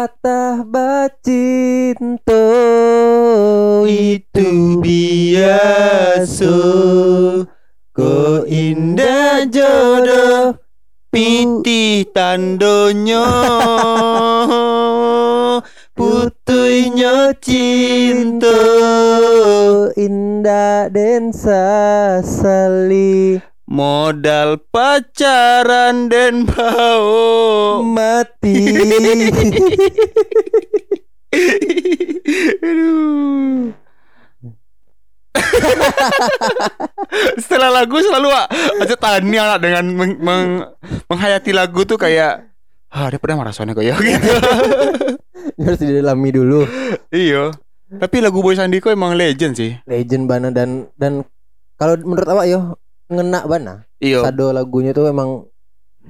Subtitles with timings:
[0.00, 2.32] Patah bacinto
[3.84, 6.56] itu biasa
[7.92, 10.56] Ko indah jodoh
[11.12, 13.28] Piti tandonyo.
[15.92, 18.56] Putuinya cinta
[20.00, 22.30] indah dan sasali
[23.70, 28.66] Modal pacaran dan bau mati
[32.58, 33.70] Aduh.
[37.46, 38.34] Setelah lagu selalu
[38.82, 40.66] aja tanya dengan meng, meng-
[41.06, 42.50] menghayati lagu tuh kayak
[42.90, 44.34] ah dia pernah marah soalnya kayak gitu.
[45.62, 46.66] harus didalami dulu
[47.14, 47.54] iya.
[47.90, 49.78] Tapi lagu Boy Sandiko emang legend sih.
[49.86, 51.22] legend bana dan dan
[51.78, 52.74] kalau menurut awak yo
[53.10, 54.24] ngena bana Iya.
[54.24, 55.44] sado lagunya tuh emang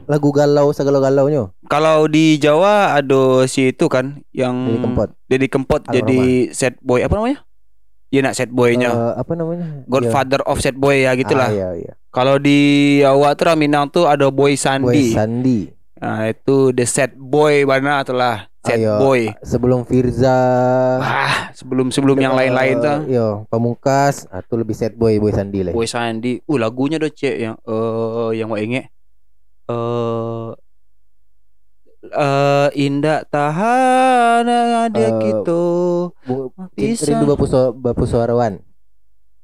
[0.06, 5.08] lagu galau segala galaunya Kalau di Jawa ada si itu kan yang Deddy Kempot.
[5.26, 6.20] Deddy Kempot Al jadi
[6.54, 7.42] set boy apa namanya?
[8.10, 8.90] Iya nak set boynya.
[8.90, 11.46] Eh, apa namanya Godfather of set boy ya gitulah.
[11.46, 14.58] ah, iya iya Kalau di Jawa tuh Raminang tuh ada Boy
[14.90, 15.70] Boy Sandi.
[16.00, 18.96] Nah, itu the set boy mana itulah set Ayo.
[18.98, 19.28] boy.
[19.42, 20.32] sebelum Firza
[20.96, 22.98] Wah, sebelum sebelum yang lain-lain tuh.
[23.06, 26.40] yo pamungkas atau lebih set boy boy Sandi lah Boy Sandi.
[26.42, 28.88] Uh, lagunya do cek yang eh yang mau inget.
[29.66, 30.48] Eh
[32.02, 35.62] eh indah tahan ada Eh, gitu.
[36.22, 37.04] Bu- Bisa.
[37.06, 38.56] rindu bapu so, bapu suarawan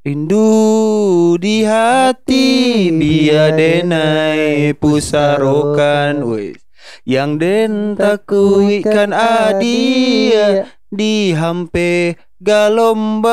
[0.06, 6.22] Rindu di hati dia denai pusarokan.
[6.30, 6.62] Wis
[7.02, 13.26] yang den takui kan adia di hampe galombang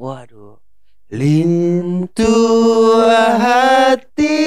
[0.00, 0.56] waduh.
[1.12, 2.40] Lintu
[3.36, 4.40] hati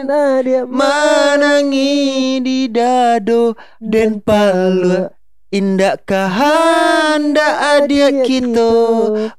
[0.00, 3.52] Nadia menangi di dado
[3.84, 5.15] den palua
[5.56, 8.72] indah kahanda adia kita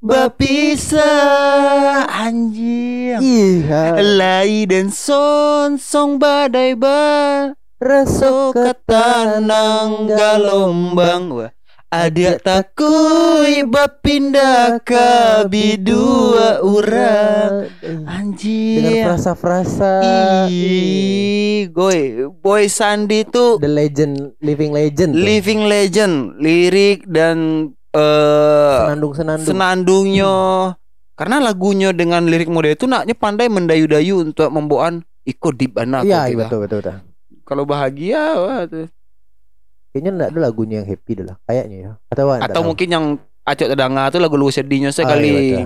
[0.01, 3.21] bapisah anjing.
[3.21, 4.01] Iya.
[4.01, 11.56] Lai dan son song badai ba Rasa So katanang galombang Wah
[11.87, 15.07] Adia takui bapindah ke
[15.47, 17.71] bidua urang.
[17.79, 20.03] Dengan Anjing frasa-frasa.
[20.51, 25.15] Ih, Goy Boy Sandi tuh The legend Living legend.
[25.15, 25.23] tuh.
[25.23, 30.35] living legend lirik dan eh Senandung-senandung senandungnya.
[31.15, 36.35] Karena lagunya dengan lirik model itu naknya pandai mendayu-dayu untuk membawaan ikut di mana Iya
[36.35, 36.99] iya, betul betul, betul.
[37.47, 38.91] kalau bahagia wah, tuh.
[39.97, 42.65] Kayaknya enggak ada lagunya yang happy dah lah Kayaknya ya Atau atau tahu.
[42.69, 43.05] mungkin yang
[43.41, 45.65] acok tedanga tuh lagu-lagu sedihnya Ah, sekali iya,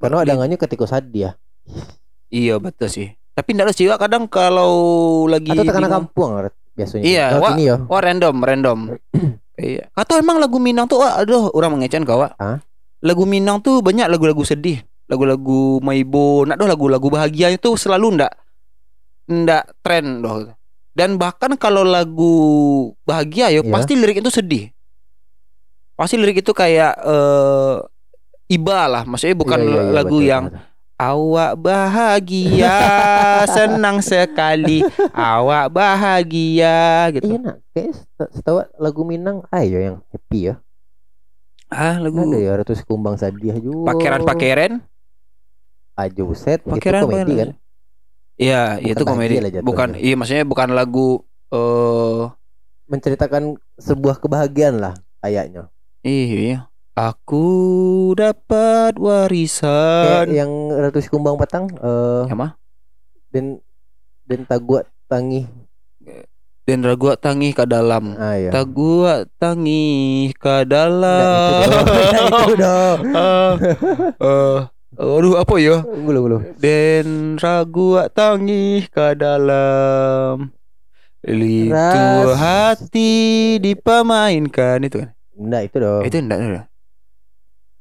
[0.00, 1.32] Karena adangannya ketika sadih ya
[2.26, 4.72] iya betul sih tapi enggak ada sih kadang kalau
[5.28, 6.30] lagi Atau tekanan kampung
[6.72, 7.52] biasanya Iya, wah.
[7.52, 8.78] ini ya Wah random, random.
[9.56, 9.88] iya.
[9.92, 12.20] Atau emang lagu Minang tuh, wah, aduh, orang mengecewakan kau.
[12.20, 12.60] Hah?
[13.00, 18.32] Lagu Minang tuh banyak lagu-lagu sedih, lagu-lagu Maibo, nak doh lagu-lagu bahagianya tuh selalu ndak
[19.26, 20.52] ndak tren doh.
[20.96, 22.34] Dan bahkan kalau lagu
[23.04, 23.68] bahagia ya Iya.
[23.68, 24.72] pasti lirik itu sedih.
[25.92, 27.76] Pasti lirik itu kayak eh
[28.48, 30.64] iba lah, maksudnya bukan Iya, iya, iya, lagu betul, yang betul.
[30.96, 32.76] Awak bahagia,
[33.56, 34.80] senang sekali.
[35.12, 36.76] Awak bahagia
[37.12, 37.28] gitu.
[37.28, 37.56] Iya nak
[38.32, 40.54] setahu lagu Minang Ayo yang happy ya
[41.68, 44.80] Ah, lagu Ada ya Ratus Kumbang Sadiah juga pakeran-pakeran.
[45.92, 47.36] Ajo set Itu Pakeran komedi pakeran.
[47.36, 47.65] kan
[48.36, 49.36] Iya, Bukan itu komedi.
[49.64, 52.24] Bukan, iya maksudnya bukan lagu eh
[52.86, 55.72] Menceritakan sebuah kebahagiaan lah Kayaknya
[56.04, 56.68] iya.
[56.96, 57.44] Aku
[58.16, 60.32] dapat warisan.
[60.32, 62.52] Kayak yang Ratus Kumbang Petang eh Yang mah?
[63.32, 63.60] Dan
[64.24, 65.44] Dan Taguat Tangi
[66.66, 68.18] Dan ragu tangi ke dalam.
[68.18, 71.62] Ah ya Tagua tangi ke dalam.
[71.86, 73.54] Nah, itu dong Ah,
[74.26, 74.58] eh,
[74.96, 75.84] aduh apa ya?
[75.84, 80.50] Gulu gulu Dan ragu tangi ke dalam.
[81.26, 84.84] Litu Ras- hati dipamainkan.
[84.84, 85.10] Itu kan.
[85.36, 86.02] Enggak itu dong.
[86.04, 86.66] Itu enggak enggak.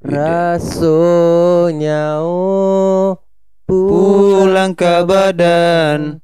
[0.05, 3.17] Rasanya oh
[3.65, 6.21] Pulang ke badan.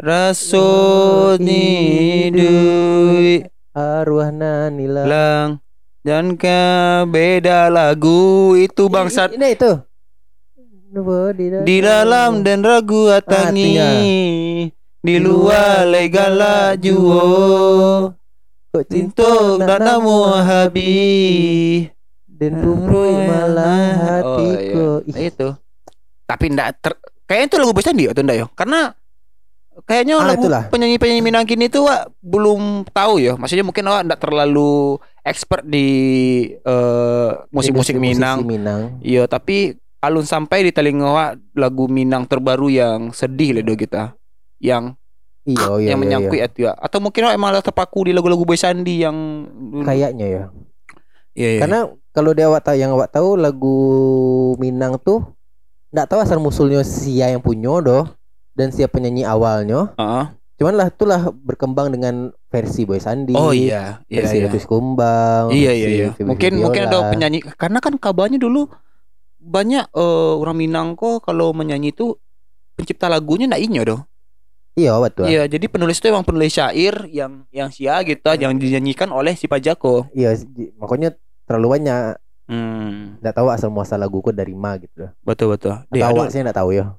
[0.00, 1.68] Rasoni
[2.32, 3.52] duit.
[3.76, 5.60] Arwah nanila lang.
[6.00, 8.56] Dan ke beda lagu.
[8.56, 9.36] Itu bangsat.
[9.36, 9.84] Ini itu.
[11.66, 13.90] Di dalam dan ragu atangi Hatinya.
[15.02, 18.14] di luar legala juo
[18.70, 21.90] kok tintok danamu habi
[22.28, 24.88] dan pupui malah Oh, hatiku.
[25.08, 25.26] iya.
[25.26, 25.48] itu
[26.22, 26.92] tapi ndak ter
[27.24, 28.94] kayaknya itu lagu Boy Sandi atau ndak ya karena
[29.76, 33.36] Kayaknya Ah, lagu penyanyi-penyanyi Minang kini tuh Wak, belum tahu ya.
[33.36, 35.88] Maksudnya mungkin awak enggak terlalu expert di
[36.56, 38.40] eh, musik-musik Minang.
[38.40, 38.80] musisi Minang.
[39.04, 44.14] Iya, tapi alun sampai di telinga lagu Minang terbaru yang sedih lah do kita.
[44.62, 44.94] Yang
[45.46, 46.50] Iya, iya, yang iya, menyangkut iya.
[46.50, 46.74] itu ya.
[46.74, 49.46] Atau mungkin awak emang terpaku di lagu-lagu Boy Sandi yang.
[49.86, 50.44] Kayaknya ya.
[51.38, 51.60] Iya, iya.
[51.62, 51.78] Karena
[52.10, 53.78] kalau dia awak tahu yang awak tahu lagu
[54.58, 55.22] Minang tuh
[55.94, 58.10] nggak tahu asal musulnya sia yang punya doh
[58.58, 59.94] dan siapa penyanyi awalnya.
[59.94, 60.24] Heeh.
[60.58, 63.38] Cuman lah itulah berkembang dengan versi Boy Sandi.
[63.38, 64.66] Oh iya, iya versi iya.
[64.66, 65.54] Kumbang.
[65.54, 66.06] Iya iya iya.
[66.26, 67.10] Mungkin mungkin ada Viola.
[67.14, 68.66] penyanyi karena kan kabarnya dulu
[69.46, 72.18] banyak eh, orang Minang kok kalau menyanyi itu
[72.74, 74.00] pencipta lagunya ndak inyo doh.
[74.76, 75.24] Iya betul.
[75.24, 79.48] Iya, jadi penulis itu emang penulis syair yang yang sia gitu yang dinyanyikan oleh si
[79.48, 80.12] Pajako.
[80.12, 80.36] Iya,
[80.76, 81.16] makanya
[81.48, 85.82] terlalu banyak Hmm, nggak tahu asal muasal laguku dari mana gitu betul betul.
[85.90, 86.94] Awak ada sih nggak tahu ya.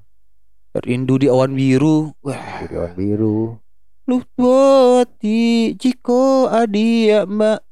[0.76, 2.12] rindu di awan biru.
[2.20, 3.56] Wah, Jadi awan biru.
[4.04, 7.64] Lutuati jiko adia mbak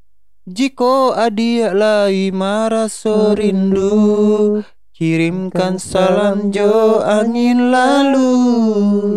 [0.47, 4.63] Jiko adia lai maraso rindu
[4.95, 8.31] Kirimkan salam jo angin lalu.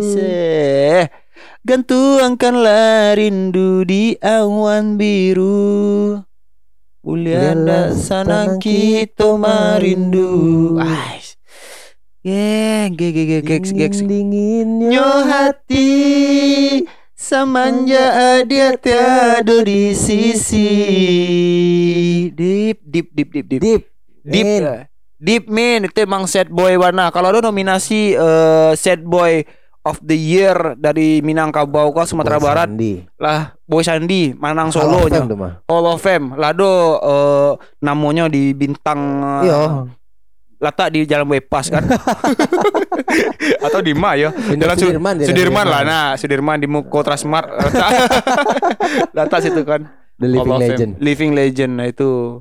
[0.03, 1.07] Seh
[1.63, 6.19] Gantuangkanlah rindu di awan biru.
[6.99, 11.39] Ulianda sana kita marindu Ais.
[12.27, 13.95] Geng, geng, geng, geng, geng,
[15.63, 16.83] geng.
[17.21, 20.65] Samanja dia tiada di sisi
[22.33, 23.81] Deep, deep, deep, deep, deep deep
[24.21, 24.61] Deep, Min.
[24.65, 24.81] eh.
[25.21, 29.45] deep man Itu emang sad boy warna Kalau ada nominasi eh, sad boy
[29.85, 33.05] of the year Dari Minangkabau ke Sumatera Boy Barat Sandi.
[33.21, 35.45] Lah Boy Sandi Manang Hall of solonya Fame.
[35.69, 37.51] Hall of Fame Lado eh,
[37.85, 39.61] namanya di bintang Iya.
[40.61, 41.83] Letak di jalan bypass kan.
[43.65, 44.29] Atau di ma ya.
[44.31, 45.81] Jalan Su- Sudirman, jalan Sudirman lah.
[45.81, 47.91] Nah Sudirman di Muko Transmart letak.
[49.11, 49.89] Letak situ kan.
[50.21, 50.61] The Living Fame.
[50.61, 50.91] Legend.
[51.01, 51.71] Living Legend.
[51.81, 52.39] Nah itu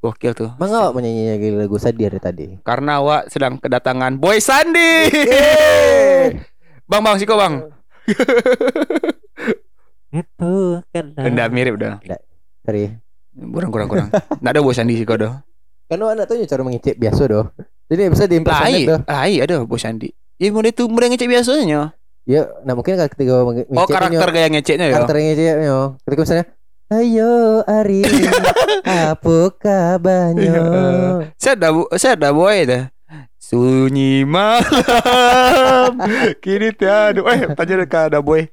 [0.00, 0.50] gokil tuh.
[0.56, 2.46] Bang awak menyanyi lagu sedih dari tadi.
[2.64, 5.12] karena awak sedang kedatangan Boy Sandi.
[6.88, 7.68] Bang bang siko bang.
[10.08, 11.04] Itu kan.
[11.20, 12.00] Enggak mirip dah.
[12.64, 12.96] Sorry.
[13.38, 14.08] kurang kurang kurang.
[14.40, 15.44] Nggak ada Boy Sandi siko dah
[15.88, 17.46] Kan awak nak tahu cara mengicip biasa doh.
[17.88, 19.00] Jadi bisa di lah ai impersonate doh.
[19.08, 21.92] ai ada Boy Sandi ya mulai itu mulai ngecek biasanya
[22.28, 25.76] Ya, nah mungkin kalau ketika mengicip oh karakter gaya ngeceknya ya karakter ngicipnya.
[26.04, 26.46] Ketika misalnya
[26.88, 28.00] Ayo Ari,
[29.12, 30.60] apa kabarnya?
[31.40, 32.92] Saya ada saya ada boy dah.
[33.40, 35.96] Sunyi malam
[36.44, 37.20] kini tiada.
[37.32, 38.44] Eh tanya dekat ada boy.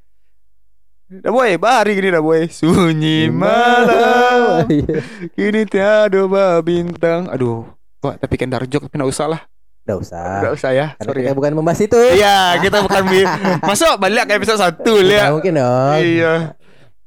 [1.05, 2.49] Dah boy, bari gini dah boy.
[2.49, 4.97] Sunyi malam Iya.
[5.37, 6.25] kini tiada
[6.61, 7.29] bintang.
[7.29, 7.69] Aduh,
[8.01, 9.41] Wah, tapi kan darjok tapi enggak usah lah.
[9.85, 10.25] Nggak usah.
[10.41, 10.87] Enggak usah ya.
[10.97, 11.37] Karena Sorry kita ya.
[11.37, 11.97] bukan membahas itu.
[11.97, 13.03] Iya, kita bukan
[13.69, 15.29] Masuk balik ke episode 1 Nggak lihat.
[15.31, 15.97] mungkin dong.
[16.01, 16.33] Iya.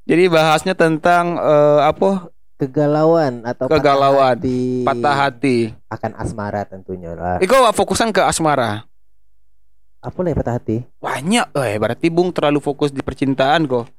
[0.08, 2.30] Jadi bahasnya tentang eh, apa?
[2.58, 4.34] Kegalauan atau Kegalauan.
[4.34, 5.58] patah hati, Patah hati.
[5.86, 7.38] akan asmara tentunya lah.
[7.38, 8.82] Iko fokusan ke asmara.
[9.98, 10.76] Apa lah ya patah hati?
[11.02, 13.90] Banyak, eh berarti Bung terlalu fokus di percintaan kok.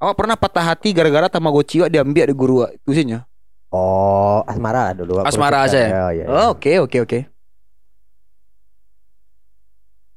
[0.00, 2.80] Awak pernah patah hati gara-gara Tamagotchi wak diambil di guru wak?
[2.80, 3.28] Itu sihnya.
[3.68, 5.20] Oh, asmara lah dulu.
[5.20, 5.88] Asmara aja ya?
[5.88, 6.26] Oh, iya, iya.
[6.48, 7.18] Oke oke oke.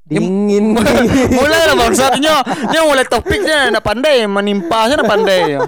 [0.09, 0.79] Dingin.
[1.37, 2.35] mulai lah bangsatnya.
[2.71, 5.59] Nya mulai topiknya nak pandai menimpa saya nak pandai.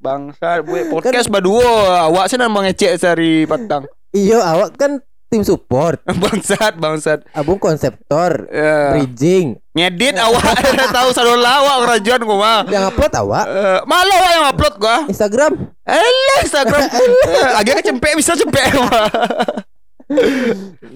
[0.00, 2.08] Bangsat, gue podcast berdua.
[2.10, 3.86] Awak sih nak mengecek sehari patang.
[4.16, 6.00] Iya, awak kan tim support.
[6.22, 7.20] bangsat, bangsat.
[7.30, 8.92] Abung konseptor, Ya.
[8.92, 9.60] bridging.
[9.70, 10.42] Ngedit awak
[10.96, 12.60] tahu selalu lawak kerajaan gua mah.
[12.66, 14.96] Yang upload awak Eh, malu awak yang upload gua.
[15.06, 15.52] Instagram.
[15.84, 16.82] Elah Instagram.
[17.28, 18.72] Eh, Agak cempek bisa cempek.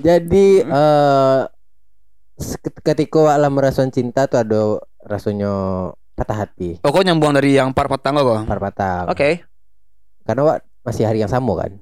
[0.01, 1.41] Jadi eh
[2.37, 4.63] sek- ketika awak lah merasakan cinta tuh ada
[5.03, 5.53] rasanya
[6.15, 8.45] patah hati, Oh, kau nyambung dari yang part patang kok?
[8.45, 9.07] par patah.
[9.07, 9.45] Oke.
[10.23, 11.73] Karena awak masih hari yang sama kan.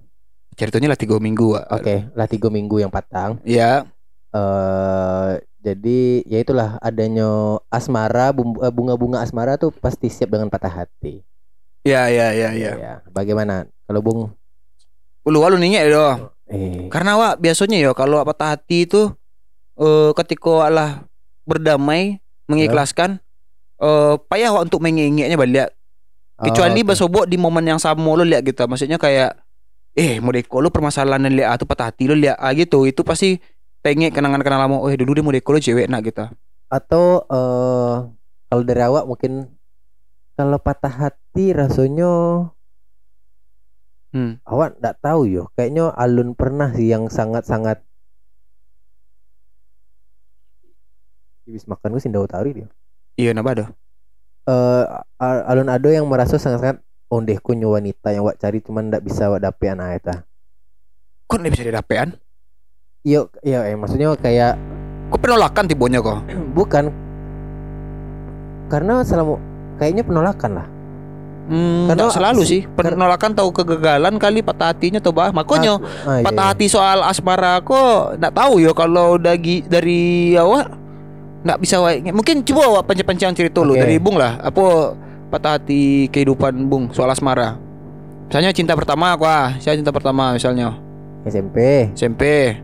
[0.61, 1.57] Ceritanya lah tiga minggu.
[1.73, 3.41] Oke, lah tiga minggu yang patang.
[3.49, 3.89] Ya.
[4.31, 11.25] eh jadi ya itulah adanya asmara eh, bunga-bunga asmara tuh pasti siap dengan patah hati.
[11.81, 12.73] Ya, ya, ya, ya.
[12.77, 14.21] Ya, bagaimana kalau Bung?
[15.25, 16.37] Lu lu ningnya doh.
[16.53, 19.17] Eh, Karena wak biasanya ya kalau patah hati itu
[19.81, 20.91] eh ketika wak lah
[21.49, 22.21] berdamai,
[22.53, 23.17] mengikhlaskan
[23.81, 25.73] eh payah wak untuk mengingatnya balik.
[26.37, 26.89] Kecuali oh, oke.
[26.93, 28.61] basobok di momen yang sama lo lihat gitu.
[28.69, 29.40] Maksudnya kayak
[30.01, 32.79] eh mau deko lo permasalahan yang lihat atau patah hati lo lihat ah gitu.
[32.91, 33.29] Itu pasti
[33.85, 34.77] pengen kenangan-kenangan lama.
[34.85, 36.25] Oh, dulu dia mau deko lo cewek nak gitu.
[36.77, 37.05] atau
[37.35, 37.95] eh
[38.49, 39.33] kalau dari awak mungkin
[40.39, 42.07] kalau patah hati rasanya
[44.13, 44.41] Hmm.
[44.53, 47.79] awak nggak tahu yo kayaknya alun pernah sih yang sangat-sangat
[51.47, 52.69] Habis makan gue sindau tari dia.
[53.21, 53.69] Iya napa dah?
[54.49, 54.85] Eh
[55.21, 56.81] a- alun ado yang merasa sangat-sangat
[57.11, 60.15] ondehku nyo wanita yang wak cari cuman ndak bisa wak dapet anak eta.
[61.27, 62.09] Kok nggak bisa didapean?
[63.01, 64.55] Iya, iya, eh, maksudnya kayak
[65.11, 66.23] Kok penolakan tibonya kok?
[66.57, 66.95] bukan
[68.67, 69.43] karena selama
[69.77, 70.67] kayaknya penolakan lah.
[71.51, 72.63] Hmm, Karena- selalu sih.
[72.71, 75.35] Penolakan tahu kegagalan kali patah hatinya tuh bah.
[75.35, 76.53] Makanya Ah, iya, patah iya.
[76.55, 80.01] hati soal asmara kok nggak tahu ya kalau dari dari
[80.33, 80.71] awak
[81.43, 83.83] nggak bisa wa- mungkin coba awak panjang-panjang cerita lu Oke.
[83.83, 84.95] dari Bung lah apa
[85.31, 87.57] patah hati kehidupan Bung soal asmara
[88.27, 90.77] misalnya cinta pertama aku ah saya cinta pertama misalnya
[91.25, 91.89] SMP.
[91.95, 92.57] SMP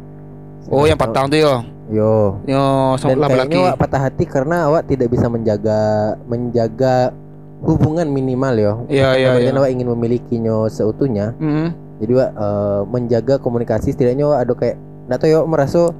[0.69, 1.55] oh yang patang tuh yo
[1.87, 2.43] Yo.
[2.51, 5.81] yo Dan sama kayaknya laki awak patah hati karena awak tidak bisa menjaga
[6.27, 7.15] menjaga
[7.63, 8.73] hubungan minimal yo.
[8.91, 9.55] Iya, iya, iya.
[9.55, 11.33] awak ingin memilikinya seutuhnya.
[11.39, 11.71] Hmm.
[12.03, 14.77] Jadi wak eh, menjaga komunikasi setidaknya wak ada kayak
[15.15, 15.95] tahu yo merasa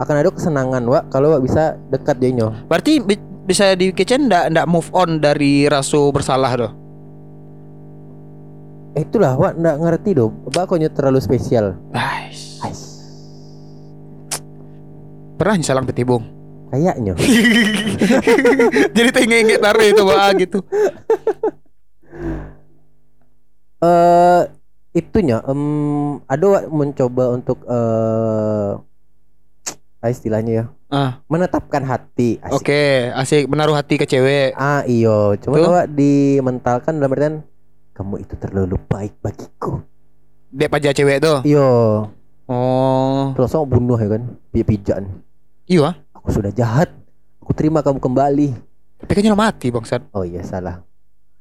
[0.00, 2.32] akan ada kesenangan wak kalau wak bisa dekat dia
[2.68, 3.00] berarti
[3.46, 6.72] bi- bisa dikecen ndak ndak move on dari rasa bersalah doh
[8.96, 10.32] itulah wak nggak ngerti doh.
[10.48, 11.76] Bakonya terlalu spesial.
[11.92, 12.64] Ais.
[12.64, 12.80] Ais.
[15.36, 16.24] pernah salang peti Bung
[16.72, 17.14] Kayaknya.
[18.96, 20.58] jadi tengeng taruh itu bah gitu
[23.76, 24.42] Eh
[24.96, 25.60] itunya em
[26.24, 28.72] ada mencoba untuk eh
[30.02, 32.38] ah, istilahnya ya ah menetapkan hati.
[32.48, 34.54] Oke, asik menaruh hati ke cewek.
[34.54, 37.34] Ah iyo, cuma awak dimentalkan dalam artian
[37.92, 39.82] kamu itu terlalu baik bagiku.
[40.54, 41.42] Dia pajak cewek tuh.
[41.42, 41.68] Iyo,
[42.46, 44.22] Oh, terus awak bunuh ya kan,
[44.54, 45.04] pijak-pijakan.
[45.66, 45.98] iya.
[46.14, 46.94] Aku sudah jahat.
[47.42, 48.54] Aku terima kamu kembali.
[49.02, 50.06] Tapi kan nyala mati bangsat.
[50.14, 50.85] Oh iya salah.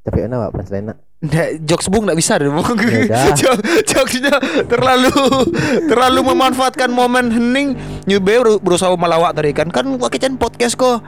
[0.05, 0.97] Tapi enak pak punchline nak.
[1.25, 2.77] Nggak, jokes bung nggak bisa deh bung.
[2.77, 3.33] Yaudah.
[3.41, 4.37] Jok- Jokesnya
[4.69, 5.09] terlalu
[5.89, 7.73] terlalu memanfaatkan momen hening.
[8.05, 11.01] Nyube beru- berusaha melawak tadi kan kan wakican podcast kok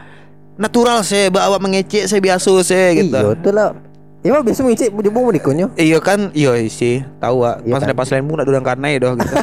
[0.58, 3.14] natural sih, bawa mengecek saya biasa sih gitu.
[3.14, 3.78] Iyo, tuh lah.
[4.26, 5.78] Ya mah biasa mengicik jebung mau dikonyo.
[5.78, 7.62] Iya kan, iya sih, tahu ah.
[7.62, 7.94] Iya Pas kan?
[7.94, 9.30] pas lain pun nak dudang karena doh gitu.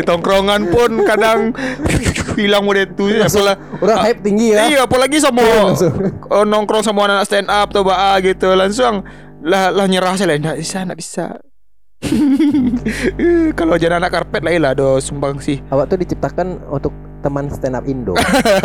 [0.00, 1.52] Di tongkrongan pun kadang
[2.40, 3.56] hilang mode itu ya apalah.
[3.78, 4.64] Orang hype tinggi ya.
[4.64, 5.44] Iya, apalagi sama
[6.34, 9.04] oh, nongkrong sama anak stand up atau baa gitu langsung
[9.44, 11.26] lah lah nyerah saya lah nggak bisa nggak bisa.
[13.20, 15.60] Eh, Kalau jadi anak karpet lah lah do sumbang sih.
[15.68, 16.90] Awak tuh diciptakan untuk
[17.22, 18.18] teman stand up Indo.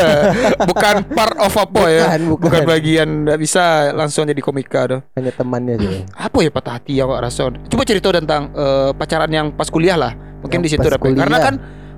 [0.70, 2.04] Bukan part of apa ya.
[2.10, 2.44] Bukan, bukan.
[2.44, 4.98] Bukan bagian nggak bisa langsung jadi komika do.
[5.14, 5.90] Hanya temannya aja.
[6.18, 7.54] Apa ya patah hati yang awak rasa?
[7.68, 10.18] Coba cerita tentang eh, pacaran yang pas kuliah lah.
[10.42, 11.14] Mungkin Yang di situ pas dapet.
[11.14, 11.56] Karena kan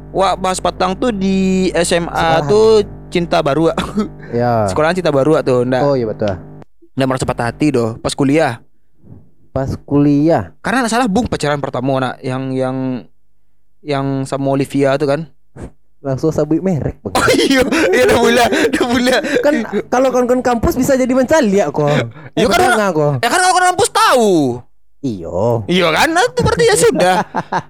[0.10, 2.50] Wah, bahas patang tuh di SMA Sekolahan.
[2.50, 3.70] tuh cinta baru
[4.30, 4.66] Ya.
[4.70, 6.34] sekolahan cinta baru tuh ndak Oh iya betul.
[6.98, 8.58] ndak merasa patah hati doh pas kuliah
[9.50, 10.58] Pas kuliah.
[10.60, 12.78] karena salah bung pacaran pertama nak yang yang
[13.80, 15.30] yang sama Olivia tuh kan
[16.00, 17.12] langsung sabui merek Bang.
[17.36, 17.60] iya
[17.91, 19.53] iya udah udah mulai kan
[19.91, 21.91] kalau kawan-kawan kampus bisa jadi mencali kok.
[22.39, 23.13] Iya, kan kan kok?
[23.20, 24.34] ya kan kalau kampus tahu.
[25.00, 26.12] Iyo iya kan?
[26.12, 27.15] Nah, itu berarti ya sudah.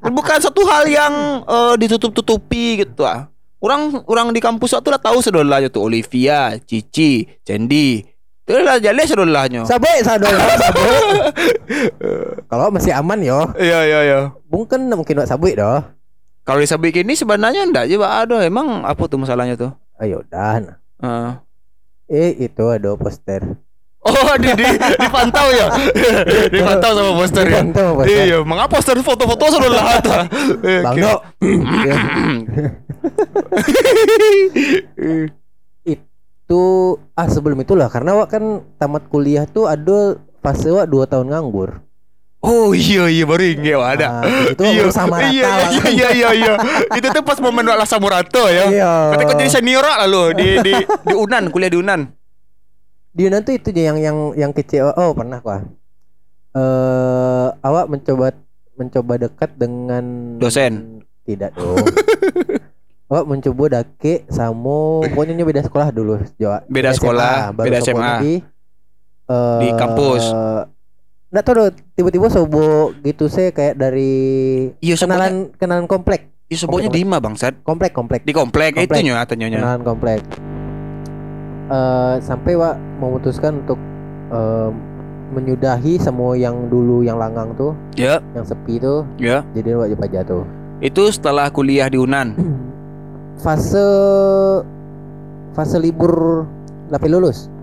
[0.09, 1.13] Bukan satu hal yang
[1.45, 3.29] eh, ditutup-tutupi gitu ah.
[3.59, 8.01] Orang orang di kampus itu lah tahu sedolahnya tuh Olivia Cici Cendi.
[8.45, 10.97] Itu lah jadi sedolahnya sabai sadol sabai
[12.49, 13.45] kalau masih aman yo.
[13.57, 14.19] Iya iya iya.
[14.49, 15.98] Bung kan mungkin nggak sabai doh
[16.49, 19.69] kalau disabik ini sebenarnya enggak aja ada emang apa tuh masalahnya tuh?
[20.01, 20.81] Ayo dan.
[20.97, 21.31] Eh.
[22.09, 23.45] eh itu ada poster.
[24.01, 24.65] Oh di, di
[24.97, 25.69] dipantau ya?
[26.57, 27.61] Dipantau sama poster ya?
[27.61, 28.25] Dipantau poster.
[28.25, 30.17] Iya mengapa poster foto-foto sudah lah ada
[30.65, 31.19] bang Dok.
[31.85, 31.95] Ya.
[35.93, 36.63] itu
[37.13, 37.93] ah sebelum itulah.
[37.93, 41.77] Karena wak kan tamat kuliah tuh ada fase wak dua tahun nganggur
[42.39, 45.91] Oh iya iya baru inget ada Ah, itu iya, sama rata iya, lah iya, kan.
[45.91, 46.53] iya iya iya
[46.95, 48.91] Itu tuh pas momen Wak Lasa Murato ya Iya.
[49.11, 52.07] Katanya kau jadi senior lah lo di, di, di Unan kuliah di Unan
[53.09, 55.65] di Yunan tuh itu yang yang yang kecewa oh pernah kok
[56.55, 58.31] eh awak mencoba
[58.73, 61.03] mencoba dekat dengan Dosen.
[61.25, 61.75] tidak dong
[63.11, 68.13] awak mencoba dake sama pokoknya beda sekolah dulu Jawa Beda sekolah, baru beda SMA.
[68.21, 68.33] di
[69.25, 70.23] eh, Di kampus.
[71.29, 74.13] Nggak tahu tiba-tiba sobo gitu saya kayak dari
[74.81, 76.33] Iya kenalan kenalan komplek.
[76.49, 77.61] Iya sebutnya Dima bangsat.
[77.61, 78.25] Komplek komplek.
[78.25, 78.89] Di komplek, Komplek.
[78.89, 80.19] itu nyonya tanya kenalan komplek.
[81.69, 83.77] Eh sampai wa memutuskan untuk
[84.33, 84.69] eh,
[85.29, 87.77] menyudahi semua yang dulu yang langang tuh.
[87.93, 88.17] Ya.
[88.33, 89.05] Yang sepi tuh.
[89.21, 89.45] Ya.
[89.53, 90.49] Jadi wak aja tuh.
[90.81, 92.33] Itu setelah kuliah di Unan
[93.45, 93.85] fase
[95.53, 96.45] fase libur
[96.89, 97.53] tapi lulus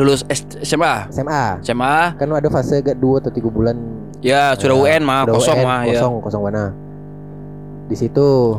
[0.00, 0.24] Lulus
[0.62, 3.76] SMA SMA SMA kan ada fase gak dua atau tiga bulan
[4.22, 6.64] Ya sudah Ya, UN mah kosong UN, mah ya kosong kosong mana
[7.86, 8.56] di situ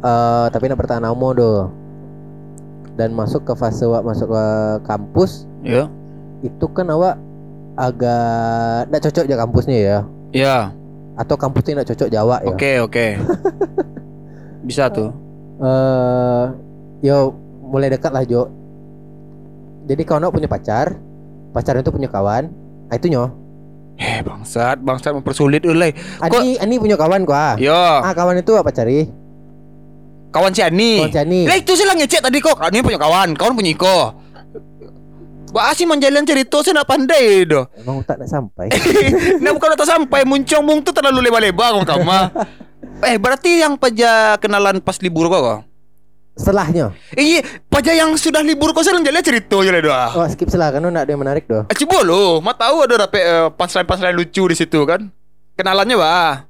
[0.00, 1.60] eh tapi nak bertahan lama doh.
[2.96, 4.44] Dan masuk ke fase wak masuk ke
[4.82, 5.90] kampus Ya.
[6.40, 7.20] itu kan awak
[7.76, 9.98] agak ndak cocok aja kampusnya ya
[10.32, 10.56] Ya.
[11.18, 12.48] atau kampusnya ndak cocok Jawa ya.
[12.48, 13.06] Oke, oke.
[14.68, 15.12] Bisa tuh.
[15.60, 16.44] Eh
[17.02, 18.48] yo mulai dekat lah Jo.
[19.86, 20.98] Jadi kawan awak punya pacar,
[21.54, 22.50] pacarnya itu punya kawan.
[22.90, 23.30] Ah itu nyo.
[23.96, 25.94] Eh, bangsat, bangsat mempersulit ulai.
[26.20, 27.56] Ani Ani punya kawan gua.
[27.56, 29.08] Yo, Ah kawan itu apa cari?
[30.36, 31.00] kawan si Ani.
[31.00, 31.40] Kawan si Ani.
[31.48, 32.60] Lah itu saya lah ngecek tadi kok.
[32.60, 33.98] Ani punya kawan, kawan punya Iko.
[35.56, 37.64] Wah, sih menjalin cerita saya nak pandai doh.
[37.80, 38.68] Emang tak nak sampai.
[39.42, 42.20] Nah bukan tak sampai muncung mung tu terlalu lebar-lebar kau kamu.
[43.08, 45.58] Eh berarti yang paja kenalan pas libur kau kau?
[46.36, 46.92] Setelahnya.
[47.16, 50.04] Eh paja yang sudah libur kau sering jalan cerita lah doa.
[50.14, 51.64] Oh skip selah kan nak ada yang menarik doh.
[51.66, 55.08] Eh coba lo, mak tahu ada dapat uh, punchline-punchline lucu di situ kan?
[55.56, 56.44] Kenalannya bah.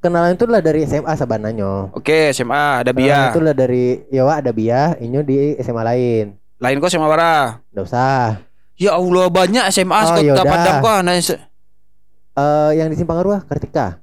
[0.00, 1.92] Kenalan itu lah dari SMA sabananya.
[1.94, 3.30] Oke, SMA ada Kenalan Bia.
[3.30, 6.34] itu lah dari ya Wak, ada Bia, Inyo di SMA lain.
[6.58, 7.62] Lain kau SMA bara.
[7.70, 8.42] Nggak usah.
[8.74, 10.42] Ya Allah banyak SMA Oh, yaudah.
[10.42, 10.78] Padang
[11.22, 11.38] se-
[12.32, 14.01] Eh yang di Simpang Arwah Kartika.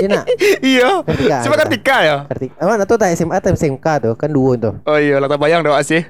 [0.00, 0.22] Iya
[0.62, 1.38] iya.
[1.40, 2.16] SMA Kartika ya.
[2.26, 2.56] Kartika.
[2.58, 4.74] Oh, nak tahu tak SMA atau SMK tuh kan dua tuh.
[4.82, 6.00] Oh iya, lata bayang doa sih.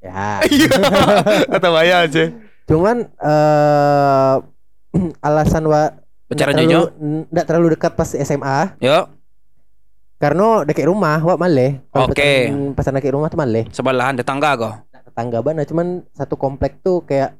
[0.00, 0.40] Ya.
[0.46, 0.76] Iya.
[1.46, 2.26] lata bayang sih.
[2.64, 4.34] Cuman eh
[5.22, 5.92] alasan wa
[6.26, 6.80] terlalu, Jojo.
[7.28, 9.06] nggak terlalu dekat pas SMA Yo,
[10.16, 11.84] karena dekat rumah wak male.
[11.92, 12.48] Oke.
[12.48, 13.62] pacaran- Pacaran dekat rumah tuh male.
[13.70, 14.72] sebelahan tetangga kau.
[15.06, 17.36] Tetangga bana cuman satu komplek tuh kayak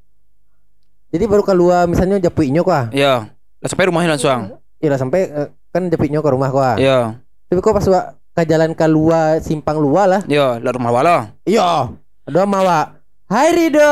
[1.09, 2.93] jadi baru keluar misalnya japuinyo kok.
[2.93, 3.25] Iya.
[3.33, 4.61] Lah sampai rumahnya langsung.
[4.87, 6.79] Iya sampai eh, kan japuinyo ke rumah kok.
[6.79, 7.19] Iya.
[7.51, 8.05] Tapi kok pas wak
[8.39, 10.23] ke jalan keluar simpang luar lah.
[10.31, 11.17] Iya, lah rumah wala.
[11.43, 11.91] Iya.
[12.23, 13.03] Ada mawa.
[13.27, 13.91] Hai Rido.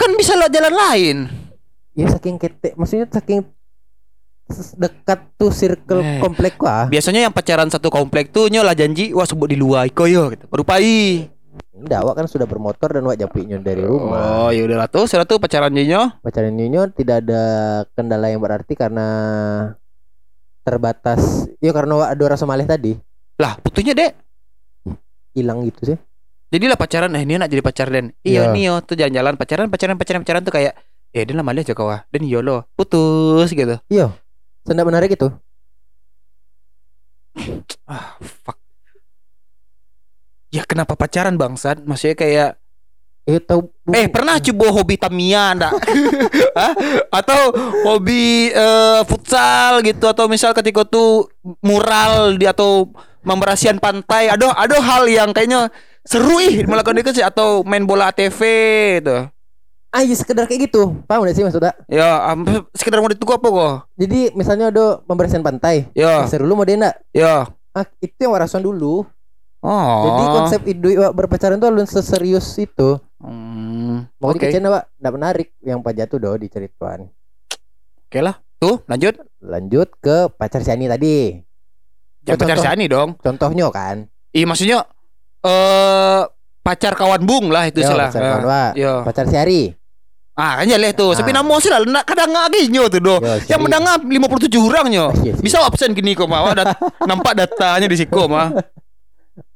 [0.00, 1.16] Kan bisa lo jalan lain.
[1.92, 3.44] Ya saking ketek, maksudnya saking
[4.80, 6.18] dekat tuh circle Eh.
[6.18, 6.88] komplek gua.
[6.88, 10.48] Biasanya yang pacaran satu komplek tuh nyolah janji wah sebut di luar iko yo gitu.
[10.48, 11.28] Baru pai.
[11.70, 14.48] Enggak, wak kan sudah bermotor dan wak japuinyo dari rumah.
[14.48, 16.12] Oh, ya udahlah tuh, sudah tuh pacaran jinyo.
[16.20, 17.42] Pacaran Nyonya tidak ada
[17.96, 19.06] kendala yang berarti karena
[20.70, 21.50] terbatas.
[21.58, 22.94] Ya karena ada rasa malih tadi
[23.36, 24.12] Lah, putunya dek.
[25.34, 25.98] hilang gitu sih.
[26.50, 28.54] Jadi lah pacaran eh ini nak jadi pacar dan iya Iya.
[28.54, 30.74] nih yo tuh jalan-jalan pacaran pacaran pacaran pacaran tuh kayak
[31.10, 33.78] eh dia lama aja kau dan iya lo putus gitu.
[33.86, 34.10] Iya.
[34.66, 35.30] Senda menarik itu.
[37.86, 38.58] Ah, fuck.
[40.50, 41.86] Ya kenapa pacaran bangsat?
[41.86, 42.50] Maksudnya kayak
[43.28, 45.72] Eh tahu Eh pernah coba hobi Tamiya enggak?
[47.18, 47.52] Atau
[47.84, 51.28] hobi eh, futsal gitu atau misal ketika tuh
[51.60, 52.88] mural di atau
[53.20, 55.68] memberasihan pantai ada ada hal yang kayaknya
[56.08, 58.40] seru ih melakukan itu sih atau main bola ATV
[59.00, 59.28] gitu.
[59.90, 61.02] Ah, iya sekedar kayak gitu.
[61.10, 61.74] Paham gak sih maksudnya?
[61.90, 62.46] Ya am-
[62.78, 63.74] sekedar mau ditunggu apa kok?
[63.98, 65.90] Jadi misalnya ada pembersihan pantai.
[65.98, 67.02] Ya, Seru lu mau enggak?
[67.10, 67.50] ya.
[67.74, 69.02] Ah, itu yang warasan dulu.
[69.60, 69.98] Oh.
[70.06, 73.02] Jadi konsep ide berpacaran tuh alun seserius itu.
[73.20, 74.40] Hmm, Mau Oke.
[74.40, 77.12] dikecen wak enggak menarik yang pajak tuh doh dicerituan.
[78.02, 78.40] Oke lah.
[78.56, 79.16] Tuh, lanjut.
[79.38, 81.36] Lanjut ke pacar si Ani tadi.
[82.22, 82.64] Oh, pacar contoh.
[82.64, 83.16] si Ani dong.
[83.16, 84.08] Contohnya kan.
[84.30, 84.78] Iya maksudnya
[85.40, 86.22] eh
[86.60, 88.08] pacar kawan bung lah itu salah.
[88.08, 88.72] pacar kawan.
[88.74, 88.92] Yo.
[89.04, 89.62] Pacar si Ari.
[90.32, 91.12] Ah, kan leh tuh.
[91.12, 91.36] Tapi Ah.
[91.36, 93.20] namo sih lah kadang lagi nyo tuh doh.
[93.44, 95.06] Yang mendengar 57 orang nyo.
[95.20, 95.36] Iya.
[95.36, 96.56] Bisa absen gini kok mah.
[96.56, 96.80] Dat-
[97.10, 98.48] nampak datanya di siko mah.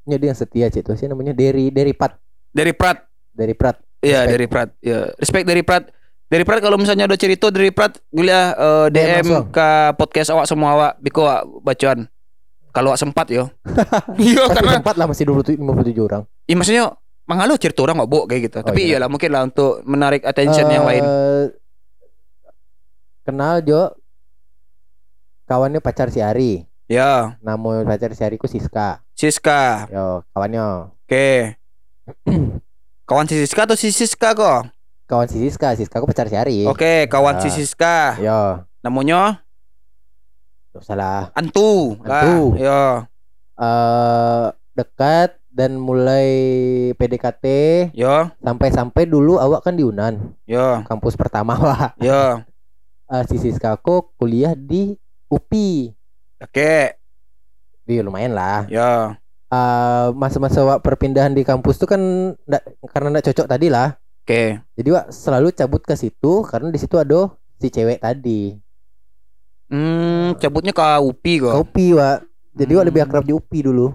[0.04, 2.20] Dia yang setia cik tuh sih namanya Derry Derry Pat
[2.52, 3.00] Dari Prat.
[3.34, 3.76] Derry Prat.
[4.04, 4.68] Iya, dari Prat.
[4.80, 5.90] Ya, respect dari Prat.
[6.30, 9.68] Dari Prat kalau misalnya ada cerita dari Prat, gila eh, DM ke
[10.00, 12.08] podcast awak semua awak biko awak bacaan.
[12.74, 13.50] Kalau awak sempat yo.
[14.18, 16.22] Iya karena tempat lah masih 27 57 orang.
[16.48, 16.84] Iya maksudnya
[17.24, 18.60] Mangalu cerita orang mabuk kayak gitu.
[18.60, 19.00] Oh, Tapi iya.
[19.00, 21.00] iyalah mungkin lah untuk menarik attention yang lain.
[21.00, 21.44] Eh,
[23.24, 23.96] Kenal Jo
[25.48, 26.68] kawannya pacar si Ari.
[26.84, 29.00] Ya, Nama pacar si Ari ku Siska.
[29.16, 29.88] Siska.
[29.88, 30.92] Yo, kawannya.
[30.92, 31.56] Oke.
[33.04, 34.64] Kawan si Siska atau si Siska kok?
[35.04, 36.64] Kawan si Siska, Siska ku pacar si Ari.
[36.64, 37.52] Oke, kawan si Ah.
[37.52, 37.96] Siska.
[38.16, 39.44] Yo, Namanya
[40.80, 41.28] salah.
[41.32, 42.00] Antu.
[42.00, 42.56] Antu.
[42.56, 42.80] Lah, yo.
[43.54, 46.26] Eh dekat dan mulai
[46.92, 47.44] PDKT
[47.94, 51.94] Yo, sampai-sampai dulu awak kan di Unan, yo, kampus pertama wah.
[51.96, 52.42] yo.
[53.06, 55.94] Eh, si Siska aku kuliah di UPI.
[56.40, 56.98] Oke,
[57.84, 58.64] Iya lumayan lah.
[58.66, 59.14] yo.
[59.54, 62.00] Eh, masa-masa wak perpindahan di kampus tuh kan
[62.42, 63.94] ndak- karena ndak cocok tadi lah.
[64.24, 64.58] Oke.
[64.74, 68.56] Jadi wak selalu cabut ke situ karena di situ ada si cewek tadi.
[69.70, 71.54] Hmm, cabutnya ke UPI Ke kok.
[71.62, 72.18] UPI wak.
[72.54, 73.08] Jadi wak lebih Hmm.
[73.10, 73.86] akrab di UPI dulu.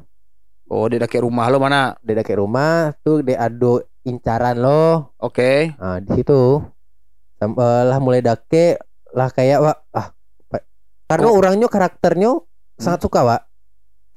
[0.70, 1.98] Oh, dia kayak rumah lo mana?
[2.06, 5.12] Dia dekat rumah tuh dia ado incaran lo.
[5.18, 5.74] Oke.
[5.76, 6.62] Nah, di situ
[7.40, 8.76] Sampai lah mulai dake
[9.16, 10.12] lah kayak wak ah
[11.08, 11.40] karena Oh.
[11.40, 12.36] orangnya karakternya
[12.76, 13.42] sangat suka wak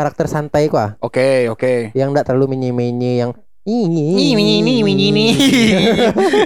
[0.03, 0.91] karakter santai kok ah.
[0.99, 1.95] Oke, oke.
[1.95, 3.31] yang enggak terlalu menye-menye yang
[3.63, 5.27] Ini ini ini ini ini.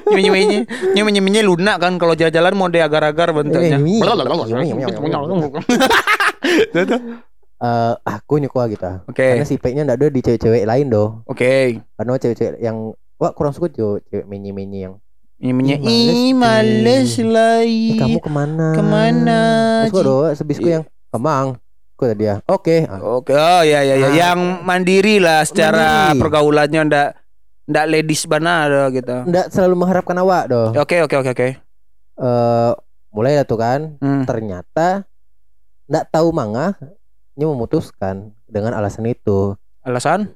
[0.20, 3.80] Nyemenye nyemenye nyemenye lunak kan kalau jalan-jalan mau dia agar-agar bentuknya.
[3.80, 4.04] Ini.
[7.56, 9.00] Eh, aku nyuka gitu ah.
[9.08, 9.32] Oke.
[9.32, 11.80] karena sifatnya enggak ada di cewek-cewek lain doh Oke.
[11.96, 15.00] karena cewek-cewek yang wah kurang suka tuh cewek menye-menye yang
[15.40, 17.96] Nyemenye Ih, ih males, males eh, lagi.
[17.96, 19.40] kamu ke mana ke mana?
[19.88, 21.56] Ci?" doh sebisku yang kemang
[21.96, 23.00] Kok dia oke ah.
[23.00, 24.12] Oke, oh ya ya ya, Ah.
[24.14, 26.20] yang mandiri lah secara Mandiri.
[26.20, 27.08] pergaulannya ndak
[27.66, 29.16] ndak ladies bana ada gitu.
[29.24, 31.48] enggak selalu mengharapkan awak doh Oke oke oke oke.
[32.16, 32.72] eh
[33.10, 34.22] mulai lah tuh kan Hmm.
[34.22, 35.08] ternyata
[35.86, 36.76] enggak tahu manga
[37.32, 40.32] dia memutuskan dengan alasan itu Alasan?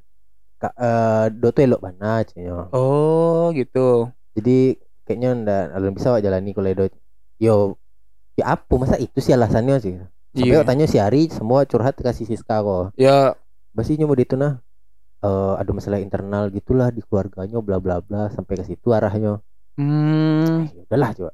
[0.57, 2.69] Ka, eh do tuh elok bana cenyo.
[2.71, 4.09] Oh gitu.
[4.31, 6.85] jadi kayaknya ndak belum bisa awak jalani kalau do
[7.37, 7.55] yo
[8.33, 9.95] ya apa masa itu sih alasannya sih
[10.33, 10.57] sampai Iya.
[10.57, 12.95] awak tanya si Ari semua curhat kasih Siska kok.
[12.95, 13.35] Ya.
[13.71, 14.59] Basi nyoba itu nah?
[15.21, 19.39] Eh ada masalah internal gitulah di keluarganya bla bla bla sampai ke situ arahnya.
[19.75, 21.33] Hmm, ya udahlah coba.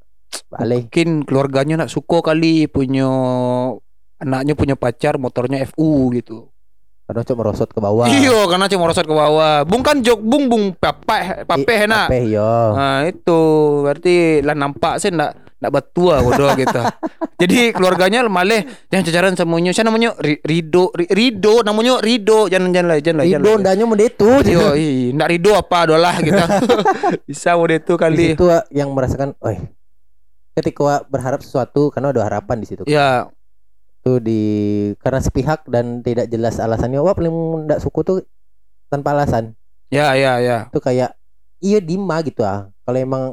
[0.49, 0.87] Balik.
[0.87, 3.07] Mungkin keluarganya nak suka kali punya
[4.17, 6.49] anaknya punya pacar motornya FU gitu.
[7.07, 8.03] karena coba merosot ke bawah.
[8.05, 9.63] Iya, karena cuma merosot ke bawah.
[9.63, 12.11] Bung kan jok bung bung papeh papeh Eh, nak.
[12.11, 13.39] Apeh, yo Nah itu.
[13.79, 16.81] Berarti lah nampak sih ndak ndak betua bodoh gitu.
[17.37, 19.71] Jadi keluarganya malah jangan cacaran semuanya.
[19.73, 23.25] Saya namanya Ri- Rido Ri- Rido namanya Rido jangan jangan lah jangan lah.
[23.25, 24.65] Rido ndanya mau itu Yo,
[25.13, 26.43] ndak Rido apa adalah gitu.
[27.29, 28.33] Bisa mau itu kali.
[28.37, 29.77] Wak, yang merasakan oi
[30.57, 33.29] ketika berharap sesuatu karena ada harapan di situ Ya,
[34.01, 34.41] itu di
[34.97, 37.33] karena sepihak dan tidak jelas alasannya wah paling
[37.69, 38.17] tidak suku tuh
[38.89, 39.53] tanpa alasan
[39.93, 40.57] ya, ya, ya.
[40.73, 41.13] itu kayak
[41.61, 43.23] iya Dima gitu ah kalau emang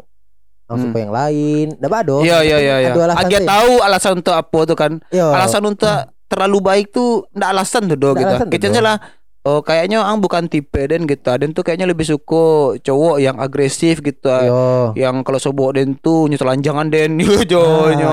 [0.65, 0.97] langsung Hmm.
[0.97, 2.91] ke yang lain ndak bado Iya, iya, iya, ya.
[3.39, 3.47] tuh.
[3.47, 4.93] tahu alasan untuk apa tuh kan.
[5.09, 5.27] Iya.
[5.31, 5.93] Alasan untuk
[6.25, 8.33] terlalu baik tuh ndak alasan tuh do gitu.
[8.49, 8.81] Kita Do.
[8.81, 8.97] lah
[9.45, 11.29] Oh kayaknya ang bukan tipe dan gitu.
[11.31, 14.25] Dan tuh kayaknya lebih suka cowok yang agresif gitu.
[14.25, 14.97] Yo.
[14.97, 17.61] yang kalau sobok den tuh nyetelanjangan den yo jo
[17.93, 18.13] nyo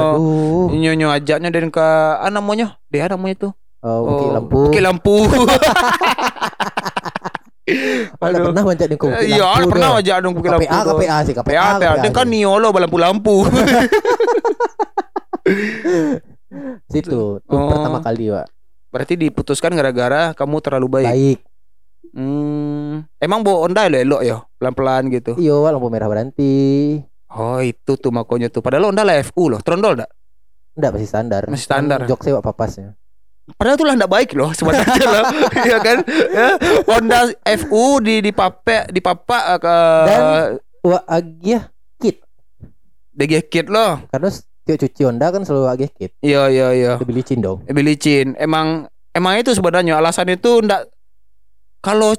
[0.67, 4.59] nyo nyo ajaknya den ke ah namanya dia namanya tuh Oh, bukit Oh, lampu.
[4.67, 5.15] Bukit lampu
[7.61, 9.69] Ada pernah manjat di bukit iya lampu.
[9.69, 10.79] pernah ajak dong bukit lampu KPA.
[10.83, 11.45] KPA sih KPA.
[11.45, 13.35] PA PA dia kan niolo lampu lampu
[16.87, 17.39] situ.
[17.39, 17.69] Tuh Oh.
[17.69, 18.47] pertama kali, Pak.
[18.91, 21.39] berarti diputuskan gara-gara kamu terlalu baik Baik.
[22.11, 26.99] hmm emang bawa onda lo elok ya pelan pelan gitu Iyo, Wak, lampu merah berhenti.
[27.29, 30.11] oh itu tuh makanya tuh padahal onda lah FU loh trondol dak
[30.71, 31.41] Enggak masih standar.
[31.47, 31.99] Masih standar.
[32.03, 32.95] Jok saya Wak, papasnya.
[33.51, 35.25] Padahal itu lah ndak baik loh sebenarnya loh.
[35.67, 35.97] Iya kan?
[36.31, 36.47] Ya,
[36.85, 37.19] Honda
[37.57, 39.75] FU di di pape di papa ke
[40.07, 41.69] Dan- Wak Agia
[43.11, 43.99] DG kit loh.
[44.07, 46.15] karena setiap cuci Honda kan selalu Agia kit.
[46.23, 46.91] Iya iya iya.
[46.95, 47.59] Lebih licin dong.
[47.67, 48.27] Lebih licin.
[48.39, 50.87] Emang emang itu sebenarnya alasan itu ndak
[51.83, 52.15] kalau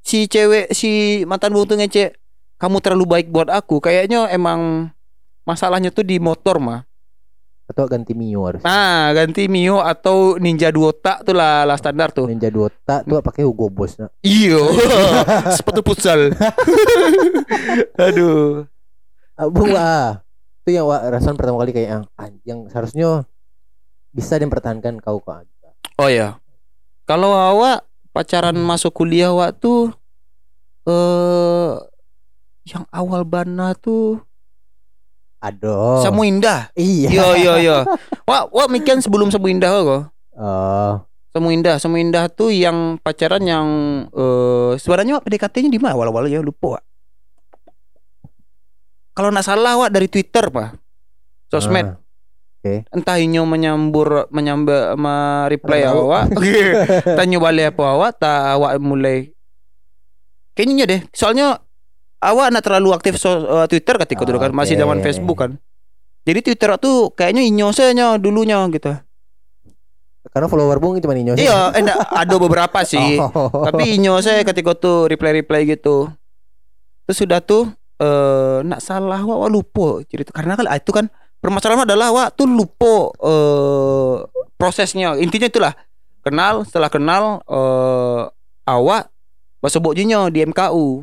[0.00, 2.16] si cewek si mantan buntu ngece
[2.56, 4.90] kamu terlalu baik buat aku kayaknya emang
[5.44, 6.88] masalahnya tuh di motor mah.
[7.68, 8.60] Atau ganti Mio harus.
[8.66, 12.28] Nah, ganti Mio atau Ninja Duota tuh lah, lah standar tuh.
[12.28, 13.96] Ninja Dota tuh pakai Hugo Boss.
[13.96, 14.10] Nah.
[14.20, 14.60] Iya,
[15.56, 16.34] sepatu futsal.
[18.10, 18.66] Aduh.
[19.38, 20.20] Ah, Bung ah.
[20.62, 23.26] Itu yang Wak rasakan pertama kali kayak yang anjing seharusnya
[24.14, 25.42] bisa dipertahankan kau kok.
[25.98, 26.38] Oh ya.
[27.02, 27.82] Kalau awak
[28.14, 29.90] pacaran masuk kuliah awak tuh
[30.86, 31.72] eh
[32.68, 34.22] yang awal bana tuh
[35.42, 35.98] Aduh.
[36.06, 36.70] Samu Indah.
[36.78, 37.10] Iya.
[37.10, 37.76] Yo yo yo.
[38.30, 40.02] Wak wak mikir sebelum Samu Indah kok.
[40.38, 41.02] Oh,
[41.34, 43.66] Samu Indah, Samu Indah tuh yang pacaran yang
[44.14, 46.82] eh sebenarnya Wak, PDKT-nya di mana awal-awal ya lupa Wak.
[49.18, 50.78] Kalau nggak salah Wak dari Twitter Pak.
[51.50, 51.98] Sosmed.
[51.98, 52.00] Ah,
[52.94, 55.98] entah inyo menyambur menyamba ma reply Tahu.
[56.06, 56.30] awak
[57.18, 59.34] tanya balik apa awak tak awak mulai
[60.54, 61.58] kayaknya deh soalnya
[62.22, 64.54] awak nak terlalu aktif so, uh, Twitter ketika dulu kan?
[64.54, 64.82] Masih Oke.
[64.86, 65.50] zaman Facebook kan?
[66.22, 68.94] Jadi Twitter tuh kayaknya inyo saja dulunya gitu.
[70.30, 71.34] Karena follower Bung cuma Inyo.
[71.34, 73.18] iya enggak ada beberapa sih.
[73.34, 73.66] Oh.
[73.66, 76.06] tapi inyo saya ketika tuh reply reply gitu.
[77.04, 77.66] Terus sudah tuh
[77.98, 80.30] eh nak salah wak, wak lupa cerita.
[80.30, 81.10] Karena kan ah, itu kan
[81.42, 84.14] permasalahan adalah wak tuh lupa eh
[84.54, 85.18] prosesnya.
[85.18, 85.74] Intinya itulah.
[86.22, 88.22] Kenal setelah kenal eh
[88.70, 89.10] awak
[89.58, 91.02] bahasa bokjinya di MKU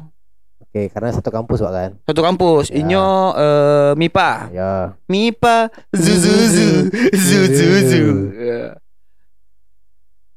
[0.70, 1.92] Oke, karena satu kampus Wak kan.
[2.06, 2.78] satu kampus Ya.
[2.78, 4.94] inyo eh MIPA Ya.
[5.10, 8.06] MIPA zuzuzu zuzuzu
[8.38, 8.78] Ya.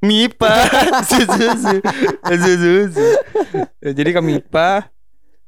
[0.00, 0.52] MIPA
[1.12, 1.76] zuzuzu
[2.24, 3.06] zuzuzu
[3.84, 4.88] jadi kami MIPA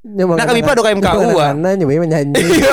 [0.04, 1.56] Nyoba Nah, kami pada ke MKU, ah.
[1.56, 2.36] ngana, nyoba menyanyi.
[2.60, 2.72] Iya,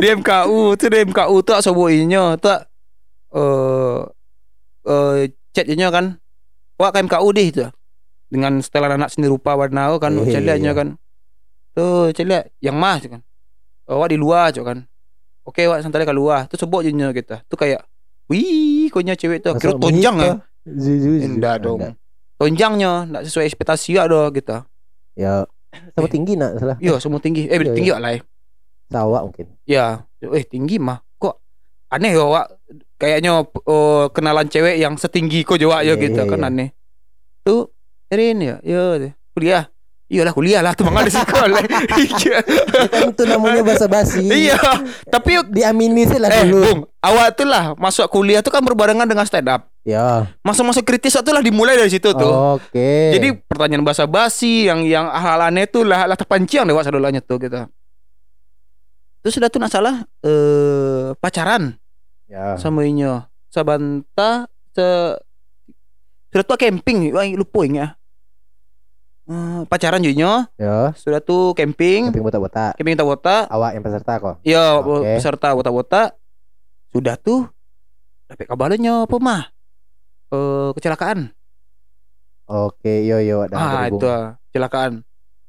[0.00, 2.56] di MKU tuh di MKU tuh sobo inyo tuh
[3.36, 4.00] eh
[4.88, 6.16] eh chatnya kan
[6.80, 7.68] wah KMKU deh itu
[8.32, 10.78] dengan setelan anak seni rupa warna kan Iya, celiaknya iya.
[10.80, 10.88] kan
[11.80, 13.24] tuh celiak yang mas kan.
[13.88, 14.78] Oh, di luar cok kan.
[15.48, 16.44] Oke wah santai ke luar.
[16.46, 17.40] Tuh sebut je kita.
[17.48, 17.80] Tuh kayak
[18.28, 20.32] wih konya cewek tuh kira tonjang ya
[20.68, 21.10] zu, zu.
[21.24, 21.96] enggak dong.
[22.36, 24.68] Tonjangnya enggak sesuai ekspektasi ya doh kita.
[25.16, 25.48] Ya
[25.94, 26.76] sama tinggi nak salah.
[26.82, 27.46] iya semua tinggi.
[27.46, 28.22] Eh Iya, tinggi lah eh.
[28.90, 29.46] Sawak mungkin.
[29.66, 30.04] ya.
[30.20, 30.98] Eh tinggi mah.
[31.18, 31.34] Kok
[31.90, 32.46] aneh ya wak
[33.00, 36.74] kayaknya oh, kenalan cewek yang setinggi kok jawab ya Iya, gitu kan aneh.
[37.42, 37.70] Tuh
[38.10, 38.56] Erin ya.
[38.62, 39.69] Ya kuliah
[40.10, 41.62] iyalah kuliah lah tuh di sekolah
[42.18, 44.26] iya Ya kan itu namanya bahasa basi.
[44.26, 44.58] iya
[45.06, 46.60] tapi Diamini sih lah eh dulu.
[46.66, 50.28] bung awak tuh lah masuk kuliah tuh kan berbarengan dengan stand up Ya.
[50.44, 53.16] masa-masa kritis itu lah dimulai dari situ tuh Oke.
[53.16, 57.64] jadi pertanyaan bahasa basi yang yang hal tuh lah lah terpancing lewat sadolanya tuh gitu
[59.24, 61.80] terus sudah tuh nak salah eh pacaran
[62.28, 62.60] ya.
[62.60, 64.44] sama inyo sabanta
[64.76, 65.16] se
[66.30, 67.86] sudah tuh camping lupa ya
[69.30, 70.90] Eh, pacaran juga Ya.
[70.92, 72.74] sudah tuh camping Camping botak-botak.
[72.74, 74.36] camping wota Awak yang peserta kok.
[74.42, 75.06] ya Oke.
[75.14, 76.02] peserta wota-wota
[76.90, 77.46] sudah tuh
[78.26, 79.42] dapat kabarnya apa mah
[80.28, 81.30] eh kecelakaan
[82.44, 83.94] Oke, yo yo ada ah berhubung.
[83.94, 84.92] itu ah, kecelakaan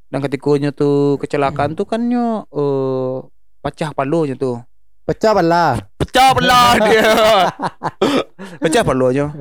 [0.08, 3.16] dan ketikanya tuh kecelakaan tuh kan nyo eh
[3.60, 4.62] pecah palunya tuh
[5.02, 5.82] Pecah belah.
[5.98, 7.10] pecah belah dia
[8.60, 9.34] pecah palunya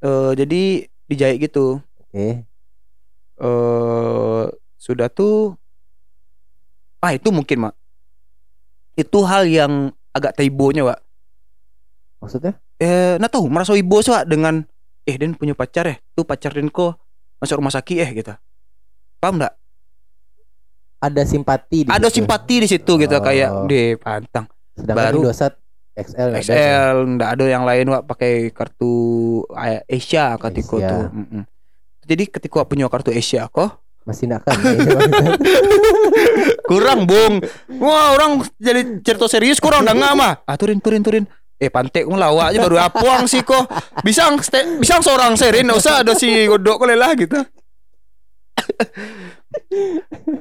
[0.00, 0.62] eh jadi
[1.06, 2.42] dijahit gitu Oke.
[3.38, 4.44] Eh
[4.76, 5.54] sudah tuh
[6.98, 7.74] ah itu mungkin mak
[8.94, 9.72] itu hal yang
[10.10, 10.98] agak taibonya pak
[12.18, 12.58] Maksudnya?
[12.76, 14.66] eh nah tahu merasa ibu Wak, dengan
[15.04, 16.98] eh Den punya pacar ya tuh pacar Den kok
[17.38, 18.34] masuk rumah sakit eh gitu
[19.16, 19.54] paham nggak
[20.98, 22.16] Ada simpati di ada situ.
[22.18, 23.22] simpati di situ gitu Oh.
[23.22, 25.54] kayak deh pantang Sedangkan baru- Indosat
[25.94, 26.30] XL.
[26.36, 28.94] XL nggak ada yang lain Wak pakai kartu
[29.88, 30.34] Asia Asia.
[30.80, 31.06] tuh.
[32.08, 34.56] Jadi ketika punya kartu Asia kok Masih nak kan.
[36.72, 37.44] kurang bung.
[37.76, 40.32] Wah orang jadi cerita serius kurang udah nggak mah.
[40.48, 41.28] Ah turin turin turin.
[41.60, 43.68] Eh pantek ngelawak aja baru apuang sih kok
[44.00, 44.32] bisa
[44.80, 47.36] bisa seorang serin nggak usah ada si godok kok lelah gitu.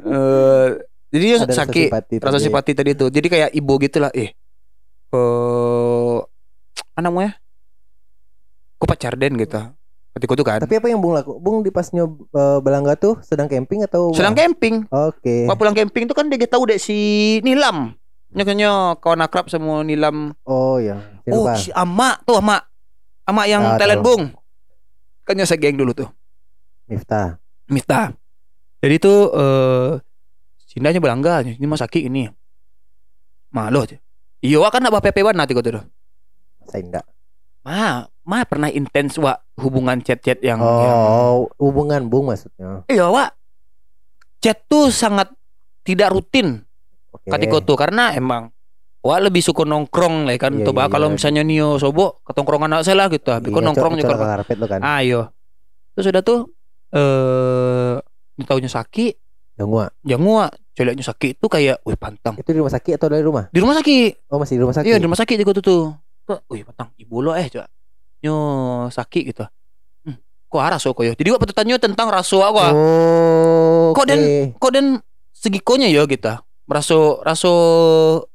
[0.08, 0.68] Eh
[1.12, 1.90] jadi dia Ada rasa sakit
[2.24, 4.32] rasa simpati tadi tuh jadi kayak ibu gitu lah eh.
[5.12, 6.18] Eh
[6.96, 7.36] apa namanya?
[8.80, 9.60] Kok pacar den gitu
[10.18, 10.60] ketika itu kan?
[10.60, 11.38] Tapi apa yang Bung laku?
[11.38, 14.84] Bung di pas nyob eh, Belangga tuh sedang camping atau sedang camping.
[14.90, 15.46] Oke.
[15.46, 16.98] Pas pulang camping itu kan dia tahu dek si
[17.46, 17.94] Nilam.
[18.34, 20.36] Nyoknya kawan akrab sama Nilam.
[20.44, 21.00] Oh ya.
[21.30, 22.60] Oh si Ama tuh Ama
[23.30, 24.24] Ama yang Ah, talent bung.
[25.24, 26.10] Kan saya geng dulu tuh.
[26.88, 27.38] Miftah.
[27.68, 28.16] Mita
[28.80, 29.92] Jadi tuh eh
[30.68, 32.30] Sindanya belangga Ini mah sakit ini.
[33.52, 33.98] Malu aja.
[34.44, 35.82] Iya kan nak PP nanti kau tuh.
[36.70, 37.06] Saya enggak.
[37.68, 42.88] Ma Ma pernah intens wak Hubungan chat-chat yang, yang Oh, hubungan Bung maksudnya.
[42.88, 43.36] Iya wak
[44.40, 45.28] Chat tuh sangat
[45.82, 46.64] Tidak rutin
[47.12, 47.28] Oke.
[47.28, 48.48] Katiko tuh karena emang
[49.02, 51.16] Wah lebih suka nongkrong lah kan Iya, Coba iya, kalau iya.
[51.16, 54.66] misalnya Nio sobo ketongkrongan anak saya lah gitu Tapi kok Iya, nongkrong juga karpet lo
[54.66, 54.80] kan.
[54.82, 55.22] Ayo
[55.92, 56.40] Terus udah tuh
[56.90, 57.96] Eh
[58.44, 59.14] Taunya sakit
[59.58, 59.86] Yang gua.
[60.04, 63.50] Yang gua Celeknya sakit tuh kayak Wih pantang Itu di rumah sakit atau dari rumah?
[63.50, 64.88] Di rumah sakit Oh, masih di rumah sakit.
[64.88, 65.84] Iya di rumah sakit juga tuh tuh
[66.28, 67.72] Tuh, Wih pantang Ibu lo eh coba
[68.20, 68.36] Nyo
[68.92, 69.46] sakit gitu
[70.04, 70.18] hmm,
[70.52, 73.96] Kok aras kok yo Jadi gua pertanyaan tentang raso aku Oh.
[73.96, 74.60] Kok dan- oke.
[74.60, 74.86] Kok dan
[75.32, 76.34] segikonya ya gitu
[76.68, 77.54] Raso Raso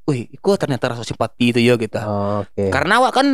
[0.08, 2.72] Wih Kok ternyata rasa simpati itu ya gitu Oh, Oke.
[2.72, 3.26] Karena awak kan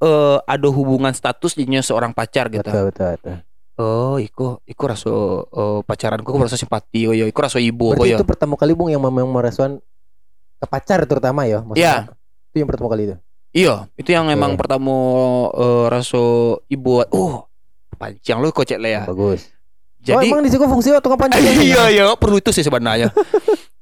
[0.00, 2.64] eh, ada hubungan status jadinya seorang pacar gitu.
[2.64, 3.36] Betul betul betul.
[3.76, 5.12] Oh, iku iku rasa
[5.44, 8.16] eh, pacaranku aku rasa simpati ya, iku rasa ibu Berarti ya.
[8.16, 9.28] itu pertama kali Bung yang memang
[10.56, 12.08] ke pacar terutama ya maksudnya.
[12.48, 13.16] Itu yang pertama kali itu.
[13.56, 14.92] Iya, itu yang emang pertama
[15.50, 16.20] eh, rasa
[16.68, 17.48] ibu oh
[17.96, 19.02] panjang lu kocek lah ya.
[19.08, 19.48] Bagus.
[19.48, 21.32] oh, Jadi emang di situ fungsi waktu kapan
[21.64, 23.08] iya iya perlu itu sih sebenarnya.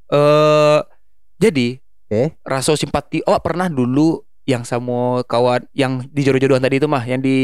[0.05, 0.81] Eh
[1.41, 2.37] jadi Oke.
[2.45, 7.19] rasa simpati awak pernah dulu yang sama kawan yang di jodoh-jodohan tadi itu mah yang
[7.19, 7.39] di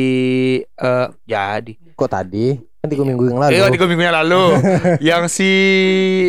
[0.62, 2.54] eh ya di Kok tadi?
[2.78, 3.50] Kan tiga minggu yang lalu.
[3.50, 4.44] Iya tiga minggu yang lalu
[5.08, 5.52] Yang si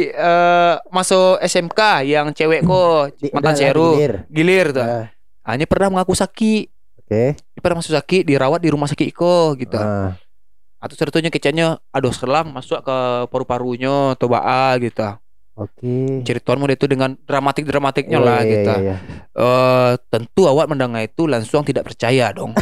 [0.08, 4.14] eh Masuk SMK Yang cewek kok Mantan Seru digilir.
[4.28, 5.06] Gilir tuh Ah,
[5.42, 6.66] Hanya pernah mengaku sakit
[7.02, 7.36] Oke.
[7.36, 10.16] Dia pernah masuk sakit Dirawat di rumah sakit Iko gitu Ah,
[10.78, 15.04] Atau sebetulnya kecanya Aduh selang masuk ke paru-parunya Atau baa gitu
[15.52, 16.24] Oke.
[16.24, 18.96] Ceritaanmu itu dengan dramatik-dramatiknya lah Iya, gitu iya, iya.
[19.36, 22.56] Eh, Tentu awak mendengar itu Langsung tidak percaya dong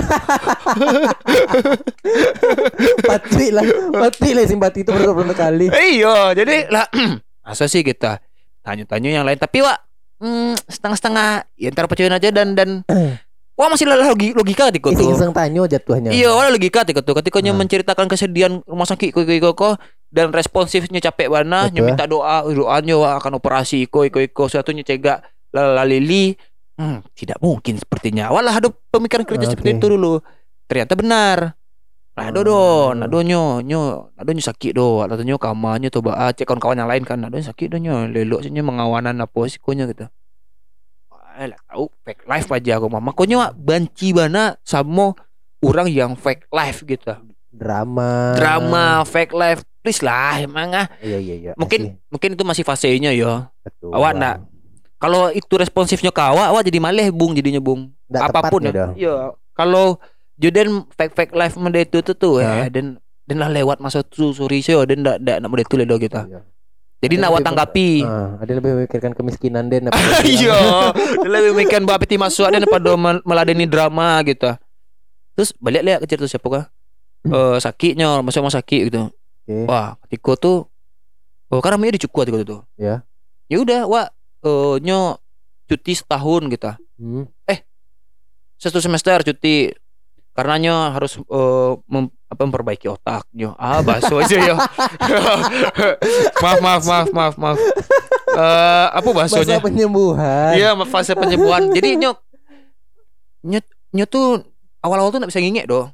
[2.99, 3.63] Pasti lah.
[3.93, 5.67] Pasti lah simpati itu berapa kali.
[5.69, 6.85] Iya, jadi lah
[7.45, 8.21] masa sih kita
[8.61, 9.77] tanya-tanya yang lain tapi Wak
[10.19, 12.69] mm, setengah-setengah ya ntar percaya aja dan dan
[13.59, 15.03] Wah masih lah logi- logika ketika tuh.
[15.03, 16.15] Iseng-iseng tanyo jatuhnya.
[16.15, 17.11] Iya, wala logika ketika tuh.
[17.19, 17.59] Ketika Nah.
[17.59, 19.69] menceritakan kesedihan rumah sakit iko iko iko
[20.07, 21.27] dan responsifnya capek
[21.67, 21.83] nya Betul.
[21.83, 26.39] minta doa, doanya wah akan operasi iko iko iko satunya cegak lalili.
[26.79, 28.31] Hmm, tidak mungkin sepertinya.
[28.31, 29.79] Walah ada pemikiran kritis seperti Oke.
[29.83, 30.23] itu dulu.
[30.63, 31.58] Ternyata benar.
[32.19, 32.43] Nah, do
[32.99, 36.91] nado nyo, nyo, nado nyo sakit do, atau nyo kamanya tuh ba, cek kawan-kawan yang
[36.91, 40.11] lain kan, nyo sakit do nyo, lelok sih nyo mengawanan apa sikonya gitu.
[41.07, 43.15] Wah, lah tahu fake life aja aku mama.
[43.15, 45.15] Konya banci bana sama
[45.63, 47.15] orang yang fake life gitu.
[47.55, 48.35] Drama.
[48.35, 50.91] Drama fake life, please lah emang ah.
[50.99, 51.51] Iya iya iya.
[51.55, 53.47] Mungkin mungkin itu masih fasenya ya.
[53.63, 53.95] Betul.
[53.95, 54.35] awak ndak
[54.99, 57.95] Kalau itu responsifnya ke awak, jadi maleh bung jadinya bung.
[58.11, 58.91] Ndak Apa pun ya.
[58.99, 59.15] Iya.
[59.55, 59.95] Kalau
[60.39, 62.63] Joden fake fake life mende itu tuh tuh Hah?
[62.63, 65.75] ya dan dan lah lewat masa tuh sorry sih dan ndak ndak nak mende itu
[65.75, 66.23] ledo kita.
[66.25, 66.41] Iya.
[66.99, 67.89] Jadi Ada nak awak lebih- tanggapi.
[68.01, 70.57] Ah, ada lebih memikirkan kemiskinan den apa Iya,
[70.91, 74.51] dia lebih mikirkan bapak peti masuk dan pada mel- meladeni drama gitu.
[75.33, 76.65] Terus balik lihat ke cerita siapa kah?
[77.21, 79.07] Eh sakitnya, masuk rumah sakit gitu.
[79.07, 79.57] Oke.
[79.65, 80.57] Wah, ketika tuh
[81.47, 82.57] Oh, kan namanya dicukup ketika itu.
[82.75, 83.01] Ya.
[83.47, 84.05] Ya udah, wah
[84.39, 85.17] eh nyo
[85.65, 86.69] cuti setahun gitu.
[86.95, 87.25] Hmm.
[88.55, 89.71] Satu semester cuti.
[90.39, 93.51] Karenanya harus eh, mem- apa memperbaiki otaknya.
[93.59, 94.55] Ah, bahasa aja ya.
[96.43, 97.59] maaf, maaf, maaf, maaf, maaf.
[98.29, 99.59] Eh, apa bahasanya?
[99.59, 100.51] Masa penyembuhan.
[100.55, 101.75] Iya, fase penyembuhan.
[101.75, 102.17] Jadi nyok
[103.43, 104.25] nyok nyok tuh
[104.79, 105.91] awal-awal tuh gak bisa ngingek doh.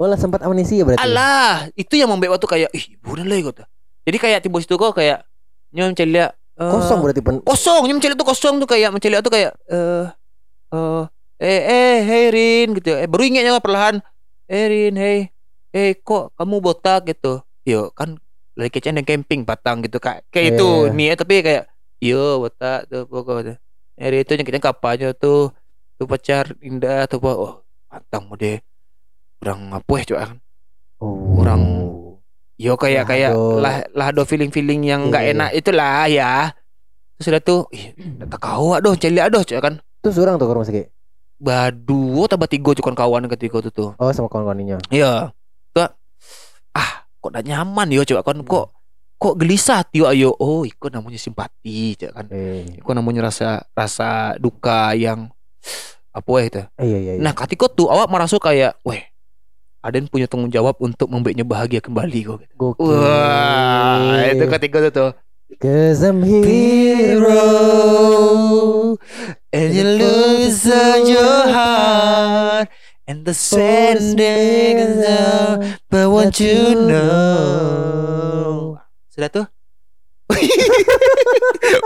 [0.00, 1.02] Oh lah sempat amnesia berarti.
[1.02, 3.62] Alah, itu yang membuat waktu kayak ih, bukan lah gitu.
[4.08, 5.28] Jadi kayak tiba situ kok kayak
[5.76, 7.44] nyom celia eh, Kosong berarti pen.
[7.44, 10.06] Kosong, nyom celia tuh kosong tuh kayak mencelia tuh kayak eh
[10.72, 11.02] eh
[11.40, 12.92] eh eh hey Rin gitu.
[12.94, 14.04] Eh baru ingetnya perlahan.
[14.44, 15.18] Eh Rin, hey.
[15.72, 17.40] Eh kok kamu botak gitu.
[17.64, 18.20] Yo kan
[18.58, 20.28] lagi kecen dan camping Batang gitu kak.
[20.28, 20.92] Kayak Iya, itu iya.
[20.92, 21.64] nih tapi kayak
[22.02, 23.56] yo botak tuh pokoknya.
[23.96, 25.52] Hari itu yang kita kapanya tuh
[25.96, 27.36] tuh pacar indah tuh Pak.
[27.36, 28.60] oh Batang mau deh.
[29.40, 30.36] Orang apa ya kan.
[31.00, 31.40] Oh.
[31.40, 31.62] Orang
[32.60, 35.36] Yo kayak Lah, kayak lah lah do feeling feeling yang nggak Iya, iya.
[35.40, 36.32] enak itulah ya.
[37.16, 37.96] Terus udah tuh, ih,
[38.28, 39.74] tak kau aduh, celia aduh, coba kan.
[40.04, 40.99] Terus orang tuh ke rumah sakit.
[41.40, 43.96] Badu, tambah tiga cuman kawan ketika itu tuh.
[43.96, 44.76] Oh sama kawan-kawannya.
[44.92, 45.32] Iya.
[45.72, 45.88] Tuh,
[46.76, 48.66] ah, kok tak nyaman yo coba kan kok
[49.16, 50.36] kok gelisah tio ayo.
[50.36, 52.26] Oh, itu namanya simpati, coba kan.
[52.28, 52.76] Eh.
[52.76, 55.32] Itu namanya rasa rasa duka yang
[56.12, 56.60] apa ya itu.
[56.60, 57.12] Eh, iya iya.
[57.16, 57.22] iya.
[57.24, 59.00] Nah, ketika tuh awak merasa kayak, weh,
[59.80, 62.36] Aden punya tanggung jawab untuk membuatnya bahagia kembali kok.
[62.44, 62.54] Gitu.
[62.60, 63.00] Gokil.
[63.00, 65.10] Wah, itu ketika itu tuh.
[65.56, 67.42] Cause I'm hero.
[69.50, 72.70] And you lose all your heart.
[73.10, 78.78] and the sending down but what you know.
[79.10, 79.46] sudah tuh?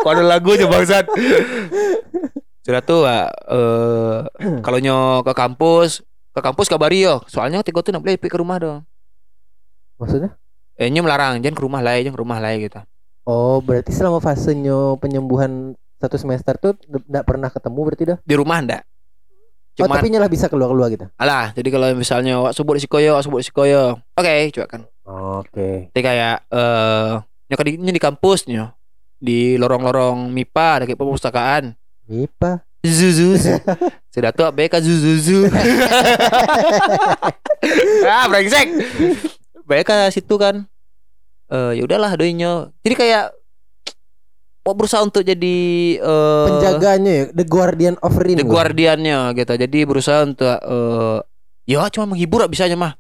[0.05, 1.09] Kok ada lagunya bangsat.
[2.61, 3.25] Sudah tuh eh
[4.61, 6.05] kalau nyo ke kampus
[6.37, 7.25] ke kampus kabari yo.
[7.25, 8.85] Soalnya tiga tuh nak boleh pergi ke rumah dong.
[9.97, 10.37] Maksudnya?
[10.75, 12.83] eh nyo melarang jangan ke rumah lah jangan ke rumah lah gitu.
[13.25, 18.19] Oh, berarti selama fasenya penyembuhan satu semester tuh tidak pernah ketemu berarti dah.
[18.21, 18.85] di rumah ndak
[19.75, 21.11] Oh, Cuman tapi nyalah bisa keluar-keluar gitu.
[21.19, 23.99] Alah, jadi kalau misalnya wak sebut di sikoyo, wak sebut di sikoyo.
[24.15, 24.81] Oke, coba kan.
[25.43, 25.91] Oke.
[25.91, 27.13] Jadi kayak eh
[27.51, 28.71] nyoka di, di kampus nyo.
[29.19, 31.75] Di lorong-lorong MIPA ada kayak perpustakaan.
[32.07, 32.63] Mipa.
[32.87, 33.35] Zuzu.
[34.15, 35.49] Sudah tuh BK Zuzuzu.
[38.15, 38.71] ah, brengsek.
[39.67, 40.71] BK situ kan.
[41.51, 42.71] Eh ya udahlah doinya.
[42.87, 43.35] Jadi kayak
[44.73, 45.57] berusaha untuk jadi
[46.01, 48.41] eh Penjaganya ya, The Guardian of Rin.
[48.41, 48.65] The gua.
[48.65, 49.53] Guardiannya gitu.
[49.61, 51.19] Jadi berusaha untuk eh
[51.69, 52.93] ya cuma menghibur bisanya mah.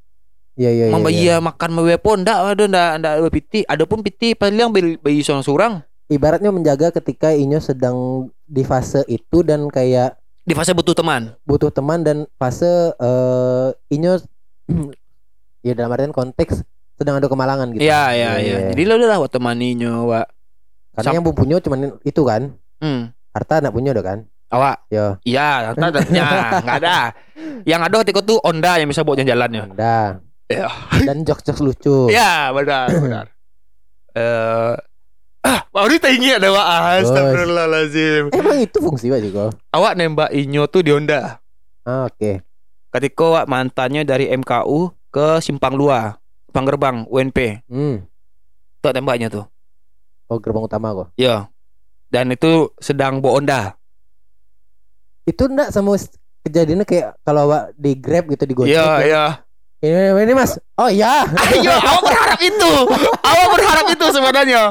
[0.61, 0.93] Iya iya iya.
[0.93, 1.37] Membayi iya.
[1.41, 3.61] makan mewe pun ndak ada ndak ndak ada piti.
[3.65, 9.41] Ada pun piti paling bayi, bayi seorang-seorang Ibaratnya menjaga ketika Inyo sedang di fase itu
[9.41, 11.33] dan kayak di fase butuh teman.
[11.49, 14.21] butuh teman dan fase eh Inyo
[15.67, 16.61] ya dalam artian konteks
[17.01, 17.83] sedang ada kemalangan gitu.
[17.83, 18.57] Iya iya iya.
[18.71, 20.27] Jadi lo udah lah waktu temaninya, Wak.
[20.95, 22.43] Karena sam- yang punya cuman itu kan.
[22.79, 23.11] Hmm.
[23.35, 24.19] Harta anak punya udah kan.
[24.49, 24.77] Awak.
[24.87, 25.07] Ya.
[25.27, 26.29] Iya, ternyata ya,
[26.63, 26.99] nggak ada.
[27.67, 29.65] Yang ada ketika tuh Onda yang bisa bawa jalan-jalan ya.
[29.67, 30.07] Udah.
[30.47, 30.67] Iya.
[31.03, 31.99] Dan jokes-jokes lucu.
[32.09, 33.27] Iya, benar, benar.
[34.15, 34.75] Eh
[35.43, 36.67] ah, baru tinggi ada Wak.
[37.03, 38.31] Astagfirullahalazim.
[38.31, 39.47] Emang itu fungsi Pak Jiko?
[39.75, 41.43] Awak nembak Inyo tuh di Honda.
[41.83, 42.41] Ah, Oke.
[42.95, 46.15] Ketika Wak mantannya dari MKU ke Simpang Lua,
[46.47, 47.67] Simpang Gerbang UNP.
[47.67, 48.07] Hmm.
[48.79, 49.45] Tuh tembaknya tuh.
[50.35, 51.09] Oh gerbang utama kok.
[51.15, 51.47] Iya.
[52.11, 53.61] Dan itu sedang bawa Honda.
[55.23, 55.95] Itu enggak sama
[56.43, 58.75] kejadiannya kayak kalau awak di Grab gitu di Gojek.
[58.75, 59.07] Iya, ya.
[59.07, 59.25] iya.
[59.79, 60.59] Ini, ini Mas.
[60.75, 61.23] Oh iya.
[61.23, 62.73] Ayo, awak berharap itu.
[63.23, 64.63] Awak berharap itu sebenarnya.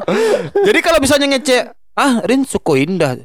[0.51, 1.64] Jadi kalau misalnya ngecek,
[1.95, 3.24] ah Rin suku indah.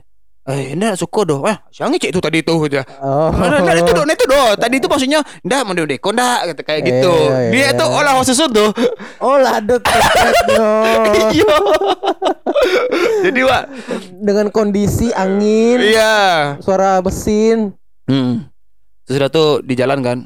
[0.49, 1.45] Eh, ndak suka doh.
[1.45, 2.81] Eh, siang cek itu tadi tuh aja.
[3.05, 3.29] Oh.
[3.29, 4.57] Nah, nah, itu doh, nah, itu doh.
[4.57, 7.13] Tadi itu maksudnya ndak mau deko ndak kata kayak gitu.
[7.13, 7.71] Iya, Dia iya.
[7.77, 8.73] tuh olah khusus tuh.
[9.21, 10.69] Lado teketnya.
[11.37, 11.57] Iya.
[13.29, 13.65] Jadi, Wak.
[14.19, 16.57] Dengan kondisi angin, Iya.
[16.65, 17.77] suara mesin.
[18.09, 18.49] Hmm.
[19.05, 20.19] Sesudah tuh di jalan kan.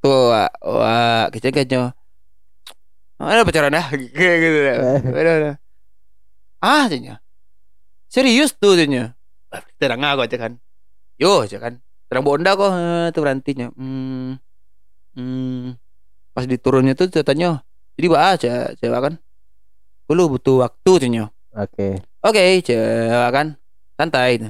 [0.00, 1.92] Tuh, Wak, Wak, kecil-kecil.
[3.20, 4.58] Ada pacaran dah kayak gitu.
[4.64, 4.76] dah.
[5.04, 5.54] Udah.
[6.58, 7.20] Ah, katanya.
[8.08, 8.72] Serius tuh.
[9.52, 10.56] Ah, Terang aku aja kan.
[11.20, 11.84] Yo aja kan.
[12.08, 13.68] Terang bonda kok eh, tuh berantinya.
[13.76, 14.40] Hmm.
[15.12, 15.76] Hmm.
[16.32, 17.60] Pas diturunnya tuh katanya.
[18.00, 19.14] Jadi bah aja cewek kan.
[20.10, 21.24] Lu butuh waktu katanya.
[21.52, 22.00] Oke.
[22.20, 23.56] Oke, cewek kan.
[23.96, 24.40] Santai.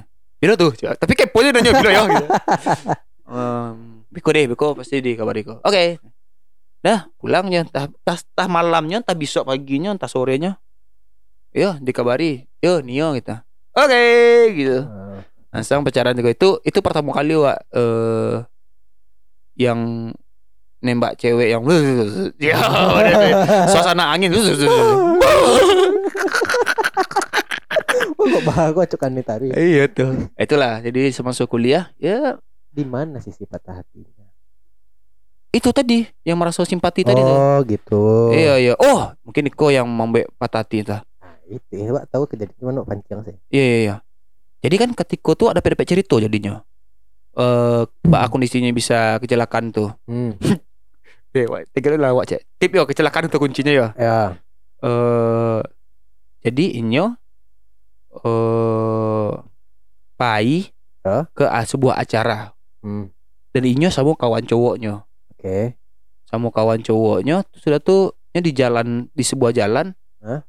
[0.42, 0.96] Bila tuh, cewek.
[0.98, 2.26] tapi kepo aja nanya bila ya gitu.
[3.30, 5.62] Em, Biko deh, Biko pasti dikabari kok.
[5.62, 6.02] Oke.
[6.82, 10.58] Dah, pulangnya entah, entah, entah malamnya, entah besok paginya, entah sorenya.
[11.54, 12.50] Yo, dikabari.
[12.58, 13.38] Yo, Nio gitu.
[13.78, 14.02] Oke,
[14.58, 14.82] gitu.
[14.82, 15.22] Ah.
[15.54, 18.42] Langsung pacaran juga itu itu pertama kali wa eh
[19.58, 20.10] yang
[20.80, 21.60] nembak cewek yang
[22.40, 22.56] ya
[23.68, 24.32] suasana angin
[28.20, 29.48] Oh, kok bahagia cokan nih tadi.
[29.50, 32.36] iya tuh itulah jadi semasa kuliah ya
[32.68, 34.28] Di mana sisi patah hatinya?
[35.50, 37.32] itu tadi yang merasa simpati tadi tuh.
[37.32, 38.02] Oh, gitu.
[38.30, 42.24] iya iya oh mungkin Iko yang membek patah hati entah Nah, itu ya, Pak tahu
[42.26, 43.34] kejadian mana pancing sih.
[43.50, 43.96] iya iya iya
[44.60, 46.60] jadi kan ketika tuh ada pedepet cerita jadinya
[47.32, 50.36] eh mbak kondisinya bisa kecelakaan tuh Hmm.
[51.32, 54.38] eh tiga lah wak cek tip yo kecelakaan itu kuncinya yo Ya.
[54.80, 55.60] eh
[56.40, 57.19] jadi inyo
[58.10, 59.30] eh
[60.18, 60.68] pai
[61.06, 61.24] Hah?
[61.32, 63.12] ke sebuah acara Hmm.
[63.52, 65.04] dan inyo sama kawan cowoknya
[65.36, 65.76] Oke.
[66.24, 69.92] sama kawan cowoknya sudah tuh nya di jalan di sebuah jalan
[70.24, 70.40] Hah?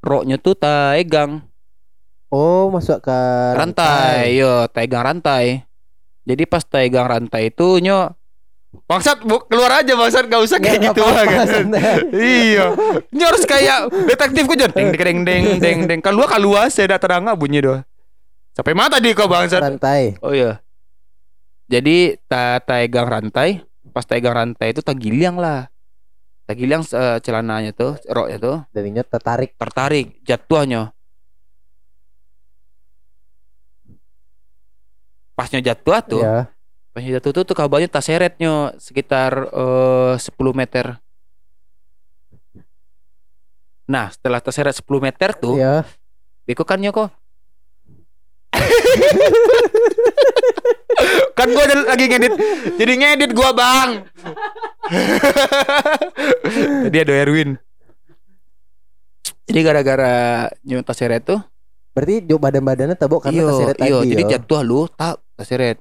[0.00, 1.46] roknya tuh tegang
[2.30, 3.18] Oh, masuk ke
[3.58, 5.66] rantai yo tegang rantai
[6.22, 8.14] jadi pas tegang rantai itu nyo
[8.70, 11.46] bangsat bu, keluar aja bangsat gak usah kayak gitu apa-apa, kan?
[12.14, 12.70] iya.
[13.10, 14.70] Nyo harus kayak detektif ku jon.
[14.70, 16.00] Deng deng deng deng deng.
[16.02, 17.82] Keluar keluar saya datang nggak bunyi doh.
[18.54, 19.62] Sampai mata di kau bangsat.
[19.62, 20.18] Rantai.
[20.22, 20.62] oh iya.
[21.70, 25.70] Jadi ta tegang rantai pas tegang rantai itu tagiliang lah.
[26.46, 28.56] Tagiliang eh, celananya tuh roknya tuh.
[28.70, 29.54] Darinya tertarik.
[29.54, 30.94] tertarik jatuhnya.
[35.34, 36.22] Pasnya jatuh tuh.
[36.22, 36.50] Ya.
[36.90, 40.98] Pasnya jatuh tuh tuh kabarnya tas seretnya sekitar eh 10 meter
[43.86, 45.86] nah setelah tas seret 10 meter tuh Ya.
[46.46, 47.10] Beko kan kok
[51.38, 52.32] kan gua ada- lagi ngedit
[52.74, 54.02] jadi ngedit gua bang
[56.84, 57.54] tadi ada Erwin
[59.46, 60.14] jadi gara-gara
[60.62, 61.40] nyuta seret tuh
[61.90, 63.88] Berarti jo badan-badannya tabok karena iyo terseret tadi.
[63.90, 64.28] iyo jadi yo.
[64.30, 65.76] jatuh lu tak terseret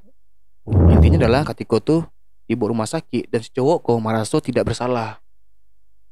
[0.70, 2.01] intinya adalah ketika tuh
[2.45, 5.17] ibu rumah sakit dan si cowok kok merasa tidak bersalah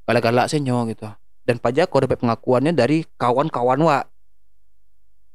[0.04, 1.10] galak-galak senyo gitu
[1.44, 4.00] dan pajak kok dapat pengakuannya dari kawan-kawan wa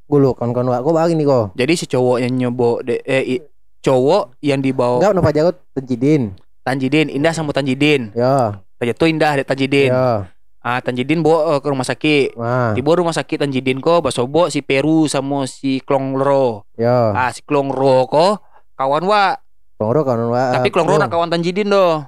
[0.03, 1.55] Gue lu kawan-kawan aku bagi nih kok.
[1.55, 3.43] jadi si cowok yang nyobo de, eh, i-
[3.79, 6.35] cowok yang dibawa Enggak napa jago tencidin.
[6.61, 8.63] Tanjidin Indah sama Tanjidin Ya.
[8.93, 10.27] Tuh Indah ada Tanjidin Ya.
[10.59, 12.71] ah Tanjidin bawa eh, ke rumah sakit Wah.
[12.71, 17.11] dibawa rumah sakit Tanjidin kok basobo si Peru sama si Klongro Ya.
[17.11, 18.43] ah si Klongro kok
[18.73, 19.37] kawan wa.
[19.77, 20.43] Klongro kawan wa.
[20.53, 22.05] tapi Klongro nak kawan Tanjidin doh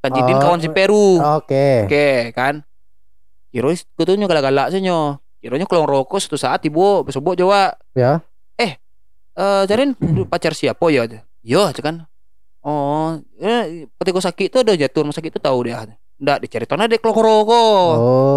[0.00, 0.42] Tanjidin Oh.
[0.42, 1.18] kawan si Peru.
[1.18, 1.86] Oke.
[1.88, 2.62] Oke kan?
[3.50, 5.18] Kiro kutunya galak-galak sih nyo.
[5.42, 8.22] Kironya Klongro kok suatu saat ibu basobo Jawa Ya.
[8.54, 8.78] eh
[9.66, 9.92] Jarin
[10.26, 11.06] pacar siapa ya?
[11.42, 12.06] Yo aja kan?
[12.62, 15.82] Oh eh ketika sakit tuh ada jatuh rumah sakit tuh tahu dia.
[16.16, 17.90] Ndak dicari tanah dek Klongro kok.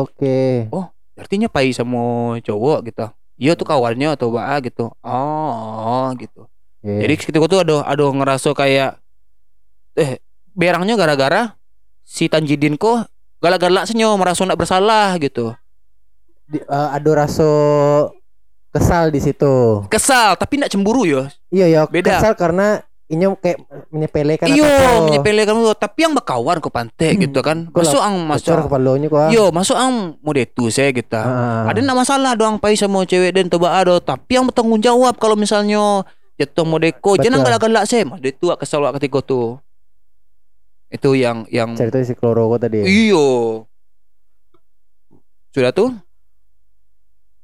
[0.10, 0.66] Oke.
[1.14, 3.06] artinya pai sama cowok gitu.
[3.38, 4.90] Iya tuh kawannya atau ba gitu.
[5.06, 6.49] Oh gitu
[6.80, 6.96] Oke.
[6.98, 8.96] jadi ketika tuh ada ada ngerasa kayak
[9.94, 10.18] eh
[10.50, 11.54] berangnya gara-gara
[12.02, 13.08] si Tanjidin kok
[13.38, 15.52] galak-galak senyo merasa ndak bersalah gitu
[16.46, 17.48] Di- eh, ada rasa
[18.70, 19.84] kesal di situ.
[19.88, 22.16] kesal tapi ndak cemburu ya Iya ya, Beda.
[22.16, 23.58] kesal karena ini kayak
[23.90, 24.70] menyepelekan iyo
[25.04, 27.22] menyepelekan lu tapi yang berkawan ke pantai Hmm.
[27.24, 29.30] gitu kan masuk ang Masuk kepalanya kok.
[29.30, 31.66] yo masuk ang mau detu saya gitu Ah.
[31.66, 35.34] ada ndak masalah doang pai sama cewek dan coba ada tapi yang bertanggung jawab kalau
[35.34, 36.06] misalnya
[36.40, 39.60] jatuh modeko jangan galak-galak saya mah dia tua kesal wak ketika tuh
[40.90, 42.82] itu yang yang cerita si Kloro kok tadi.
[42.82, 43.62] iyo.
[45.54, 45.94] Sudah tuh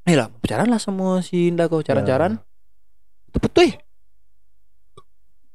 [0.06, 1.86] eh lah pacaran lah sama si Indah kau.
[1.86, 2.42] Caran-caran
[3.30, 3.78] itu putih.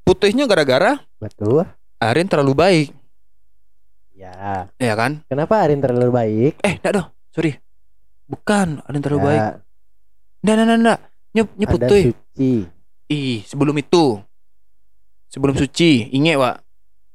[0.06, 1.66] Putihnya gara-gara Betul.
[1.98, 2.88] Arin terlalu baik.
[4.14, 4.68] Ya.
[4.76, 5.24] ya kan?
[5.26, 6.52] Kenapa Arin terlalu baik?
[6.62, 7.08] eh enggak dong.
[7.34, 7.58] Sorry.
[8.30, 9.42] Bukan Arin terlalu Ya, baik.
[10.42, 10.98] Enggak enggak enggak enggak.
[11.30, 12.52] Nye, nye Ada putih suci.
[13.10, 14.22] Ih sebelum itu.
[15.26, 16.08] Sebelum suci.
[16.10, 16.56] Ingat Wak.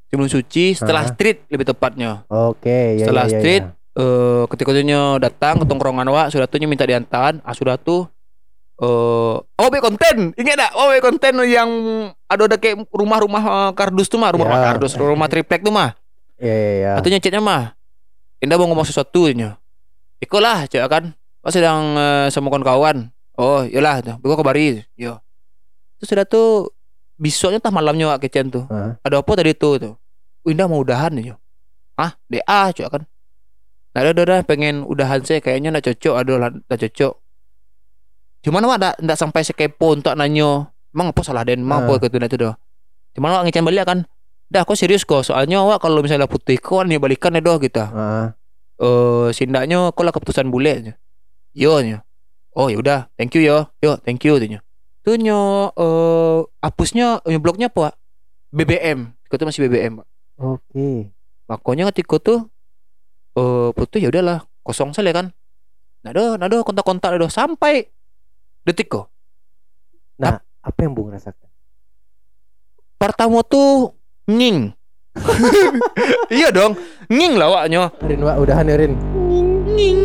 [0.07, 1.09] Sebelum suci setelah Ah.
[1.09, 2.23] street lebih tepatnya.
[2.27, 3.73] Oke, Setelah ya, ya, street, ya.
[3.95, 4.83] eh ketika tuh
[5.17, 8.07] datang ke tongkrongan Wak sudah tuh minta diantar ah sudah tuh
[8.75, 10.35] eh oh be konten.
[10.35, 10.71] Ingat tak?
[10.75, 11.69] Oh be konten yang
[12.27, 14.35] ada ada kayak rumah-rumah eh, kardus tuh mah.
[14.35, 14.67] Rumah-rumah Ya.
[14.75, 15.95] kardus rumah triplek tuh mah.
[16.35, 16.91] Ya, ya, ya.
[16.99, 17.63] Katanya chatnya mah
[18.43, 19.55] Indah mau ngomong sesuatu nya
[20.19, 21.15] Iko lah cek kan.
[21.39, 23.07] Oh sedang eh, sama kawan-kawan
[23.39, 25.19] Oh iyalah Gue kabari Yo
[25.99, 26.75] Terus sudah tuh
[27.15, 28.67] Besoknya tah malamnya Wak kecen tuh?
[28.99, 29.93] Ada apa tadi tuh tuh.
[30.43, 31.31] "Oh, Indah mau udahan nih
[31.95, 33.07] Ah DA cek kan.
[33.95, 36.13] Nah udah udah, udah pengen udahan saya Kayaknya nggak cocok.
[36.19, 37.13] Aduh nggak cocok.
[38.43, 41.63] Cuman Wak nggak sampai sekepo untuk nanyo Emang apa salah Den?
[41.63, 42.55] Emang apa gitu itu dah
[43.15, 43.99] Cuman Wak ngecen balik kan.
[44.51, 45.23] Dah kok serius kok.
[45.23, 48.27] Soalnya Wak kalau misalnya putih Kok nih balikan ya doh kita Ah,
[48.75, 50.99] eh sindaknya kok lah keputusan bule
[51.55, 52.03] yo nya
[52.59, 52.99] oh ya udah.
[53.15, 53.71] Thank you yo.
[53.79, 54.64] Yo thank you tuh
[55.05, 57.93] tuh nyo eh hapusnya apa?
[58.49, 60.07] BBM itu masih BBM Pak.
[60.35, 61.11] Oke.
[61.45, 62.39] makanya ketika tuh
[63.37, 65.29] eh putus ya udahlah kosong saja kan
[66.01, 67.85] nado nado kontak-kontak nado sampai
[68.65, 69.07] detik kok
[70.65, 71.45] Apa yang Bung rasakan?
[72.97, 73.93] pertama tuh
[74.25, 74.73] nging
[76.33, 76.73] iya dong
[77.07, 78.93] nging lah waknya Rin, Wak, udahan ya, Rin.
[79.69, 79.99] nging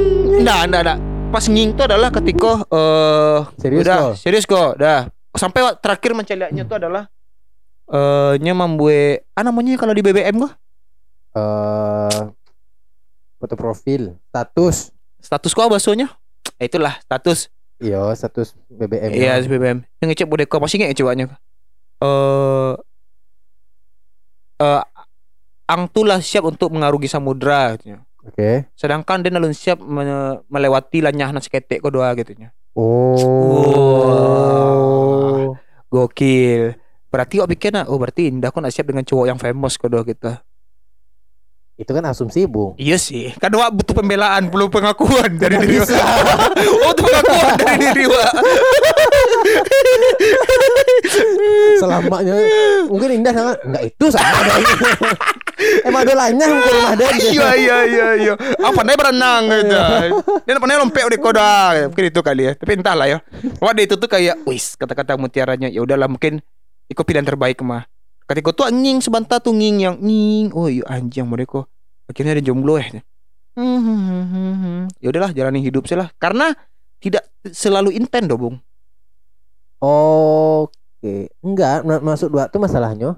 [0.44, 0.96] nah nah nah
[1.31, 4.14] pas nging tuh adalah ketika eh Serius udah kok?
[4.18, 7.07] serius kok dah sampai terakhir menceliaknya tuh adalah
[7.87, 10.53] eh nya membuat ah namanya kalau di BBM gua
[11.31, 12.22] Eh,
[13.39, 14.91] foto profil, status.
[15.16, 16.11] status kok bahasanya
[16.59, 17.47] eh, itulah status
[17.78, 19.14] Iya, status BBM.
[19.14, 21.39] iya di BBM yang ngecek bodeko masih nggak cobanya
[22.01, 22.74] eh
[24.59, 24.83] eh
[25.64, 27.95] ang tulah siap untuk mengarungi samudra gitu.
[28.21, 28.68] Oke.
[28.77, 32.53] sedangkan dia nalun siap me- melewati lanyah nasi ketek kok doa gitu nya.
[34.21, 35.57] Oh.
[35.89, 36.77] gokil
[37.11, 39.91] berarti kok pikir nah, oh berarti Indah kok nak siap dengan cowok yang famous kok
[39.91, 40.45] doa kita
[41.75, 42.77] Itu kan asumsi, Bung.
[42.77, 45.81] Iya sih, kan Wak butuh pembelaan, perlu pengakuan dari diri.
[45.81, 45.89] Wak.
[46.61, 48.33] oh, butuh pengakuan dari diri Wak.
[51.80, 52.34] Selamanya
[52.86, 54.55] mungkin Indah sangat enggak itu sama.
[55.86, 57.11] Emang dolanya ke rumah dia.
[57.20, 58.34] Iya iya iya iya.
[58.64, 59.76] Apa nih berenang gitu.
[60.48, 61.76] Dia pandai lompek di koda.
[61.92, 62.53] Mungkin itu kali ya.
[62.57, 63.18] Tapi entahlah ya.
[63.61, 66.40] Wak dia itu tuh kayak, wis kata-kata mutiaranya ya udahlah mungkin
[66.88, 67.84] ikut pilihan terbaik mah.
[68.24, 70.55] Ketika tuh nying sebentar tuh nying yang nying.
[70.57, 71.68] Oh iya anjing mereka.
[72.09, 73.05] Akhirnya ada jomblo ya.
[74.96, 76.09] Ya udahlah jalani hidup sih lah.
[76.16, 76.57] Karena
[77.01, 78.57] tidak selalu inten dong, Bung.
[79.81, 83.16] Oke, enggak ma- masuk dua tuh masalahnya.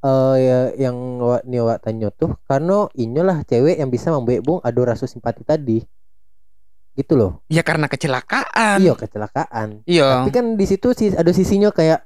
[0.00, 4.60] Eh ya, yang wak ni wak tanya tuh karena inyolah cewek yang bisa membuat bung
[4.64, 5.84] ada rasa simpati tadi.
[6.96, 7.44] Gitu loh.
[7.52, 8.80] Ya karena kecelakaan.
[8.80, 9.84] Iya kecelakaan.
[9.84, 10.24] Iya.
[10.24, 12.00] Tapi kan di situ sih ada sisinya kayak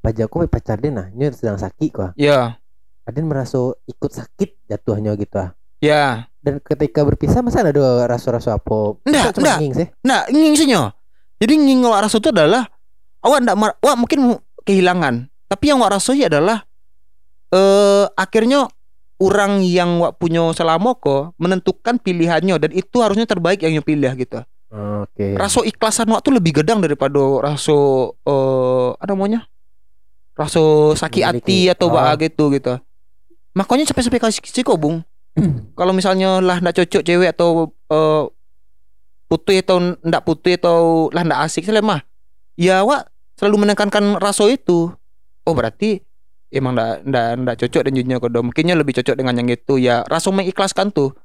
[0.00, 2.10] pajaku pacar dia nah, ini sedang sakit kok.
[2.14, 2.54] Iya.
[3.04, 5.50] Aden merasa ikut sakit jatuhnya gitu ah.
[5.82, 6.30] Ya.
[6.40, 8.94] Dan ketika berpisah masa ada rasa-rasa apa?
[9.02, 9.58] Nggak, Masa cuma nggak.
[9.58, 9.86] nging sih.
[10.30, 10.82] Nging sih nyo.
[11.42, 12.64] Jadi nging rasa itu adalah
[13.24, 15.28] awak ndak wak mungkin kehilangan.
[15.50, 16.64] Tapi yang wak rasa adalah
[17.50, 18.70] eh akhirnya
[19.20, 24.40] orang yang wak punya selama kok menentukan pilihannya dan itu harusnya terbaik yang pilih gitu.
[24.70, 25.34] Oke.
[25.34, 27.76] Rasa ikhlasan wak tuh lebih gedang daripada rasa
[28.14, 29.50] eh apa namanya?
[30.38, 31.98] Rasa sakit hati atau Oh.
[31.98, 32.80] bah gitu gitu.
[33.52, 35.02] Makanya sampai-sampai kasih sih kok, Bung.
[35.78, 38.24] Kalau misalnya lah ndak cocok cewek atau eh
[39.26, 42.02] putih atau ndak putih atau lah ndak asik sih mah.
[42.60, 43.08] Ya wak
[43.40, 44.92] selalu menekankan rasa itu.
[45.48, 46.04] Oh berarti
[46.52, 48.44] emang ndak ndak ndak cocok dan jadinya kodo.
[48.44, 50.04] Mungkinnya lebih cocok dengan yang itu ya.
[50.04, 51.16] Rasa mengikhlaskan tuh.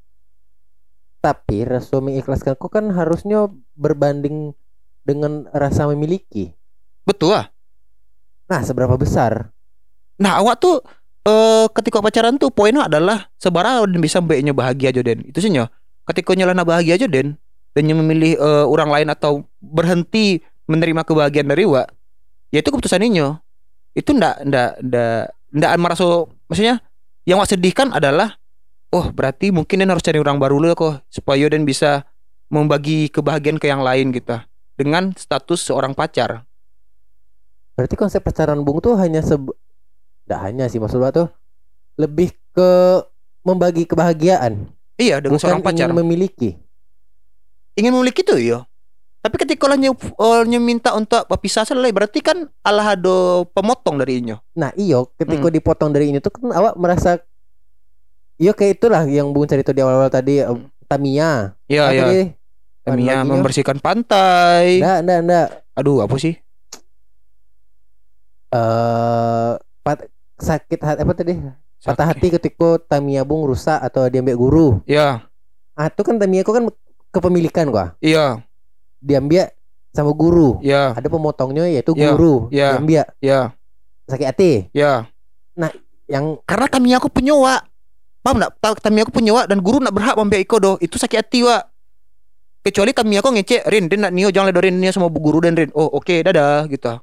[1.20, 4.56] Tapi rasa mengikhlaskan kok kan harusnya berbanding
[5.04, 6.56] dengan rasa memiliki.
[7.04, 7.52] Betul ah.
[8.48, 9.52] Nah, seberapa besar?
[10.16, 10.80] Nah awak tuh
[11.28, 15.28] eh ketika pacaran tuh poinnya adalah sebara dan bisa mbaknya bahagia aja den.
[15.28, 15.68] Itu sih nyo.
[16.08, 17.36] Ketika nyala bahagia aja den
[17.76, 21.86] dan nyo memilih eh, orang lain atau berhenti menerima kebahagiaan dari wa,
[22.50, 23.40] ya itu keputusan nyo.
[23.96, 25.22] Itu ndak ndak ndak
[25.56, 26.84] ndak merasa maksudnya
[27.24, 28.36] yang wak sedihkan adalah
[28.92, 32.04] oh berarti mungkin den harus cari orang baru dulu kok supaya den bisa
[32.52, 34.36] membagi kebahagiaan ke yang lain gitu
[34.76, 36.44] dengan status seorang pacar.
[37.76, 39.36] Berarti konsep pacaran Bung tuh hanya se
[40.26, 41.30] Nggak hanya sih maksud gua tuh
[42.02, 42.72] lebih ke
[43.46, 44.66] membagi kebahagiaan,
[44.98, 45.86] Iya dengan bukan seorang pacar.
[45.86, 46.50] ingin memiliki.
[47.78, 48.66] ingin memiliki itu ya.
[49.26, 53.98] Tapi ketika lah nyu, uh, nyu minta untuk berpisah selesai berarti kan Allah ada pemotong
[53.98, 54.38] dari inyo.
[54.54, 55.56] Nah, iyo ketika Hmm.
[55.58, 57.18] dipotong dari ini tuh kan awak merasa
[58.36, 60.52] Iya kayak itulah yang Bung cerita di awal-awal tadi eh.
[60.86, 62.36] Iya Apa iya.
[62.84, 63.32] Tamiya Lagunya?
[63.32, 64.78] membersihkan pantai.
[64.78, 65.48] Nggak, nggak, nggak.
[65.74, 66.36] Aduh apa sih?
[68.52, 69.52] eh
[69.82, 70.08] pat-
[70.38, 71.34] sakit hati apa tadi?
[71.80, 74.68] Patah hati ketika Tamiya Bung rusak atau diambil guru.
[74.84, 75.24] Iya,
[75.74, 76.68] Ah, itu kan Tamiya kan
[77.10, 77.96] kepemilikan gua.
[78.00, 78.40] iya,
[79.06, 79.54] Diambil
[79.94, 80.58] sama guru.
[80.66, 82.50] iya, Ada pemotongnya yaitu Iya, guru.
[82.50, 82.76] iya.
[82.76, 83.40] Diambil iya,
[84.10, 84.52] sakit hati.
[84.74, 85.06] iya.
[86.06, 87.66] Yang Karena Tamiya aku penyewa.
[88.22, 88.82] Paham enggak?
[88.82, 90.72] Tamiya aku penyewa dan guru nak berhak ambil Iko do.
[90.82, 91.66] Itu sakit hati, Wak.
[92.66, 95.58] Kecuali Tamiya aku ngecek, Rin, Rin nak Nio jangan ledorin Nio sama bu guru dan
[95.58, 95.70] Rin.
[95.74, 96.98] Oh, oke, dadah gitu.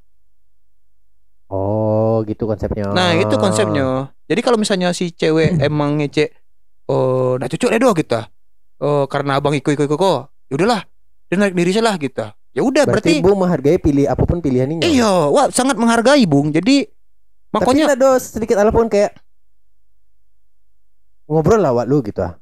[1.52, 2.94] Oh, gitu konsepnya.
[2.94, 4.10] Nah, itu konsepnya.
[4.30, 6.32] Jadi kalau misalnya si cewek emang ngecek
[6.88, 8.20] oh, nak cocok deh doh kita.
[8.82, 10.20] Oh, karena abang Iko Iko Iko kok.
[10.50, 10.82] Ya udahlah.
[11.32, 12.36] Dia narik diri saja lah kita.
[12.52, 14.84] Ya udah Berarti, berarti, Bung menghargai pilih apa pun pilihannya.
[14.84, 16.52] iya, wah sangat menghargai, Bung.
[16.52, 19.16] Jadi Tapi makanya ada sedikit alaupun kayak
[21.24, 22.36] ngobrol lah Wak, lu gitu ah.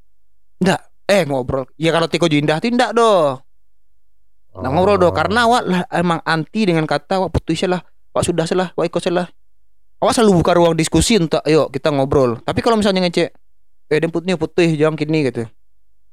[1.07, 1.70] eh ngobrol.
[1.78, 3.38] Ya kalau Tiko Jindah tindak doh.
[4.59, 7.86] Nah ngobrol doh karena awak lah emang anti dengan kata awak putus lah.
[8.11, 9.26] Awak sudah salah, awak ikut salah.
[10.03, 12.43] Awak selalu buka ruang diskusi untuk ayo kita ngobrol.
[12.43, 13.30] Tapi kalau misalnya ngecek
[13.91, 15.47] eh dia putih putih jangan kini gitu.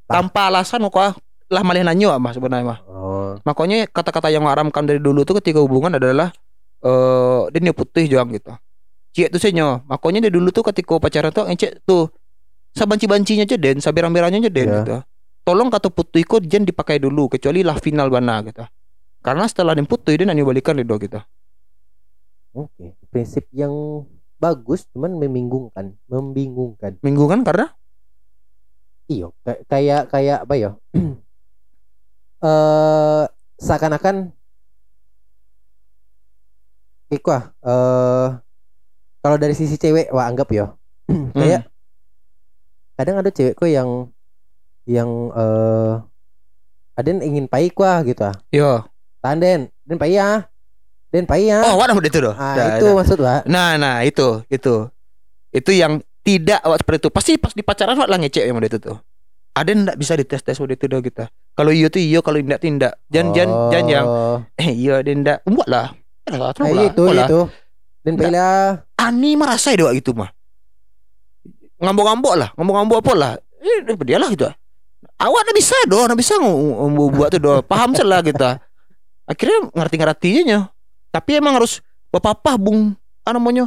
[0.06, 1.18] Tanpa alasan kok
[1.48, 2.80] lah malah nanya mah sebenarnya mah.
[2.88, 6.36] Oh, Makanya kata-kata yang haramkan dari dulu tuh ketika hubungan adalah
[6.84, 8.54] eh dia nih putih jangan gitu.
[9.16, 9.82] Cik itu senyo.
[9.88, 12.12] Makanya dari dulu tuh ketika pacaran tuh ngecek tuh
[12.76, 14.78] sabanci-bancinya aja den, saberan-berannya aja den Iya.
[14.84, 14.98] gitu.
[15.48, 18.68] Tolong kata putih kok jen dipakai dulu kecuali lah final bana gitu.
[19.24, 21.20] Karena setelah dia putih dia nanti balikan gitu gitu.
[22.54, 22.86] oke.
[23.10, 23.72] Prinsip yang
[24.38, 27.00] bagus cuman membingungkan, membingungkan.
[27.02, 27.68] Minggu kan karena
[29.08, 29.32] Iyo,
[29.72, 30.72] kayak kayak apa ya?
[32.38, 33.24] Eh
[33.58, 34.30] seakan-akan
[37.10, 38.28] ah, eh
[39.24, 40.76] kalau dari sisi cewek wah anggap ya.
[41.38, 41.66] kayak
[43.00, 44.12] kadang ada cewek kok yang
[44.86, 45.94] yang eh
[46.98, 48.36] ada yang ingin pai kuah gitu ah.
[48.54, 48.86] yo.
[49.22, 49.62] Tahan den,
[49.98, 50.46] pai ya.
[51.10, 51.64] Den pai ya.
[51.66, 52.36] Oh, wadah udah itu doh.
[52.36, 52.96] ah, Dah, itu dah.
[52.96, 53.42] maksud Wak.
[53.50, 54.92] Nah, nah itu, itu.
[55.50, 57.10] Itu yang tidak awak seperti itu.
[57.10, 58.98] Pasti pas di pacaran awak lah ngecek yang udah itu tuh.
[59.56, 61.32] Ada yang ndak bisa dites tes udah itu doh kita.
[61.58, 62.94] Kalau iya tuh iya, kalau tidak tidak.
[63.10, 64.38] Jangan jangan jangan yang Oh.
[64.62, 65.42] eh dia ndak.
[65.50, 65.88] Buat lah.
[66.30, 66.86] Lah, Ah, terus iya lah.
[66.94, 67.40] itu itu.
[68.06, 68.86] Den pai lah.
[68.96, 70.30] Ani mah rasa doa gitu mah.
[71.82, 73.32] Ngambok-ngambok lah, ngambok-ngambok apa lah.
[73.58, 74.46] Eh, dia lah gitu.
[75.18, 77.58] Awak ndak bisa doh, ndak bisa buat tuh doh.
[77.66, 78.62] Paham salah kita.
[79.26, 80.70] Akhirnya ngerti-ngertinya.
[81.10, 81.82] Tapi emang harus
[82.14, 82.94] bapak bung,
[83.26, 83.66] apa namanya?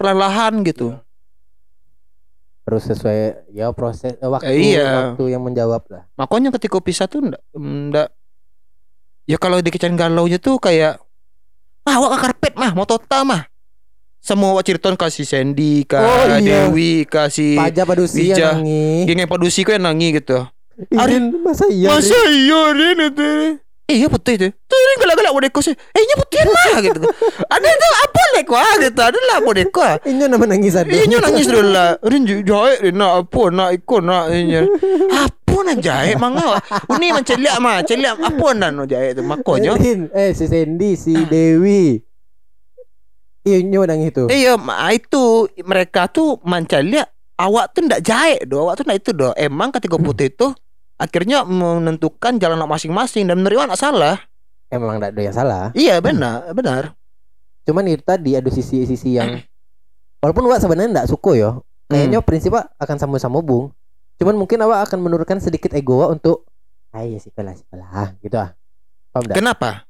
[0.00, 0.96] Perlahan gitu.
[2.72, 3.18] Terus sesuai
[3.52, 5.12] ya proses eh, waktu Eh, iya.
[5.12, 6.08] waktu yang menjawab lah.
[6.16, 8.08] Makanya ketika pisah tuh ndak ndak
[9.22, 10.96] ya kalau dikecain galau tuh kayak
[11.82, 13.44] ah awak ke karpet mah mau tota mah
[14.18, 16.70] semua cerita kasih Sandy kah Oh, iya.
[16.70, 18.56] Dewi kasih Paja padusi Bija.
[18.56, 19.04] yang nangis.
[19.04, 20.38] geng yang padusi kok yang nangis gitu
[20.88, 21.92] Irin masa iya?
[21.92, 23.30] masa iya Rin itu
[23.90, 27.00] eh iya putih itu tuh Rin galak-galak bodeko sih eh iya putih mah gitu.
[27.50, 29.00] Ada itu apa lek wah gitu.
[29.02, 29.96] Ada lah bodeko ah.
[30.00, 30.16] Rin?
[30.16, 30.88] Inyo nama nangis ada.
[30.88, 31.90] Iya nangis dulu lah.
[32.00, 34.62] Rin jahit Rin nak apa nak ikut nak ini
[35.26, 36.58] apa nak jahit mangga
[36.96, 39.22] ini menceliak mah celiak apa nak nak jahit tu?
[39.26, 42.00] Makanya Rin, eh si Sandy, si Dewi.
[43.42, 44.24] Inyo nangis itu.
[44.30, 44.54] Iya,
[44.94, 47.10] itu mereka tuh menceliak
[47.42, 49.34] awak tuh ndak jahit doh, awak tuh ndak itu doh.
[49.34, 50.54] Emang ketika putih itu
[51.02, 54.22] akhirnya menentukan jalan masing-masing dan menerima anak salah.
[54.70, 55.64] Emang enggak ada yang salah.
[55.74, 56.94] Iya benar, benar.
[57.66, 59.42] Cuman itu tadi ada sisi-sisi yang
[60.22, 61.50] walaupun Wak sebenarnya enggak suka ya.
[61.90, 63.74] Kayaknya prinsip Wak akan sama-sama bung.
[64.22, 66.46] Cuman mungkin awak akan menurunkan sedikit ego Wak untuk
[66.94, 68.54] ayo sih kalah sih kalah gitu ah.
[69.12, 69.28] Paham?
[69.34, 69.84] Kenapa?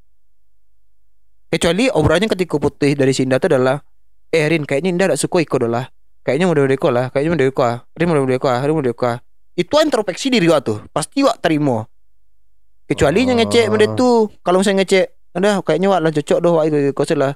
[1.53, 3.85] Kecuali obrolannya ketika putih dari Sinda itu adalah
[4.33, 5.85] Eh Rin kayaknya Indah gak suka Iko dah lah
[6.25, 9.05] Kayaknya udah udah Iko lah Kayaknya udah Iko lah Rin udah udah Rin udah Iko
[9.05, 9.19] lah
[9.53, 10.81] Itu introspeksi diri gua tuh.
[10.91, 11.85] Pasti wak terima.
[12.83, 13.71] Kecuali yang ngecek Oh.
[13.73, 14.11] benda tu.
[14.43, 17.33] Kalau misalnya ngecek Ada kayaknya wak lah cocok doh wak Iko Iko lah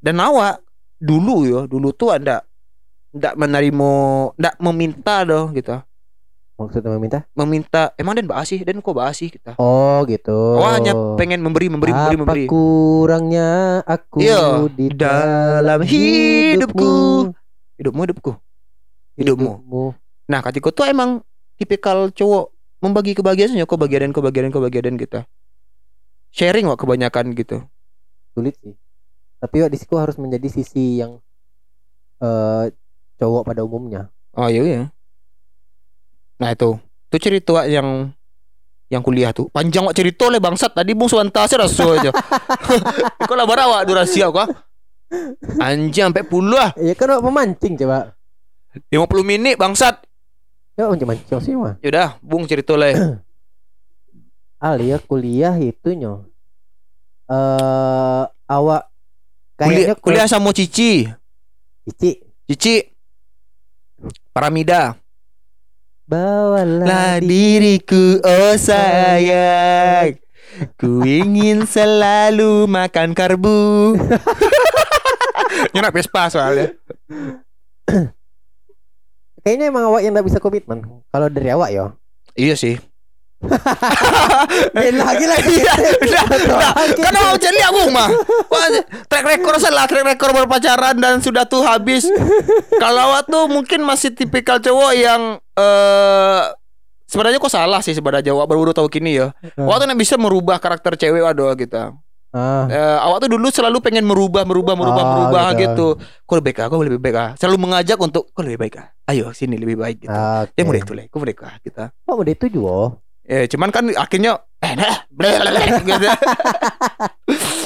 [0.00, 0.64] Dan awak
[0.96, 2.40] Dulu yo Dulu tuh anda
[3.12, 3.92] Ndak menerima
[4.40, 5.76] Ndak meminta doh gitu.
[6.56, 7.18] Maksudnya meminta?
[7.36, 8.64] Meminta Emang Dan bahas sih?
[8.64, 9.28] Dan kok bahas sih?
[9.28, 10.56] Kita Oh gitu.
[10.56, 12.44] Awak hanya pengen memberi Memberi memberi Apa memberi.
[12.48, 13.48] kurangnya
[13.84, 14.40] aku Iya,
[14.72, 16.92] di dalam hidupku.
[17.76, 18.00] Hidupmu?
[18.08, 18.32] Hidupku.
[19.20, 19.50] Hidupmu.
[19.52, 19.84] Hidupmu.
[20.32, 21.20] Nah ketika tuh emang
[21.56, 22.50] Tipikal cowok
[22.82, 25.24] Membagi kebahagiaannya Kau bagian kau bagian kau bagian kita
[26.34, 27.62] Sharing wak kebanyakan gitu.
[28.34, 28.74] Sulit sih.
[29.38, 31.22] Tapi Wak di situ harus menjadi sisi yang
[32.18, 32.74] eh
[33.22, 34.10] cowok pada umumnya.
[34.34, 34.82] Oh iya iya.
[36.42, 36.74] Nah itu.
[37.06, 38.10] Itu cerita yang
[38.90, 39.46] yang kuliah tuh.
[39.54, 40.74] Panjang wak cerita le bangsat.
[40.74, 42.10] Tadi bung suanta saya rasu aja.
[43.30, 44.42] Kau lah barawak durasi aku
[45.62, 48.18] anjing sampai puluh ah Ya kan Wak pemancing coba.
[48.90, 50.02] 50 menit bangsat
[50.74, 51.78] Ya mancing sih mah.
[51.78, 52.90] yaudah bung cerita le
[54.64, 56.24] Alia kuliah itu nyo.
[57.28, 58.88] Eh awak
[59.54, 61.06] Kayaknya kuliah, kuliah sama Cici.
[61.86, 62.10] Cici
[62.48, 62.74] Cici.
[64.34, 64.98] Paramida.
[66.04, 70.20] bawalah Lah diriku oh sayang
[70.76, 73.96] Ku ingin selalu makan karbu
[75.72, 76.76] Nyenak Vespa soalnya
[79.44, 80.80] Kayaknya emang awak yang gak bisa komitmen.
[81.12, 81.92] Kalau dari awak ya
[82.32, 82.80] Iya sih.
[84.72, 86.72] Eh lagi lagi Iya, udah.
[86.96, 88.08] Kan mau jadi aku mah.
[89.04, 92.08] Track record salah Track record berpacaran Dan sudah tuh habis.
[92.80, 96.42] Kalau awak tuh mungkin masih tipikal cowok yang eh
[97.04, 100.56] Sebenarnya kok salah sih sebenarnya Awak baru tahu kini ya Awak tuh nggak bisa merubah
[100.56, 102.00] karakter cewek waduh gitu
[102.34, 105.96] ah, Eh, awak tuh dulu selalu pengen merubah, merubah, merubah, Oh, merubah gitu.
[105.96, 106.02] gitu.
[106.26, 107.28] Kau lebih baik ah, kau lebih baik ah.
[107.38, 108.90] Selalu mengajak untuk kau lebih baik ah.
[109.06, 110.12] Ayo sini lebih baik gitu.
[110.12, 110.52] oke.
[110.52, 111.94] Dia mau itu lah, kau mereka kita.
[112.04, 115.00] Oh udah itu juga Eh, cuman kan akhirnya eh nah,
[115.80, 116.06] gitu.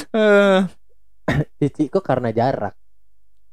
[0.09, 0.59] Eh,
[1.61, 2.73] Cici kok karena jarak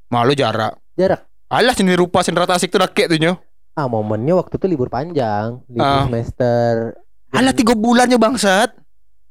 [0.08, 0.78] malu jarak.
[0.96, 3.38] Jarak Alah sini rupa sendiri asik tuh rakek tuh nyo.
[3.76, 6.06] Ah momennya waktu itu libur panjang Libur Ah.
[6.08, 6.74] semester
[7.34, 8.72] Alah tiga bulannya bangsat.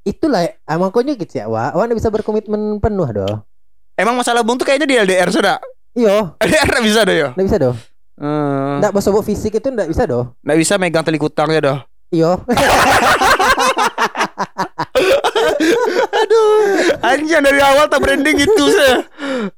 [0.06, 3.42] Itulah Emang kau gitu ya Wak gak bisa berkomitmen penuh doh
[3.98, 5.56] Emang masalah bung tuh kayaknya di LDR sudah.
[5.96, 7.30] Iya LDR nggak bisa deh yo.
[7.34, 7.76] Gak bisa doh
[8.16, 11.78] Hmm, Nggak basobok fisik itu nggak bisa doh nggak bisa megang tali kutangnya dah.
[12.16, 12.40] Iya
[16.16, 16.48] Aduh,
[17.04, 19.04] anjing dari awal tak branding gitu saya.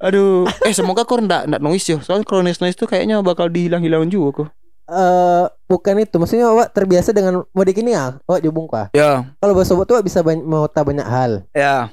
[0.01, 1.97] Aduh, eh semoga kau ndak ndak noise ya.
[2.01, 4.47] Soalnya kalau noise noise tuh kayaknya bakal dihilang-hilang juga kok.
[4.87, 6.15] Eh bukan itu.
[6.15, 10.23] Maksudnya awak terbiasa dengan mode gini ya awak jubung kah Ya, kalau tuh awak bisa
[10.23, 11.31] banyak, mau tahu banyak hal.
[11.51, 11.91] Ya,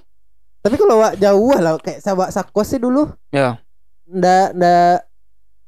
[0.65, 3.13] tapi kalau awak jauh lah kayak sahabat sakos sih dulu.
[3.29, 3.61] Ya.
[4.05, 4.97] ndak ndak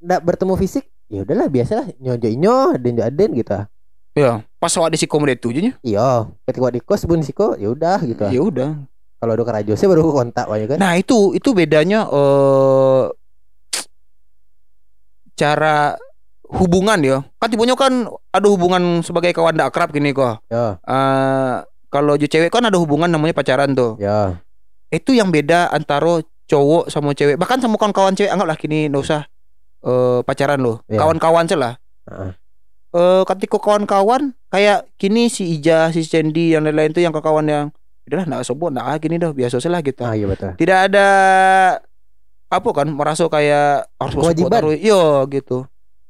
[0.00, 1.92] ndak bertemu fisik ya udahlah biasalah.
[2.00, 3.68] Nyojo inyo aden aden gitu ah.
[4.16, 5.72] Ya, pas awak di sikom itu aja nya.
[5.84, 6.24] iya.
[6.48, 8.32] Ketika awak di kos bun siko ya udah gitu ah.
[8.32, 8.70] Ya udah.
[9.16, 10.76] kalau ada kerajo sih baru kontak wae kan?
[10.76, 13.04] Nah, itu itu bedanya eh
[15.36, 15.96] cara
[16.48, 17.18] hubungan ya.
[17.36, 17.92] Kan tipenya kan
[18.30, 20.40] ada hubungan sebagai kawan akrab gini kok.
[20.46, 21.54] ya Eh
[21.86, 23.96] kalau cewek kan ada hubungan namanya pacaran tuh.
[23.96, 24.38] ya
[24.86, 29.26] itu yang beda antara cowok sama cewek bahkan sama kawan-kawan cewek anggaplah kini nggak usah
[29.82, 31.02] eh, pacaran loh Iya.
[31.02, 31.74] kawan-kawan celah
[32.06, 32.30] Heeh.
[32.92, 37.66] eh ketika kawan-kawan kayak kini si Ija si Sandy yang lain-lain itu yang kawan yang
[38.06, 41.06] udahlah nggak sobo nggak gini dah biasa saja lah gitu ah iya betul tidak ada
[42.46, 44.54] apa kan merasa kayak harus Kewajiban.
[44.54, 45.66] harus- iya gitu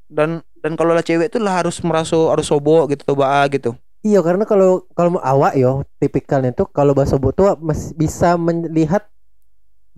[0.07, 4.23] dan dan kalau lah cewek tuh lah harus merasa harus sobo gitu coba gitu Iya
[4.23, 9.03] karena kalau kalau mau awak yo tipikalnya tuh kalau bahasa tuh masih bisa melihat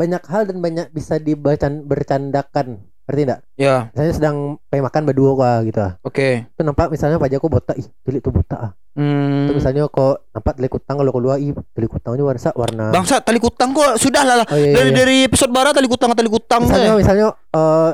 [0.01, 3.41] banyak hal dan banyak bisa dibacan bercandakan ngerti enggak?
[3.57, 4.37] ya Misalnya sedang
[4.69, 5.81] pengen makan berdua kok gitu.
[5.81, 5.93] ah.
[6.01, 8.71] oke Itu nampak misalnya Pak Joko botak, ih tulik tuh botak ah.
[8.95, 9.45] hmm.
[9.45, 12.85] Itu misalnya kok nampak telik kutang kalau keluar ih telik kutangnya warna warna.
[12.89, 14.97] bangsa tali kutang kok sudah lah lah Oh, iya, iya, dari iya.
[14.97, 16.97] dari episode barat tali kutang tali kutang misalnya teh.
[16.97, 17.91] misalnya eh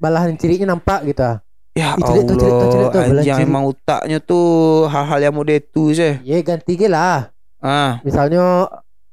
[0.00, 1.20] balahan cirinya nampak gitu.
[1.20, 1.38] ah.
[1.70, 3.44] ya Ih, tuh, Allah belah anjing ciri.
[3.44, 4.46] emang otaknya tuh
[4.86, 7.30] hal-hal yang mau itu sih Iya ganti ge lah.
[7.60, 8.66] ah Misalnya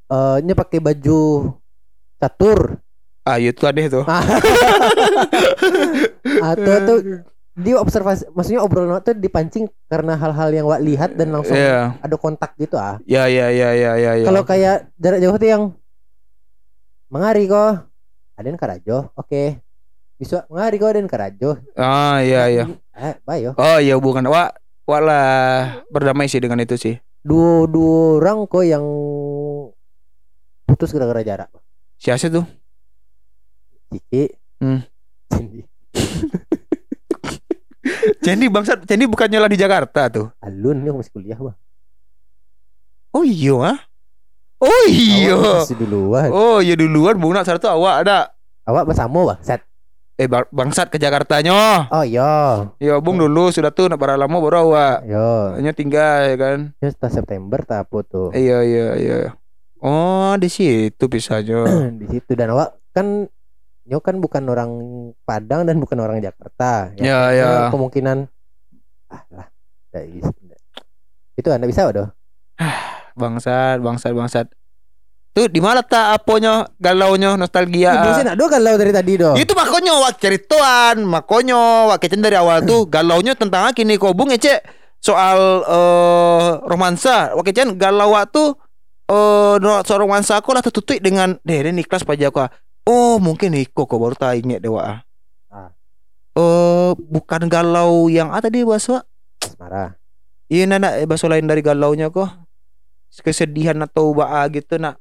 [0.07, 1.53] eh nya pakai baju
[2.17, 2.79] catur
[3.21, 4.05] ah itu ada tuh
[6.41, 6.97] atau tuh
[7.57, 11.97] dia observasi maksudnya obrolan tuh dipancing karena hal-hal yang wak lihat dan langsung Iya.
[11.99, 15.49] ada kontak gitu ah ya ya ya ya ya ya kalau kayak jarak jauh tuh
[15.49, 15.63] yang
[17.07, 17.89] mengari kok
[18.33, 19.57] ada yang karajo oke
[20.17, 22.65] bisa mengari kok ada yang karajo ah ya ya
[22.97, 23.51] eh baik yo.
[23.61, 24.49] Oh iya hubungan wah
[24.89, 25.29] wah lah
[25.93, 26.97] berdamai sih dengan itu sih.
[27.21, 28.85] Dua dua orang kok yang
[30.65, 31.49] putus gara-gara jarak.
[32.01, 32.45] Siapa tuh?
[33.93, 34.33] Cici.
[34.57, 34.81] Hmm.
[35.29, 35.61] Cindy.
[38.25, 40.33] Cendi bangsa Cendi bukannya lah di Jakarta tuh?
[40.41, 41.57] Alun nih masih kuliah bang.
[43.13, 43.77] Oh iya ah?
[44.57, 45.63] Oh iya.
[45.63, 46.29] Masih duluan.
[46.33, 47.21] Oh iya duluan.
[47.21, 48.33] Nak satu awak ada.
[48.65, 49.39] Awak bersama bang.
[49.45, 49.61] Set
[50.17, 54.65] eh bang- bangsat ke Jakartanya oh iya ya bung dulu sudah tuh nak lama baru
[54.65, 59.17] awak yo hanya tinggal ya kan ya setelah September tak tuh Iya iya iya.
[59.77, 61.61] Oh di situ pisahnya.
[62.01, 63.29] di situ dan awak kan
[63.85, 64.71] Nyo kan bukan orang
[65.21, 67.69] Padang dan bukan orang Jakarta Ya, kayaknya ya.
[67.71, 68.17] kemungkinan
[69.07, 69.47] ah lah
[69.93, 70.57] bisa.
[71.37, 72.09] itu anda bisa doh
[73.15, 74.45] bangsat bangsat bangsat.
[75.37, 77.93] Tuh di mana tak aponya galaunya nostalgia.
[78.17, 82.33] Sih nak doh kalau dari tadi doh Itu makanya wak cerituan, makanya wak kecen dari
[82.33, 84.65] awal tuh galaunya tentang kini kobung ece
[84.97, 87.37] soal eh romansa.
[87.37, 88.57] Wak kecen galau wak tuh
[89.05, 92.49] eh no- soal romansa aku lah tertutup dengan deh ini kelas pajak aku.
[92.89, 95.05] Oh mungkin Iko kok baru tak inget dewa.
[95.53, 95.69] Ah.
[96.33, 99.05] Eh bukan galau yang ada di bahasa
[99.45, 100.01] asmara
[100.49, 102.29] Iya nak bahasa lain dari galaunya kok
[103.21, 104.97] Kesedihan atau baa gitu nak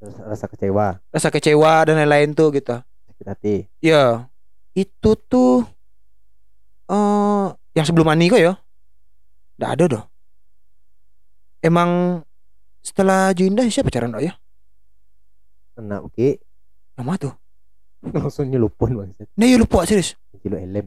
[0.00, 2.78] rasa kecewa, rasa kecewa dan lain-lain tuh gitu.
[3.10, 3.56] sakit hati.
[3.82, 4.30] Ya,
[4.74, 5.66] itu tuh
[6.88, 8.54] eh yang sebelum Ani kok ya.
[9.58, 10.04] Nggak ada doh.
[11.58, 12.22] Emang
[12.78, 14.32] setelah Jundah siapa pacaran dok ya?
[15.74, 16.38] Kena oke,
[16.98, 17.34] Nama tuh.
[17.98, 19.26] langsung nyelupun bangsat.
[19.34, 20.14] Nah, ya lupa serius.
[20.38, 20.86] Kilo elem.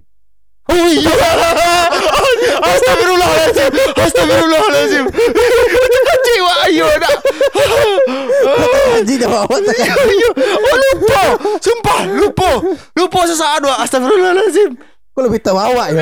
[0.71, 1.11] Oh iya.
[2.71, 3.71] Astagfirullahaladzim.
[3.95, 5.05] Astagfirullahaladzim.
[6.31, 7.15] Kecewa ayo nak.
[8.95, 9.95] Haji dah bawa iya.
[10.39, 11.23] Oh lupa.
[11.59, 12.51] Sumpah lupa.
[12.95, 13.75] Lupa sesaat doa.
[13.83, 14.79] Astagfirullahaladzim.
[15.11, 16.01] Kok lebih tahu awak ya?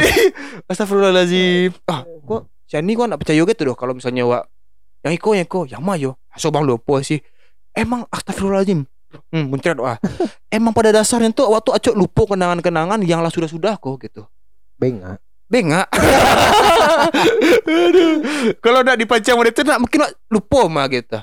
[0.69, 1.73] Astagfirullahaladzim.
[1.89, 4.45] Ah, kok Shani kok nak percaya gitu doh kalau misalnya wak
[5.01, 6.13] yang iko yang iko yang mah yo.
[6.37, 7.17] So bang lupa sih.
[7.73, 8.85] Emang astagfirullahaladzim.
[9.33, 9.97] Hmm, muncrat doa.
[10.53, 14.29] Emang pada dasarnya tuh waktu acok lupa kenangan-kenangan yang lah sudah-sudah kok gitu.
[14.77, 15.17] Bengak.
[15.49, 15.89] Bengak.
[17.65, 18.21] Aduh.
[18.63, 21.17] Kalau nak dipancang sama itu nak mungkin nak lupa mah gitu.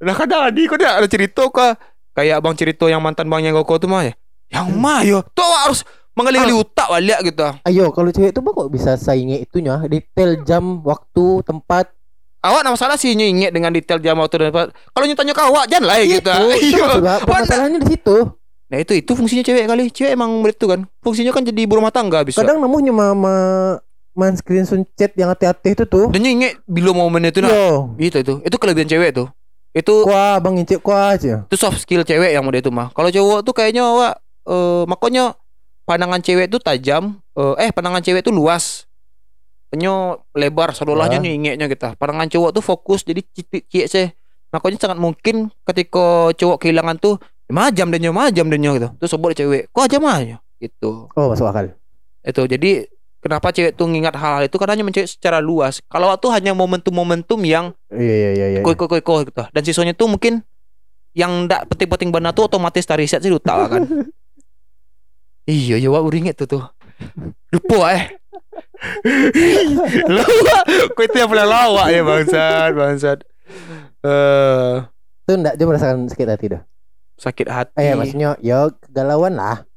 [0.00, 1.76] Nah kadang adi kau dah ada cerita kah
[2.12, 4.12] kayak abang cerita yang mantan bang yang kau tu mah ya.
[4.52, 5.18] Yang mah yo.
[5.32, 5.80] Tu awak harus
[6.12, 7.48] mengali-gali utak balik gitu.
[7.64, 11.88] Ayo, kalau cewek mah kok bisa saingi itunya, detail jam, waktu, tempat.
[12.40, 14.66] Awak nak masalah sih ingat dengan detail jam waktu dan tempat.
[14.72, 16.32] Kalau nyetanya kau awak jangan lah ya gitu.
[16.72, 18.16] Itu, maksudnya, permasalahannya di situ.
[18.70, 19.90] Nah itu itu fungsinya cewek kali.
[19.90, 20.86] Cewek emang begitu kan.
[21.02, 22.38] Fungsinya kan jadi ibu rumah tangga bisa.
[22.38, 23.34] Kadang namuhnya mama
[24.14, 26.06] man screenshot chat yang hati-hati itu tuh.
[26.14, 27.50] Dan ingat bila momen itu nak.
[27.50, 28.34] Yo, Itu itu.
[28.46, 29.26] Itu kelebihan cewek tuh.
[29.70, 31.46] Itu kuah bang incik kuah aja.
[31.46, 32.90] itu soft skill cewek yang model itu mah.
[32.90, 34.18] Kalau cowok tuh kayaknya awak
[34.50, 35.34] eh makanya
[35.86, 38.86] pandangan cewek tuh tajam, eh, eh pandangan cewek tuh luas.
[39.70, 41.24] Penyo lebar seolah-olahnya Ya.
[41.26, 41.88] nih ingeknya kita.
[41.94, 44.06] Pandangan cowok tuh fokus jadi cicik cik sih.
[44.50, 48.88] Makanya sangat mungkin ketika cowok kehilangan tuh majam dan nyo majam dan nyo gitu.
[48.98, 50.18] Terus sebut cewek, kok aja mah
[50.60, 51.10] gitu.
[51.12, 51.74] Oh, masuk akal.
[52.22, 52.86] Itu jadi
[53.20, 55.84] kenapa cewek tuh ngingat hal-hal itu karena hanya mencari secara luas.
[55.88, 58.60] Kalau waktu hanya momentum-momentum yang Iya iya iya iya.
[58.64, 59.44] koi koi koi koi gitu.
[59.52, 60.40] Dan sisanya tuh mungkin
[61.12, 63.82] yang ndak penting-penting benar tuh otomatis tari riset sih lupa kan.
[65.50, 66.64] iya ya wak uringet tuh tuh.
[67.52, 68.04] Lupa eh.
[70.16, 70.64] lawak,
[70.96, 73.18] kau itu yang pernah lawak ya bangsat, bangsat.
[74.00, 74.76] Eh
[75.28, 76.62] Itu enggak dia merasakan sakit hati dah.
[77.20, 77.76] Sakit hati.
[77.76, 79.68] Eh, maksudnya ya kegalauan lah.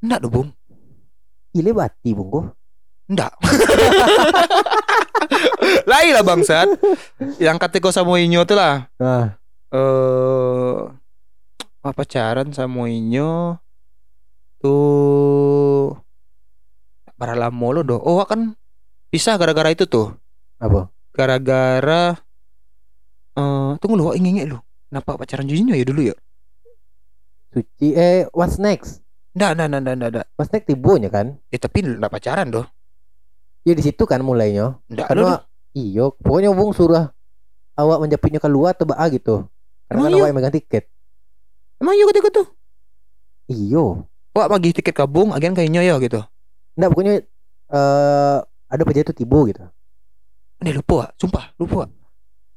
[0.00, 0.48] Enggak tuh, Bung.
[1.52, 2.48] Ile bati bungku.
[3.10, 3.36] Enggak.
[5.90, 6.68] Lain lah bangsat.
[7.36, 8.88] Yang kata kau sama Inyo tuh lah.
[8.96, 9.36] Nah,
[9.74, 10.76] eh
[11.80, 13.60] apa pacaran sama Inyo
[14.62, 15.98] tuh
[17.18, 18.00] para lama lo doh.
[18.00, 18.56] Oh kan
[19.12, 20.16] pisah gara-gara itu tuh.
[20.60, 20.88] apa?
[21.12, 22.16] Gara-gara
[23.36, 24.58] eh tunggu lu ingin lu.
[24.90, 26.16] Kenapa pacaran Junyo ya dulu ya?
[27.50, 29.02] Suci eh what's next?
[29.34, 30.26] Nggak, nggak, nggak, nggak, nggak.
[30.38, 31.38] What's next tibonya kan?
[31.50, 32.66] Ya tapi nggak pacaran doh.
[33.66, 34.78] Ya di situ kan mulainya.
[34.86, 35.06] Nggak.
[35.10, 35.42] Karena
[35.74, 37.10] iyo, pokoknya Bung suruh
[37.74, 39.46] awak menjapitnya keluar atau baa gitu.
[39.90, 40.84] Karena kan awak yang megang tiket.
[41.82, 42.46] Emang iya ketika tuh.
[43.50, 44.06] Iyo.
[44.30, 46.22] Wah bagi tiket kabung agen kayaknya ya gitu.
[46.78, 47.14] Enggak pokoknya
[47.70, 48.38] eh
[48.70, 49.66] ada pejabat tibo gitu.
[50.60, 51.10] Ini lupa, Wak.
[51.18, 51.74] sumpah lupa.
[51.82, 51.90] Wak.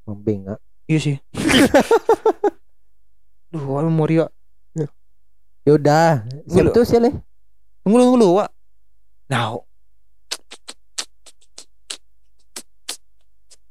[0.06, 0.60] Membengak.
[0.86, 1.18] Iya sih.
[3.54, 4.30] Duh, memori Wak.
[5.64, 6.52] Ya udah, Dulu.
[6.52, 7.10] siapa tuh siapa?
[7.82, 8.50] Tunggu dulu, tunggu dulu, Wak.
[9.28, 9.56] Nah,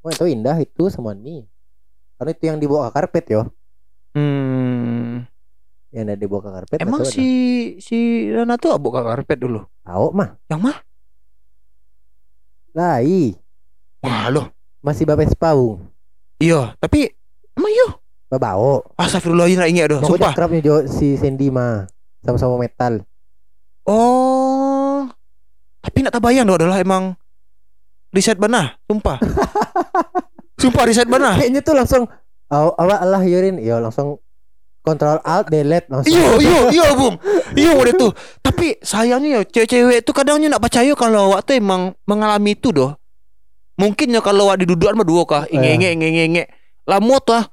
[0.03, 1.47] Oh itu indah itu sama nih.
[2.19, 3.43] Karena itu yang dibawa ke karpet yo.
[4.19, 5.23] hmm,
[5.95, 6.79] Yang ada dibawa ke karpet.
[6.83, 7.27] emang si
[7.79, 9.63] si Rana tuh buka karpet dulu.
[9.63, 9.71] ada?
[9.87, 10.29] Tahu mah.
[10.51, 10.77] Yang mah?
[12.75, 13.39] Lai.
[14.03, 14.51] Wah, loh.
[14.83, 15.79] Masih bapak sepau.
[16.43, 17.15] Iya, tapi
[17.55, 17.89] emang iya.
[18.33, 18.97] Babao.
[18.97, 20.33] Astagfirullahaladzim lah ingat doh, sumpah.
[20.33, 21.85] akrabnya jo si Sandy mah.
[22.25, 23.05] Sama-sama metal.
[23.85, 25.05] Oh.
[25.85, 27.13] Tapi nak tabayang doh adalah emang
[28.09, 29.21] riset banah, sumpah.
[30.65, 31.37] sumpah riset banah.
[31.37, 32.03] Kayaknya tuh langsung
[32.49, 33.61] aw- awak Allah yurin.
[33.61, 34.17] Yo langsung
[34.81, 36.17] kontrol alt delete langsung.
[36.17, 37.21] Iya, iya, iya, Bung.
[37.53, 38.13] Iya, udah tuh.
[38.41, 42.97] Tapi sayangnya ya cewek-cewek tuh kadangnya nak percaya kalau awak tuh emang mengalami itu doh.
[43.77, 46.45] Mungkin ya kalau awak didudukan mah dua kah, inge inge inge inge inge.
[46.89, 47.52] Lamot lah.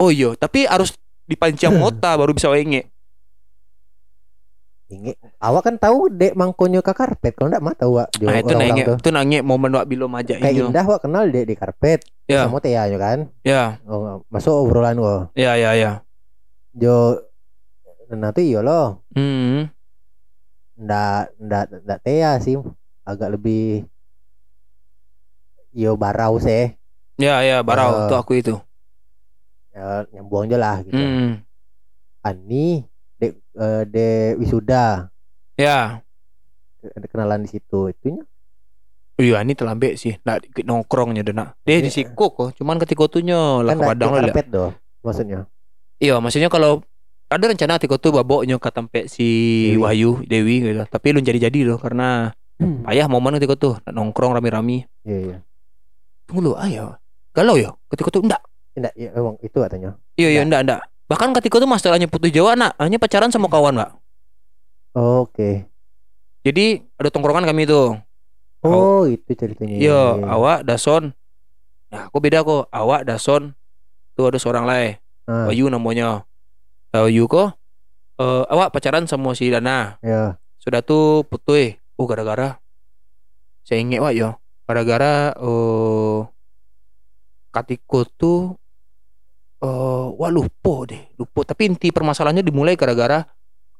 [0.00, 0.96] Oh iya, tapi harus
[1.28, 2.88] dipancang mota baru bisa inge.
[4.88, 5.14] Inge.
[5.38, 7.36] Awak kan tahu dek mangkonyo ke karpet.
[7.36, 8.08] Kalau enggak mah tahu wak.
[8.18, 8.96] Nah, itu tuh.
[8.96, 12.00] itu nanya momen wak bilo majak Kayak indah wak kenal dek di karpet.
[12.26, 12.48] Ya.
[12.48, 13.28] Sama Tia yo kan.
[13.44, 15.28] Ya, Oh, masuk obrolan wo.
[15.36, 16.02] ya, ya, ya.
[16.72, 17.20] Jo
[18.10, 19.06] nanti iyo loh.
[19.14, 19.70] Hmm.
[20.74, 22.58] Ndak ndak ndak Tia sih.
[23.04, 23.84] Agak lebih
[25.70, 26.74] Yo barau sih.
[27.14, 28.08] Ya, ya, barau Eh.
[28.10, 28.54] tuh aku itu.
[29.70, 30.98] Ya, nyambung aja lah gitu.
[30.98, 31.46] Hmm.
[32.20, 32.84] Ani
[33.16, 35.08] dek eh, de wisuda
[35.54, 36.00] Ya.
[36.80, 38.24] ada kenalan di situ itunya
[39.20, 40.16] Iya, ini terlambat sih.
[40.24, 41.60] Nak nongkrongnya deh nak.
[41.60, 42.56] Dia di siku kok.
[42.56, 44.46] Cuman ketika tunya lah kan ke ndak Padang lah.
[44.48, 44.70] doh
[45.04, 45.44] maksudnya
[46.00, 46.80] Iya, maksudnya kalau
[47.28, 49.28] ada rencana Tiko tuh baboknya ke tempe si
[49.70, 49.78] Dewi.
[49.78, 50.82] Wahyu Dewi gitu.
[50.82, 54.88] Tapi lu jadi-jadi loh karena payah momen Tiko tuh nongkrong rame-rame.
[55.04, 55.36] Iya iya.
[56.24, 56.96] Tunggu lu, ayo.
[57.36, 57.70] Galau ya?
[57.92, 58.40] Ketika tuh enggak.
[58.74, 59.90] Enggak, ya emang itu katanya.
[60.14, 60.80] Iya, iya, enggak, enggak.
[61.10, 63.90] Bahkan ketika tuh masalahnya putus Jawa, nak, hanya pacaran sama kawan, Pak.
[64.94, 65.66] Oke.
[66.46, 67.98] Jadi ada tongkrongan kami tuh.
[68.60, 69.76] Oh, itu ceritanya.
[69.76, 70.24] Iya, iya.
[70.28, 71.12] awak Dason.
[71.90, 72.68] Nah, aku beda kok.
[72.70, 73.56] Awak Dason.
[74.14, 75.00] Tuh ada seorang lain.
[75.24, 76.24] Ah, Wahyu namanya.
[76.92, 77.56] Wahyu kok.
[78.20, 79.96] eh awak pacaran sama si Dana.
[80.04, 80.36] ya.
[80.60, 81.80] Sudah tuh putus.
[81.96, 82.60] Oh, gara-gara.
[83.64, 84.36] Saya ingat wak ya.
[84.68, 86.18] Gara-gara eh
[87.50, 88.54] Katiko tuh
[89.60, 91.02] eh wah lupa deh.
[91.18, 91.44] Lupa.
[91.44, 93.26] Tapi inti permasalahannya dimulai gara-gara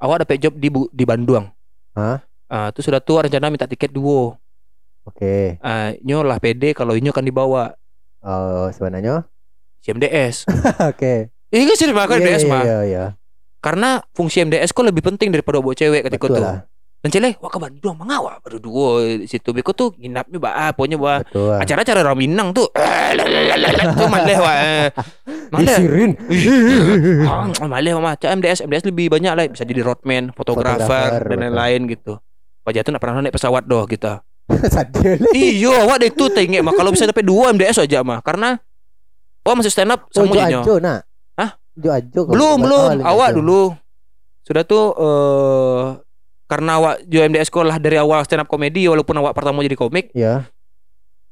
[0.02, 1.48] awak dapat job di di Bandung.
[1.94, 2.20] Hah?
[2.50, 4.34] Ah, itu sudah tuh rencana minta tiket duo.
[5.06, 5.56] Oke.
[5.62, 7.74] Ah, nyo lah PD kalau inyo kan dibawa
[8.20, 9.24] Oh, sebenarnya.
[9.80, 10.44] CMDS.
[10.92, 11.32] Oke.
[11.48, 12.62] Ini kan sih dipakai Iya, MDS iya, mah.
[12.62, 13.04] Iya, iya.
[13.64, 16.58] Karena fungsi MDS kok lebih penting daripada bawa cewek ketika lah.
[17.00, 18.60] Dan cele, wah ke Bandung mengawak baru
[19.16, 19.56] di situ.
[19.56, 21.48] Beko tuh nginapnya bah, pokoknya bah Betul.
[21.48, 21.64] lah.
[21.64, 22.68] acara-acara orang Minang tuh.
[23.96, 24.56] Tuh maleh wah.
[24.60, 24.88] eh.
[25.48, 25.76] Maleh.
[25.80, 26.10] Disirin.
[27.24, 28.20] Ah, maleh mah.
[28.20, 32.20] MDS, MDS lebih banyak lah bisa jadi roadman, fotografer dan lain-lain gitu.
[32.60, 34.20] Pak Jatuh nak pernah naik pesawat doh kita.
[35.32, 38.58] Iya, awak deh tuh tengok mah kalau bisa dapat dua MDS aja mah karena
[39.40, 40.36] Oh masih stand up Oh, sama
[40.84, 41.08] nak.
[41.32, 41.50] Hah?
[41.72, 42.20] Jo Ajo.
[42.28, 43.00] Belum, Oh, belum.
[43.00, 43.72] Awak dulu.
[44.44, 45.86] Sudah tuh eh
[46.50, 50.10] karena awak jo MDS sekolah dari awal stand up komedi walaupun awak pertama jadi komik,
[50.10, 50.50] Ya.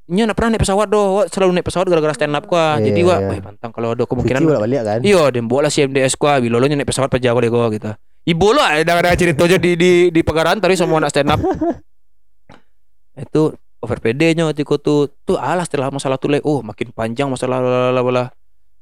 [0.06, 1.18] nya nak pernah naik pesawat doh.
[1.18, 2.78] Awak selalu naik pesawat gara-gara stand up kah.
[2.78, 3.42] Iya, Jadi iya, wah, iya.
[3.42, 4.98] pantang kalau ada Kemungkinan bolak balik kan.
[5.02, 7.90] Iya, dan lah si MDS kuah Bila lo naik pesawat per Jawa deh gua gitu
[8.24, 11.40] Ibu lo ada ada cerita aja di di di pegaran tadi sama anak stand up.
[13.26, 17.26] Itu over PD nya tiko tuh tuh alah setelah masalah tuh le oh makin panjang
[17.26, 17.58] masalah
[17.90, 18.28] lah lah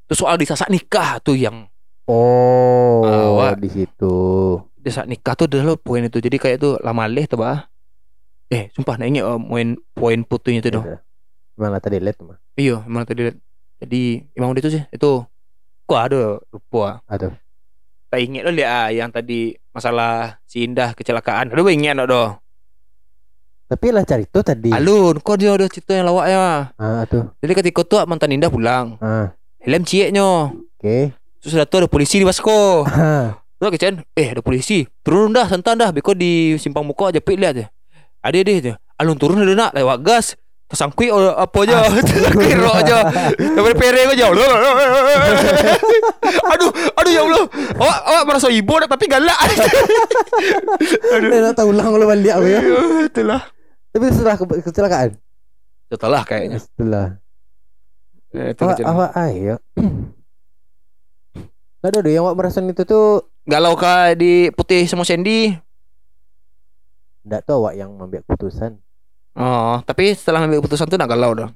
[0.07, 1.67] Tuh soal disasak nikah tuh yang
[2.07, 3.59] Oh, Awak.
[3.59, 4.15] di situ.
[4.87, 6.17] Disasak nikah tuh adalah poin itu.
[6.17, 7.67] Jadi kayak tuh lama leh tuh bah.
[8.47, 10.87] Eh, sumpah nanya oh, poin poin putunya itu dong.
[11.53, 12.39] Gimana tadi lihat mah?
[12.55, 13.35] Iya, emang tadi
[13.77, 15.11] jadi emang udah itu sih itu.
[15.83, 17.03] Kok ada lupa.
[17.05, 17.35] Aduh.
[18.07, 21.51] Tak ingat lo lihat ah, yang tadi masalah si Indah kecelakaan.
[21.51, 22.39] Aduh ingat no doh.
[23.67, 24.71] Tapi lah cari tuh tadi.
[24.71, 26.71] Alun, kok dia ada cerita yang lawak ya.
[26.79, 27.35] Ah, tuh.
[27.43, 30.55] Jadi ketika tuh mantan Indah pulang, Ah, helm cieknya.
[30.55, 30.97] oke.
[31.43, 32.87] Terus sudah tuh ada polisi di Basko.
[32.87, 34.85] Ah, Tuh kecen, eh ada polisi.
[35.01, 35.89] Turun dah, santan dah.
[35.89, 37.65] Beko di simpang muka aja pik lihat je.
[38.21, 38.73] Ada dia tu.
[39.01, 40.37] Alun turun ada nak lewat gas.
[40.67, 41.89] Tersangkui oh, apa aja.
[42.05, 43.09] Tersangkui rok aja.
[43.33, 44.29] Sampai pereng aja.
[46.53, 46.69] aduh,
[47.01, 47.45] aduh ya Allah.
[47.81, 49.37] Awak awak merasa ibu dah tapi galak.
[51.17, 51.29] aduh.
[51.33, 52.61] Nak tahu ulang kalau balik apa ya.
[53.09, 53.41] Itulah.
[53.89, 55.09] Tapi setelah ke- kecelakaan.
[55.89, 56.61] Setelah kayaknya.
[56.61, 57.17] Setelah.
[58.37, 58.85] Eh, kecen.
[58.85, 59.57] awak ayo.
[61.81, 65.55] Aduh, aduh, yang awak merasakan itu tuh Galau kah di putih sama Sandy?
[67.23, 68.75] Enggak tahu awak yang membuat keputusan.
[69.37, 71.49] Oh, tapi setelah ambil keputusan tuh nak galau dah.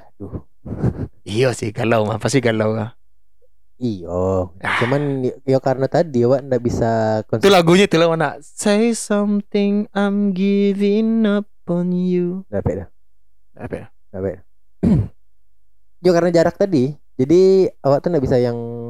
[0.00, 0.48] Aduh.
[1.28, 2.96] Iya sih galau mah pasti galau lah.
[3.74, 4.78] Iyo, Ah.
[4.80, 8.38] cuman ya, karena tadi awak ndak bisa Itu lagunya itu lah mana?
[8.40, 12.46] Say something I'm giving up on you.
[12.48, 12.88] Dapat dah,
[13.58, 13.86] Apa ya?
[14.08, 14.40] dapat.
[16.00, 18.88] Ya karena jarak tadi, jadi awak tuh ndak bisa yang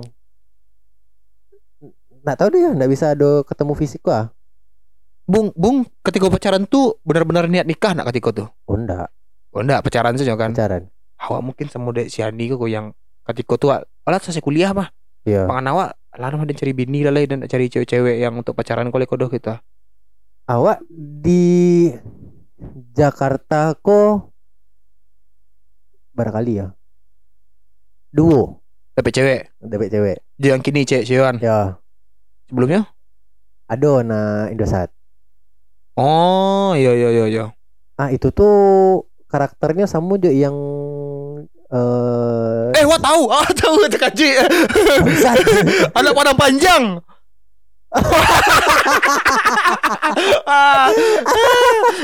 [2.25, 4.33] nggak tahu deh, ndak bisa ada ketemu fisik ah.
[5.25, 8.49] Bung, Bung, ketika pacaran tuh benar-benar niat nikah nak ketika tuh?
[8.69, 9.09] Oh enggak,
[9.53, 10.53] Oh enggak, pacaran saja kan.
[10.53, 10.89] pacaran.
[11.17, 12.93] Awak mungkin sama dek si Andi kok yang
[13.25, 13.71] ketika tuh
[14.05, 14.93] alat selesai kuliah mah.
[15.25, 15.49] Iya.
[15.49, 15.89] Pangan awak
[16.21, 19.65] lalu ada cari bini lah dan cari cewek-cewek yang untuk pacaran kau kodoh kita.
[20.45, 21.89] Awak di
[22.93, 24.29] Jakarta kok
[26.13, 26.69] barangkali ya.
[28.15, 28.63] Duo,
[28.95, 29.41] Dapat cewek.
[29.59, 30.17] dapat cewek.
[30.39, 31.75] Yang kini cewek cewek Ya,
[32.55, 32.87] sebelumnya?
[33.67, 34.95] ada na Indosat.
[35.99, 37.45] Oh, iya iya iya iya.
[37.99, 38.55] Ah itu tuh
[39.27, 40.55] karakternya sama juga yang
[41.75, 43.31] eh Eh, wah tahu.
[43.31, 44.29] Ah, tahu kaji.
[45.03, 45.39] bangsat.
[45.95, 47.03] Anak padang panjang.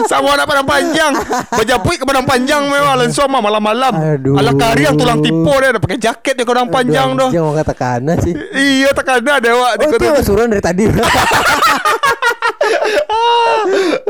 [0.07, 1.13] Sama anak padang panjang.
[1.51, 3.93] Bajapui ke padang panjang memang langsung mah malam-malam.
[4.39, 7.31] Ala kari yang tulang tipu dia ada pakai jaket dia padang panjang doh.
[7.35, 8.35] Jangan katakan sih.
[8.55, 10.85] Iya tekan ada wak Oh itu yang suruhan dari tadi.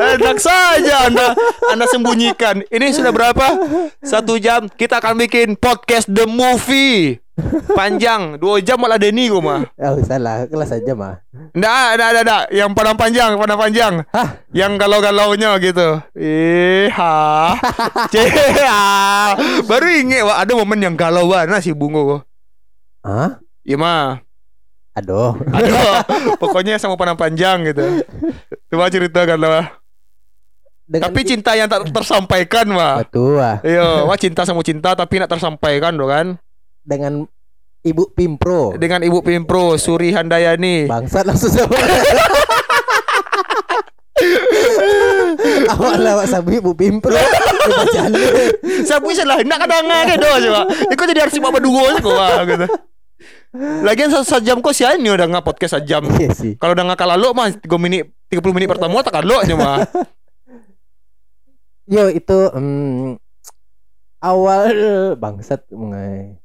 [0.01, 1.37] Enak saja anda
[1.69, 3.47] Anda sembunyikan Ini sudah berapa?
[4.01, 7.21] Satu jam Kita akan bikin podcast The Movie
[7.73, 11.21] Panjang Dua jam malah Denny gue mah oh salah kelas aja mah.
[11.51, 12.45] Nggak, nggak, nggak, nggak.
[12.55, 13.95] Yang padang panjang, padang panjang.
[14.15, 14.29] Hah?
[14.55, 15.89] Yang galau-galaunya gitu.
[16.15, 17.55] Ih, ha.
[18.13, 18.29] Ceh,
[18.67, 19.35] ha.
[19.67, 22.23] Baru inget, wah, ada momen yang galau banget si Bungo.
[23.03, 23.41] Hah?
[23.67, 24.23] Iya mah.
[24.95, 25.39] Aduh.
[25.39, 28.05] Aduh, pokoknya sama panah panjang gitu.
[28.71, 29.67] Coba ceritakan lah.
[30.91, 33.07] Dengan Tapi cinta yang tak tersampaikan mah.
[33.07, 33.63] betul ah.
[33.63, 36.35] Iya, wah cinta sama cinta tapi nak tersampaikan doh kan.
[36.91, 37.23] Dengan
[37.87, 38.75] Ibu Pimpro.
[38.75, 40.91] Dengan Ibu Pimpro Suri Handayani.
[40.91, 41.79] Bangsat langsung sama.
[45.71, 47.15] Awak lawak sabi Ibu Pimpro.
[47.15, 48.21] Ibu jalan.
[48.85, 50.63] Siapa bisa lah nak kadangan dia doh coba.
[50.91, 52.67] Ikut jadi bapa dua sih kok gitu.
[53.83, 56.05] Lagian sejam kok sih ini udah nggak podcast sejam.
[56.21, 56.53] Iya sih.
[56.61, 59.89] Kalau udah nggak kalah lo mah 3 menit 30 menit pertama tak kalah mah.
[61.91, 63.19] Yo itu hmm,
[64.21, 64.71] awal
[65.17, 66.37] bangsat mengai.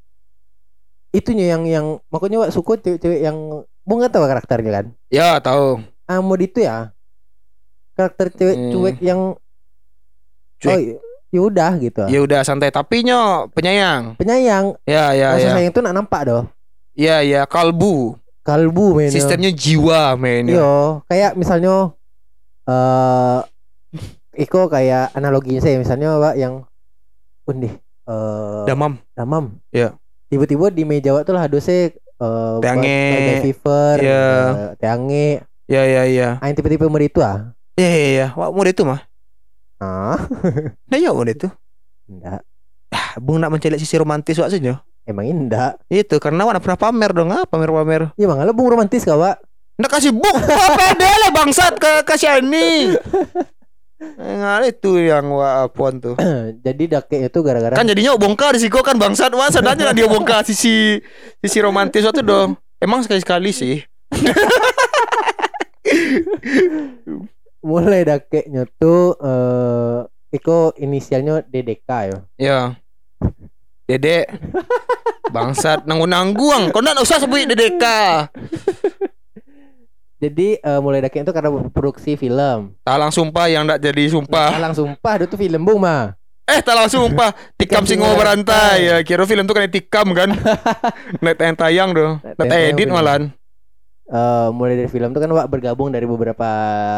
[1.16, 4.86] Itunya yang yang makanya wak suku cewek-cewek yang bunga tahu karakternya kan?
[5.07, 5.80] Ya, tahu.
[6.05, 6.91] Amod itu ya
[7.95, 8.72] karakter cewek Hmm.
[8.72, 9.22] cuek yang
[10.59, 10.72] Cuek.
[10.72, 10.80] oh
[11.32, 12.03] ya udah gitu.
[12.07, 14.16] Ya udah santai tapi nyo penyayang.
[14.16, 15.53] Penyayang, Ya, ya, rasa ya.
[15.55, 16.43] sayang tuh nak nampak doh.
[16.91, 18.16] Ya, ya, kalbu.
[18.39, 19.11] Kalbu men.
[19.11, 20.47] Sistemnya jiwa men.
[20.47, 20.59] ya.
[20.59, 20.74] Yo,
[21.07, 21.95] kayak misalnya
[22.66, 23.39] eh
[24.36, 26.68] Iko kayak analoginya saya misalnya Pak yang
[27.47, 27.72] undi
[28.05, 28.99] eh Damam.
[29.16, 29.45] damam.
[29.72, 29.95] Iya.
[30.36, 31.88] Tiba-tiba di meja Wak tuh lah hadusnya eh
[32.59, 32.99] Teange.
[33.11, 34.23] badai fever, Iya.
[34.27, 35.27] eh, teange.
[35.65, 36.29] Ya, ya, ya.
[36.38, 37.55] Ah, yang tipe-tipe umur itu ah.
[37.73, 38.27] Ya, ya, ya.
[38.36, 38.99] Wah, mode itu mah.
[39.77, 40.19] Ah,
[40.91, 41.47] Nah, ya mode itu.
[42.05, 42.43] enggak.
[42.91, 44.83] Ah, Bung nak mencari sisi romantis wak saja.
[45.03, 45.79] Emang enggak.
[45.88, 47.31] Itu karena wak nak pernah pamer dong.
[47.31, 48.11] Ah, pamer-pamer.
[48.15, 49.39] Ya bang, bung romantis kau, Pak.
[49.75, 52.95] Nak kasih bung apa lah bangsat ke kasih ini.
[53.96, 56.16] Nggak itu yang apon tuh.
[56.66, 60.43] Jadi dake itu gara-gara Kan jadinya bongkar sih kok kan bangsat wak sebenarnya dia bongkar
[60.43, 61.00] sisi
[61.39, 62.60] sisi romantis waktu dong.
[62.84, 63.80] Emang sekali-sekali sih.
[67.66, 72.20] mulai dakeknya tuh eh Iko inisialnya DDK ya.
[72.36, 72.60] Ya.
[73.88, 74.28] Dedek
[75.32, 77.80] Bangsat nanggung-nanggung Kau nak usah sebut dedek
[80.26, 82.73] Jadi eh, mulai dakeknya itu karena produksi film.
[82.82, 86.17] Talang sumpah yang tak jadi sumpah Talang sumpah itu tuh film bung mah.
[86.45, 90.30] Eh talang sumpah Tikam singo berantai Ya kira film tuh kan tikam kan
[91.26, 92.38] Net tayang tayang tuh Net
[92.69, 92.93] edit bener.
[92.93, 93.23] malahan
[94.05, 96.45] Eh, mulai dari film tuh kan Wak bergabung dari beberapa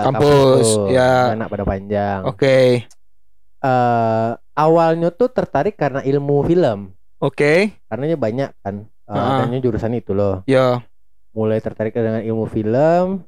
[0.03, 0.91] Kampus, tuh.
[0.91, 1.31] ya.
[1.31, 2.27] anak pada panjang.
[2.27, 2.83] Oke
[3.57, 6.91] Eh, awalnya tuh tertarik karena ilmu film.
[7.17, 8.75] Oke Karenanya banyak kan.
[9.07, 9.33] Uh, Ha-ha.
[9.41, 10.43] adanya jurusan itu loh.
[10.43, 10.83] Ya
[11.37, 13.21] Mulai tertarik dengan ilmu film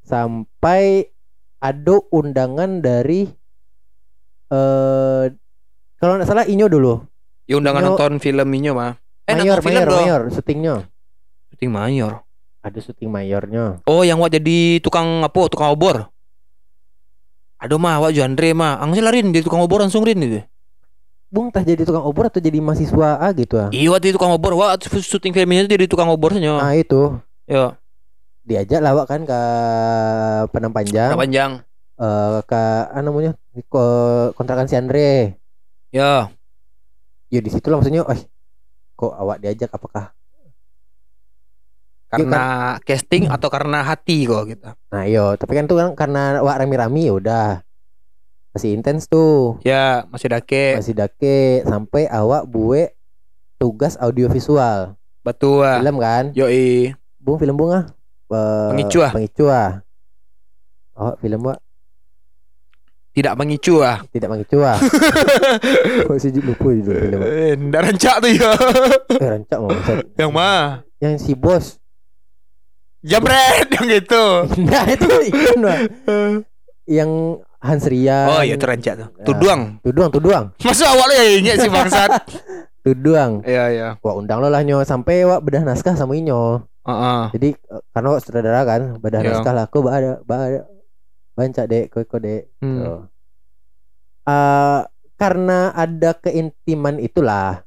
[0.00, 1.12] sampai
[1.60, 3.28] ada undangan dari
[4.48, 5.24] eh
[6.00, 7.04] kalau nggak salah Inyo dulu.
[7.44, 7.88] Ya undangan Yo.
[7.92, 8.96] nonton film ini mah
[9.28, 10.74] Eh mayor, nonton film mayor, mayor, syutingnya.
[11.52, 12.12] Syuting mayor
[12.64, 13.84] Ada syuting mayornya.
[13.84, 16.08] Oh yang wak jadi tukang apa Tukang obor
[17.60, 20.40] Aduh mah wak Jandre mah Angsa larin jadi tukang obor langsung rin itu
[21.28, 23.68] Bung tah jadi tukang obor atau jadi mahasiswa A gitu ah.
[23.68, 27.76] Iya waktu tukang obor Wah syuting filmnya itu jadi tukang obor Nah itu Ya
[28.44, 29.40] diajak lawak kan ke
[30.52, 31.16] Penang Panjang.
[31.16, 31.52] Nah, panjang.
[31.96, 33.32] Eh ke apa namanya?
[33.56, 33.84] Ke
[34.36, 35.40] kontrakan si Andre.
[35.94, 36.28] Ya
[37.32, 38.20] Ya di situ lah maksudnya, eh
[38.94, 39.72] kok awak diajak?
[39.74, 40.14] Apakah?
[42.14, 44.70] Karena casting atau karena hati kok gitu?
[44.94, 47.48] Nah iyo, tapi kan tuh kan karena awak rami-rami ya udah.
[48.54, 50.78] Masih intens tuh, Ya masih dake.
[50.78, 51.66] Masih dake.
[51.66, 52.94] Sampai awak buat
[53.58, 54.94] tugas audiovisual.
[55.26, 56.94] Betul film kan, Yoi
[57.24, 57.88] bung film bunga,
[58.24, 59.12] Eh, Pengicu ah.
[59.14, 59.78] pengicu ah.
[60.94, 61.58] Oh film wak
[63.14, 64.74] Tidak mengicu ah tidak pengicu ah.
[66.08, 67.20] Kok sih lupa judul film.
[67.22, 68.50] Eh, rancak tuh ya
[69.22, 69.70] Eh rancak mau.
[70.18, 71.78] Yang mah Yang si bos.
[73.04, 74.24] Jambret yang gitu
[74.66, 75.78] Nah itu kan ikan Wak.
[76.90, 77.10] Yang
[77.60, 78.26] Hans Rian.
[78.34, 79.24] Oh iya itu rancak tuh Ya.
[79.30, 82.10] Tuduang Tuduang, tuduang, Masa awalnya ya ingat si bangsat
[82.84, 83.40] tuduang.
[83.48, 86.60] Iya iya Wah undang lo lah nyo sampai wak bedah naskah sama inyo.
[86.84, 87.20] Heeh.
[87.32, 89.28] Jadi eh, karena wak sutradara kan bedah Iya.
[89.40, 89.64] naskah lah.
[89.66, 90.60] Aku ada, ada
[91.34, 92.52] banca dek, kau dek.
[92.60, 92.78] Hmm.
[92.84, 93.00] Tuh.
[94.24, 94.80] Eh,
[95.16, 97.62] karena ada keintiman itulah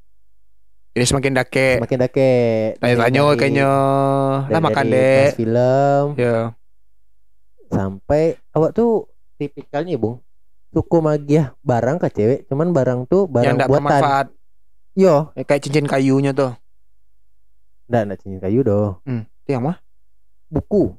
[0.97, 2.31] Jadi semakin dake semakin dake.
[2.81, 3.69] Tanya-tanya kayaknya
[4.49, 6.57] Lah makan dek film Ya
[7.67, 10.23] sampai awak tuh tipikalnya bung
[10.71, 14.27] suku magiah barang ke cewek cuman barang tuh Yang barang tidak buatan bermanfaat
[14.97, 15.29] yo.
[15.31, 16.57] Eh, Kayak cincin kayunya tuh.
[17.87, 19.77] Ndak ndak cincin kayu doh Itu yang mah
[20.47, 20.91] buku.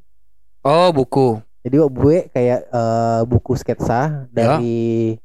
[0.60, 1.42] Oh buku.
[1.60, 4.56] Jadi gue kayak eh, buku sketsa Ya.
[4.56, 5.18] dari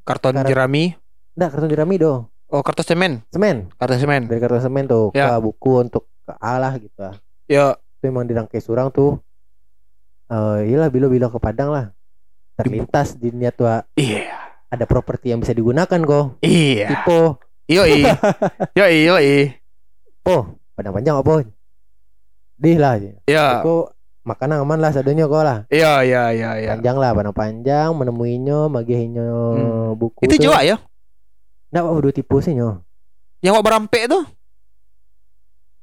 [0.00, 0.96] Karton Kar- jerami?
[1.32, 3.22] Ndak karton jerami doh Oh kertas semen?
[3.28, 3.70] Semen.
[3.72, 4.26] Kertas semen.
[4.26, 5.12] Dari karton semen tuh.
[5.12, 5.36] Ya.
[5.36, 7.14] ke buku untuk ke alah gitu lah.
[7.44, 7.78] Ya.
[7.96, 9.18] Itu emang dirangkai surang tuh.
[10.26, 11.86] Eh iyalah bilo bilo ke Padang lah.
[12.54, 14.30] Terlintas di niat wa Iya.
[14.66, 16.40] ada properti yang bisa digunakan kok.
[16.40, 16.88] Iya.
[16.88, 17.38] Tipe
[17.70, 18.02] Yoi
[18.78, 19.30] Yoi Yoi
[20.26, 21.44] oh Padang panjang apa?
[22.56, 22.96] Dih lah.
[23.28, 23.60] Ya.
[23.60, 23.92] Aku
[24.24, 25.68] makanan aman lah sadonya kau lah.
[25.68, 26.70] Iya, iya, iya, iya.
[26.72, 29.28] Panjang lah padang panjang menemuinya magihinyo
[29.60, 30.00] Hmm.
[30.00, 30.24] buku.
[30.24, 30.80] Itu juga ya.
[31.68, 32.80] Nggak apa dua tipu sih nyo.
[33.44, 34.24] Yang wak berampek tuh.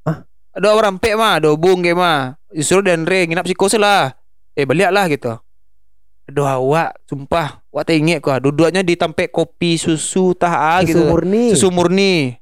[0.02, 0.26] Hah?
[0.58, 2.34] Ada wak berampek mah, ada bung ke mah.
[2.50, 4.18] Disuruh dan re nginap psikos lah.
[4.58, 5.30] Eh balik lah gitu.
[6.28, 8.36] Aduh awak, sumpah, wak tengok kau.
[8.36, 11.02] Duduknya ditampek kopi susu tah ah, Susu gitu.
[11.08, 11.44] murni.
[11.56, 12.36] Susu murni.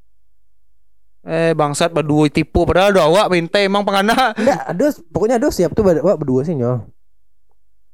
[1.27, 4.35] Eh bangsat berdua tipu padahal ada awak minta emang pengana.
[4.35, 6.83] Nggak, ada pokoknya ada siap tuh wak berdua sih nyo.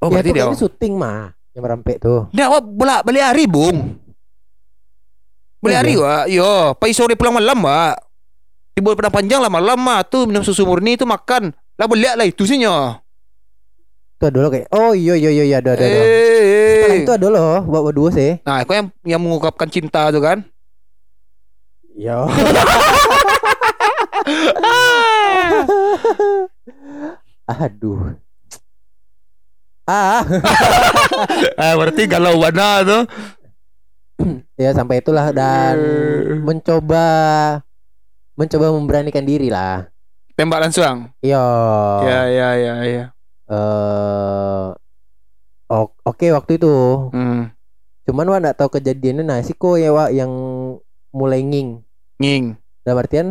[0.01, 0.43] Oh ya, berarti itu dia.
[0.49, 1.21] kayaknya syuting mah
[1.53, 2.21] yang merampek tuh.
[2.33, 4.01] Dia awak bolak balik hari bung.
[5.63, 6.25] Iya, hari wak.
[6.33, 8.01] Yo, pagi sore pulang malam wak.
[8.73, 11.53] Tiba pada panjang lah malam mah tuh minum susu murni tu makan.
[11.77, 12.97] Lah balik lah itu sih nyo.
[14.23, 14.71] Itu ada loh kayak.
[14.71, 15.83] Oh iya iya iya iya, ada ada.
[15.83, 15.99] ada.
[15.99, 18.39] Eh, Setelah itu ada loh wak berdua sih.
[18.47, 20.47] Nah, kau yang yang mengungkapkan cinta tu kan?
[21.99, 22.31] Yo.
[27.51, 28.15] Aduh.
[29.83, 30.23] Ah,
[31.59, 32.99] ah, berarti galau mana tu?
[34.55, 36.39] ya sampai itulah dan Eh.
[36.39, 37.07] mencoba
[38.39, 39.91] mencoba memberanikan diri lah.
[40.39, 41.11] Tembak langsung.
[41.19, 41.43] Yo.
[42.07, 43.05] Ya, ya, ya, ya.
[43.53, 44.67] Eh
[46.09, 46.73] oke waktu itu.
[47.13, 47.53] Hmm.
[48.09, 50.33] Cuman wa nggak tahu kejadiannya nah sih kok ya wa yang
[51.13, 51.85] mulai nging.
[52.19, 52.57] Nging.
[52.83, 53.27] Dalam artian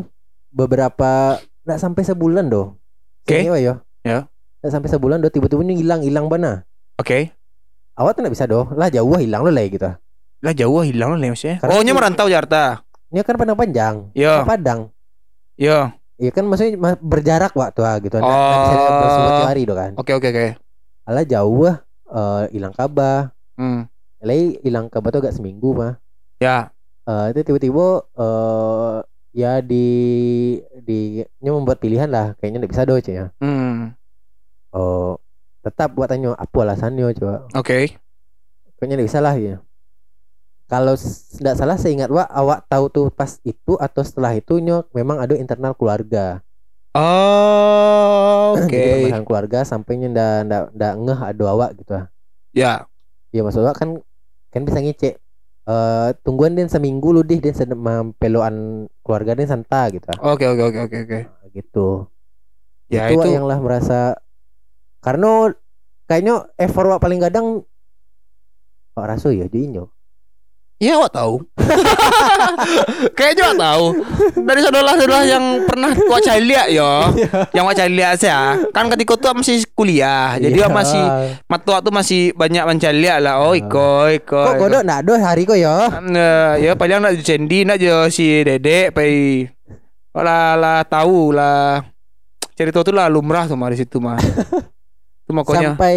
[0.54, 2.78] beberapa nggak sampai sebulan doh.
[3.26, 3.50] Oke.
[3.50, 3.82] Wa, yo.
[4.06, 4.30] Ya.
[4.62, 6.64] Nggak sampai sebulan doh tiba-tiba ini hilang hilang bana.
[7.02, 7.34] Oke.
[7.98, 8.70] Awak tuh nggak bisa doh.
[8.78, 9.90] Lah jauh hilang lo lah gitu.
[10.42, 11.62] Lah jauh hilang lah maksudnya.
[11.62, 12.82] Karena Oh, nya merantau Jakarta.
[13.12, 13.96] Ini kan Padang Panjang.
[14.16, 14.88] Yo, Padang.
[15.60, 15.92] yo.
[16.22, 18.22] Iya kan maksudnya ma- berjarak waktu ah gitu.
[18.22, 19.00] Bisa Oh.
[19.02, 19.92] bersebut hari kan.
[19.98, 20.48] Oke, oke, oke.
[21.10, 21.78] Alah jauh ah
[22.14, 23.34] eh, hilang kabar.
[23.58, 23.90] Hmm.
[24.22, 25.98] Lai hilang kabar tuh agak seminggu mah.
[26.38, 26.70] Ya.
[27.10, 28.98] Eh itu tiba-tiba eh
[29.34, 29.88] ya di
[30.86, 33.26] di nya membuat pilihan lah kayaknya nggak bisa doh cuy ya.
[33.42, 33.98] Hmm.
[34.72, 35.18] Oh
[35.66, 37.50] tetap buat tanya apa alasannya coba.
[37.58, 37.98] Oke.
[38.78, 39.58] Kayaknya nggak bisa lah ya.
[40.72, 40.96] Kalau
[41.44, 45.20] nggak salah saya ingat wa awak tahu tuh pas itu atau setelah itu nyo memang
[45.20, 46.40] ada internal keluarga.
[46.96, 48.72] Oh, oke.
[48.72, 52.06] Jadi permasalahan keluarga sampainya ndak ndak ndak ngeh ada awak gitu ah.
[52.56, 52.88] Ya.
[53.36, 54.00] Ya maksud awak kan
[54.56, 55.20] kan bisa ngecek
[55.68, 60.32] eh tungguan dia seminggu lu deh dia sedang mempeloan keluarga dia santa gitu ah.
[60.32, 61.20] Oke, oke, oke, oke, oke.
[61.52, 62.08] gitu.
[62.88, 63.36] Ya itu, itu.
[63.36, 64.16] yang lah merasa
[65.04, 65.52] karena
[66.08, 67.68] kayaknya effort wak paling kadang
[68.96, 69.92] Pak Raso ya jinyo.
[70.82, 71.46] Iya, wak tahu.
[73.18, 73.86] Kayaknya wak tahu.
[74.42, 76.90] Dari saudara-saudara yang pernah cari lihat yo.
[77.54, 78.58] yang wak cari lihat saya.
[78.74, 80.42] Kan ketika itu masih kuliah.
[80.42, 80.66] Jadi Iya.
[80.66, 81.04] wak masih
[81.46, 83.46] mata wak tuh masih banyak mencari lah.
[83.46, 84.42] Oh, iko, iko.
[84.42, 86.02] Kok kodok nak do hari kok ya?
[86.02, 89.46] Nah, ya paling nak cendi nak je si Dedek pai.
[90.18, 91.86] Lah lah tahu lah.
[92.58, 94.18] Cerita tu lah lumrah tu mah di situ mah.
[95.32, 95.96] tu makanya Sampai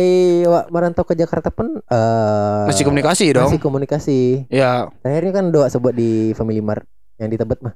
[0.70, 3.50] merantau ke Jakarta pun eh masih komunikasi dong.
[3.50, 4.20] Masih komunikasi.
[4.46, 4.86] Ya.
[5.02, 6.86] Terakhirnya kan doa sebut di Family Mart
[7.18, 7.74] yang di Tebet mah.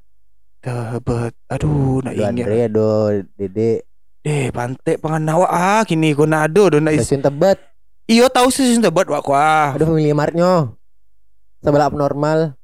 [0.59, 1.35] Dapat.
[1.51, 2.30] Aduh, nak ingat.
[2.35, 2.90] Andre, do
[3.35, 3.82] Dede,
[4.22, 7.59] Eh, pantai penganawak ah kini kau nak ada do nak stasiun Tebet,
[8.06, 9.74] Iyo tahu sih sudah buat wak kuah.
[9.74, 10.72] ada Family Martnya.
[11.59, 12.55] Sebelah abnormal.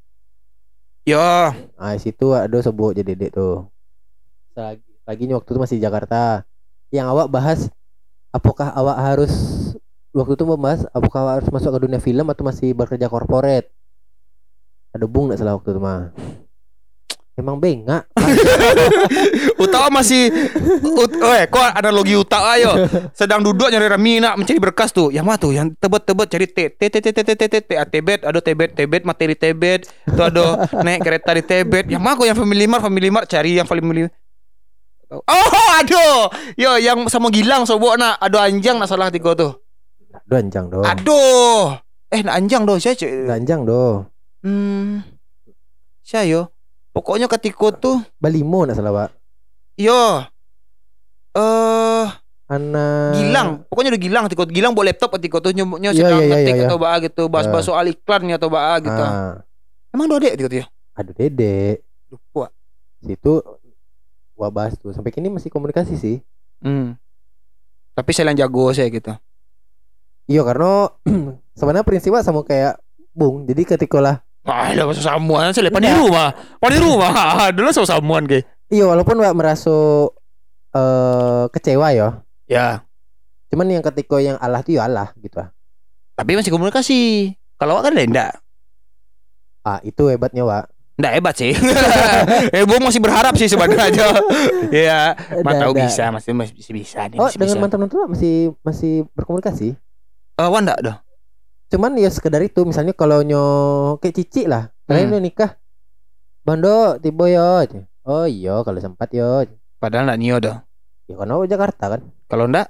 [1.04, 1.20] Yo.
[1.76, 3.68] Ah, di situ ada sebut jadi Dede tuh.
[4.54, 6.46] Lagi, lagi waktu itu masih Jakarta.
[6.88, 7.60] Yang awak bahas
[8.34, 9.32] apakah awak harus
[10.10, 13.70] waktu itu membahas apakah awak harus masuk ke dunia film atau masih bekerja korporat.
[14.90, 16.10] Ada bung nggak salah waktu itu mah.
[17.34, 18.06] Emang bengak.
[19.62, 20.30] Utak masih
[20.86, 22.86] ut, eh kok analogi utak ayo.
[23.10, 25.10] Sedang duduk nyari rami nak mencari berkas tuh.
[25.10, 25.50] Yang mana tuh?
[25.50, 28.38] Yang tebet-tebet cari T T T T T T T T T ah, Tebet, ada
[28.38, 29.90] Tebet, Tebet materi Tebet.
[30.06, 31.90] Itu ada naik kereta di Tebet.
[31.90, 34.06] Yang mana kok yang Family Mart, Family Mart cari yang Family
[35.22, 36.26] Oh, aduh.
[36.58, 39.52] Yo, yang sama Gilang sobok nak, ada anjang nak salah tiga tuh.
[40.10, 40.82] Aduh anjang do.
[40.82, 41.78] Aduh.
[42.10, 43.30] Eh, nak anjang doh, saya cek.
[43.30, 44.06] Anjang do.
[44.42, 45.02] Hmm.
[46.02, 46.42] Saya yo.
[46.94, 49.10] Pokoknya ketika tuh Balimo nak salah pak.
[49.74, 50.22] yo
[51.34, 52.06] eh
[52.44, 56.26] Anak Gilang, pokoknya udah Gilang ketika Gilang bawa laptop ketika tuh nyomoknya Iya, sedang iya,
[56.28, 56.64] iya, ngetik iya.
[56.68, 59.02] atau bah gitu, bahas-bahas soal iklannya atau bah gitu.
[59.02, 59.42] Ah,
[59.90, 60.66] Emang ada adek gitu ya?
[60.94, 61.82] aduh dede.
[62.06, 62.52] Lupa.
[63.02, 63.42] Situ
[64.34, 64.90] gua bahas tuh.
[64.92, 66.16] Sampai kini masih komunikasi sih.
[66.60, 66.98] Hmm.
[67.94, 69.14] Tapi saya yang jago saya gitu.
[70.26, 70.90] Iya karena
[71.58, 72.78] sebenarnya prinsipnya sama kayak
[73.14, 73.46] Bung.
[73.46, 76.36] Jadi ketika lah Ah, lah masuk samuan saya lepas di rumah.
[76.60, 77.48] Pas di rumah.
[77.56, 78.44] Dulu sama samuan ke.
[78.68, 79.72] iya walaupun Wak merasa
[80.76, 82.08] eh kecewa ya.
[82.44, 82.84] Ya,
[83.54, 85.54] Cuman yang ketika yang Allah tuh ya Allah gitu ah.
[86.18, 87.32] tapi masih komunikasi.
[87.54, 88.42] Kalau kan enggak.
[89.62, 90.73] Ah itu hebatnya Wak.
[90.94, 91.52] Nggak hebat sih.
[92.54, 94.14] eh, gue masih berharap sih sebenarnya.
[94.74, 98.34] Iya, mana Ada- tahu bisa, masih masih bisa, nih, Oh, masih dengan mantan mantan masih
[98.62, 99.74] masih berkomunikasi.
[100.34, 100.96] Eh, Wan enggak dah.
[101.70, 103.44] Cuman ya sekedar itu misalnya kalau nyo
[103.98, 104.70] kayak cici lah.
[104.84, 105.12] Kalian Hmm.
[105.14, 105.50] udah nikah.
[106.42, 107.66] Bando tiba ya.
[108.04, 109.46] Oh iya kalau sempat yo.
[109.78, 110.56] Padahal enggak Nio dah.
[111.06, 112.00] Ya kan oh, Jakarta kan.
[112.26, 112.68] Kalau enggak,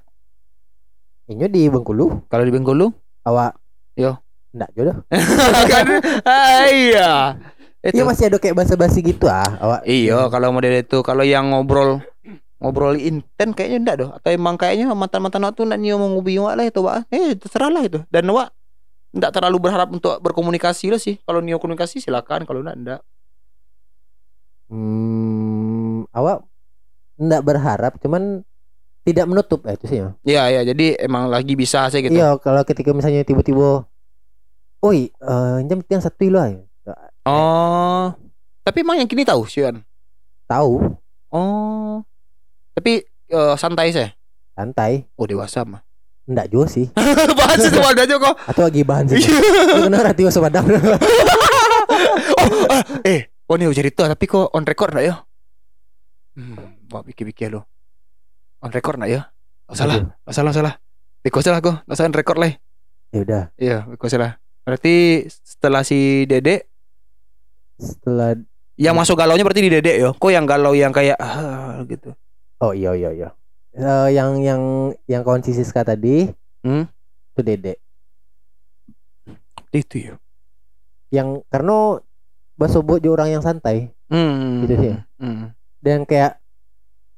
[1.24, 2.28] Inyo di Bengkulu.
[2.28, 2.92] kalau di Bengkulu
[3.24, 3.56] Awak.
[3.96, 4.20] Yo.
[4.54, 4.96] Ndak jodoh.
[5.72, 5.86] kan
[6.22, 7.10] ah, iya.
[7.84, 8.00] Itu.
[8.00, 9.44] Iya masih ada kayak basa-basi gitu ah.
[9.60, 9.80] Awak.
[9.84, 12.00] Iya, kalau model itu kalau yang ngobrol
[12.56, 16.54] ngobrol inten kayaknya enggak doh atau emang kayaknya mantan-mantan waktu enggak nyium mau ngopi wak
[16.56, 18.48] lah itu wak eh terserah lah itu dan wak
[19.12, 23.00] enggak terlalu berharap untuk berkomunikasi lah sih kalau nio komunikasi silakan kalau enggak enggak
[24.64, 26.40] Hmm, awak
[27.20, 28.40] ndak berharap cuman
[29.04, 30.08] tidak menutup eh, itu sih ya.
[30.24, 33.84] Iya ya jadi emang lagi bisa sih gitu Iya kalau ketika misalnya tiba-tiba
[34.80, 36.60] Oi, eh jam yang satu lah ya.
[37.28, 38.14] Oh
[38.64, 39.84] tapi emang yang kini tahu Sian
[40.44, 40.92] Tahu,
[41.32, 42.04] oh
[42.76, 43.00] tapi
[43.32, 44.08] eh, santai sih
[44.52, 45.08] santai.
[45.16, 45.84] oh dewasa mah
[46.24, 46.88] Ndak juga sih.
[47.38, 49.20] bahas itu ada aja kok Atau lagi bahan sih.
[49.20, 49.36] Iya.
[49.76, 50.64] Lu Kena rati padang.
[52.40, 55.14] oh, ah, eh, oh nih cerita tapi kok on record enggak ya?
[56.34, 56.56] Hmm,
[56.88, 57.68] buat pikir-pikir lo.
[58.64, 59.20] On record enggak ya?
[59.68, 60.74] Oh, salah, oh, salah, salah.
[61.24, 62.52] Biko salah kok, nggak salah on record lah.
[63.12, 64.40] ya udah, Iya, biko salah.
[64.64, 66.68] Berarti setelah si Dede,
[67.76, 68.38] setelah
[68.74, 70.10] yang masuk galaunya berarti di Dede ya?
[70.10, 72.10] Kok yang galau yang kayak ah, gitu?
[72.58, 73.28] Oh iya iya iya.
[73.74, 74.62] Eh, yang yang
[75.06, 76.30] yang kawan si Siska tadi
[76.64, 76.88] Hmm?
[77.34, 77.74] itu Dede.
[79.70, 80.14] Itu ya.
[81.10, 81.98] Yang karena
[82.54, 84.62] Baso Bo juga orang yang santai Hmm.
[84.62, 84.94] Gitu sih.
[85.18, 85.50] Hmm.
[85.80, 86.40] dan kayak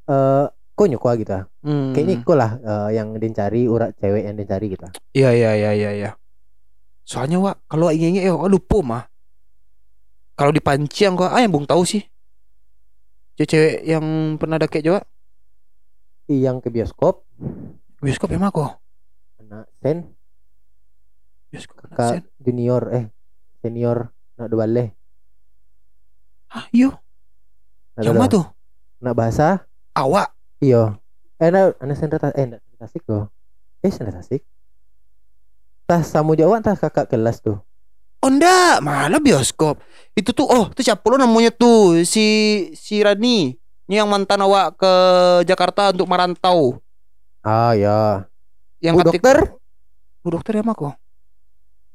[0.07, 1.33] eh kok nyuka gitu.
[1.63, 1.93] Hmm.
[1.95, 4.87] Kayaknya iko lah eh, yang dicari urat cewek yang dicari gitu.
[5.13, 6.11] Iya iya iya iya iya.
[7.07, 9.03] Soalnya wa kalau ingin ya lupa mah.
[10.37, 12.05] Kalau di panciang kok ah yang bung tahu sih.
[13.37, 14.05] Cewek yang
[14.41, 15.01] pernah ada kayak coba
[16.25, 17.21] Yang ke bioskop
[18.01, 18.81] bioskop emang kok.
[19.37, 20.09] anak sen
[21.53, 22.23] Bioskop anak sen.
[22.41, 23.05] junior eh
[23.61, 24.97] senior nak dua balik
[26.49, 26.97] Ah, iya.
[28.01, 28.45] Yang mana tuh?
[29.05, 30.33] nak bahasa Awak.
[30.65, 30.97] iya
[31.37, 33.29] eh nak anak sen eh nak tasik tuh
[33.85, 34.41] eh sen tasik
[35.85, 37.61] tas samu jawa tas kakak kelas tuh
[38.25, 39.81] Oh enggak, malah bioskop.
[40.17, 42.01] Itu tuh oh, itu siapa lo namanya tuh?
[42.09, 42.25] Si
[42.73, 43.53] si Rani.
[43.87, 44.93] Ini yang mantan awak ke
[45.47, 46.81] Jakarta untuk merantau.
[47.47, 48.27] ah ya
[48.83, 49.37] Yang Bu ketik- dokter
[50.25, 50.95] Bu dokter ya kok.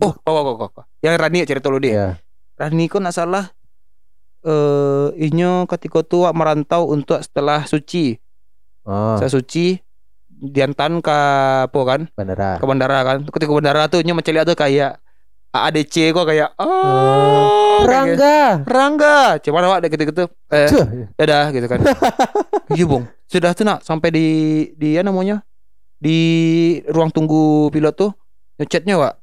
[0.02, 0.70] Oh, kok kok kok.
[0.72, 0.86] kok.
[1.04, 1.92] Yang Rani ya cerita lu dia.
[1.92, 2.08] ya
[2.56, 3.50] Rani kok nggak salah
[4.42, 8.18] eh inyo ketika tua merantau untuk setelah suci
[8.86, 9.78] oh setelah suci
[10.30, 11.18] diantan ke
[11.70, 15.01] apa kan bandara ke bandara kan ketika ke bandara tuh inyo mencari tuh kayak
[15.52, 18.24] ADC kok kayak Oh, oh kayak gitu.
[18.24, 19.18] Rangga Rangga.
[19.40, 20.86] Cuman awak gitu gitu eh Cuh.
[21.20, 21.80] dadah gitu kan.
[22.72, 23.04] Iya bung.
[23.28, 24.26] Sudah tuh nak sampai di
[24.74, 25.44] di ya namanya?
[26.00, 26.18] Di
[26.88, 28.12] ruang tunggu pilot tuh
[28.56, 29.14] ngechatnya wak?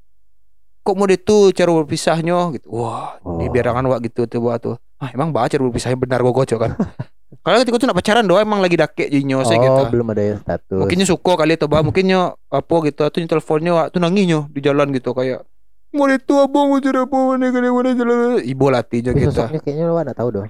[0.84, 2.36] Kok mau itu cara berpisahnya?
[2.52, 2.68] Gitu.
[2.68, 3.40] Wah Oh.
[3.40, 6.58] di biarangan wak gitu tuh wak tuh ah emang baca cara berpisahnya benar gue kocok
[6.58, 6.72] kan?
[7.44, 10.22] Kalau ketika tuh nak pacaran doang emang lagi dake jinyo saya oh gitu belum ada
[10.24, 10.76] yang status.
[10.76, 13.86] Mungkinnya suka kali atau bah mungkinnya apa gitu atau teleponnya wak.
[13.92, 15.44] Tuh nangisnya di jalan gitu kayak
[15.88, 19.96] itu abang mau cerita apa mana kali mana jalan ibu latihnya gitu sosoknya kayaknya lo
[19.96, 20.48] nggak tahu dong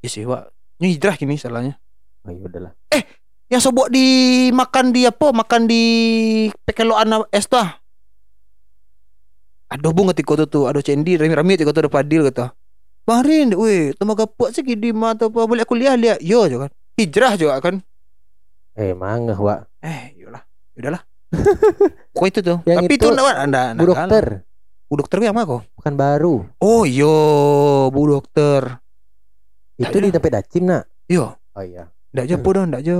[0.00, 0.48] Iya sih, Wak.
[0.80, 1.76] Ini hijrah gini salahnya.
[2.24, 2.72] oh iya udahlah
[3.52, 5.28] Yang sobok dimakan di apa?
[5.28, 5.82] Makan di
[6.64, 7.60] pekeloan es tuh.
[7.60, 7.76] ah.
[9.68, 12.56] Aduh bung ketika tuh tuh, aduh cendi rami-rami ketika tuh ada padil kata.
[13.04, 16.24] Bang Rin, weh, temaga puak sih di mata apa boleh kuliah lihat.
[16.24, 16.72] Yo juga kan.
[16.96, 17.84] Hijrah juga kan.
[18.80, 20.40] eh mangga wa Eh, yolah.
[20.80, 21.02] Udahlah.
[22.10, 22.58] Kok itu tuh?
[22.66, 24.24] Yang Tapi itu itu enggak anda bu dokter.
[24.90, 25.62] Bu dokter yang mana kok?
[25.78, 26.34] bukan baru.
[26.58, 27.14] Oh, yo,
[27.94, 28.82] Bu dokter.
[29.80, 30.84] itu di tempat dacim nak.
[31.08, 31.88] Yo, oh iya.
[32.10, 32.98] Ndak aja po ndak aja.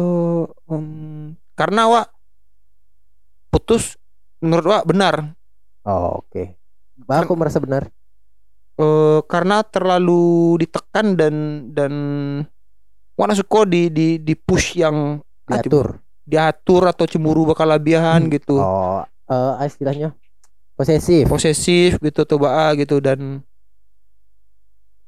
[0.70, 2.06] Um, karena Wak
[3.50, 3.98] putus
[4.38, 5.34] menurut Wak benar.
[5.84, 6.56] Oh oke.
[7.04, 7.90] Bah, aku merasa benar?
[8.80, 11.34] Eh karena terlalu ditekan dan
[11.76, 11.92] dan
[13.12, 16.00] warna suko di di di push yang diatur
[16.30, 18.62] diatur atau cemburu bakal labihan gitu.
[18.62, 20.10] Oh eh istilahnya
[20.74, 21.30] posesif.
[21.30, 23.46] Posesif gitu tuh Ba, gitu dan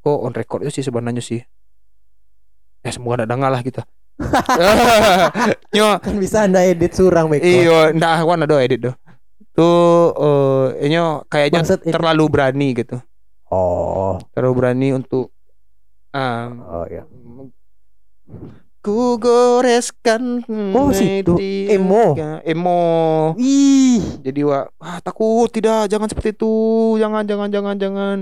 [0.02, 1.42] kok on record itu sih sebenarnya sih.
[2.82, 3.86] Ya semoga ada dengar lah kita
[5.74, 5.98] nyo.
[6.02, 8.94] Kan bisa anda edit surang Beko iyo ndak wan ada edit doh
[9.52, 10.14] tuh
[10.78, 12.98] eh nyo kayaknya Maksud terlalu berani gitu.
[13.52, 14.16] Oh.
[14.32, 15.30] Terlalu berani untuk
[16.12, 17.04] ah oh ya
[18.82, 20.42] Ku goreskan
[20.74, 21.38] Oh, situ.
[21.70, 22.18] Emo.
[22.42, 22.82] Emo
[23.38, 26.50] ih Jadi wah ah, takut tidak jangan seperti itu
[26.98, 28.16] Jangan jangan jangan jangan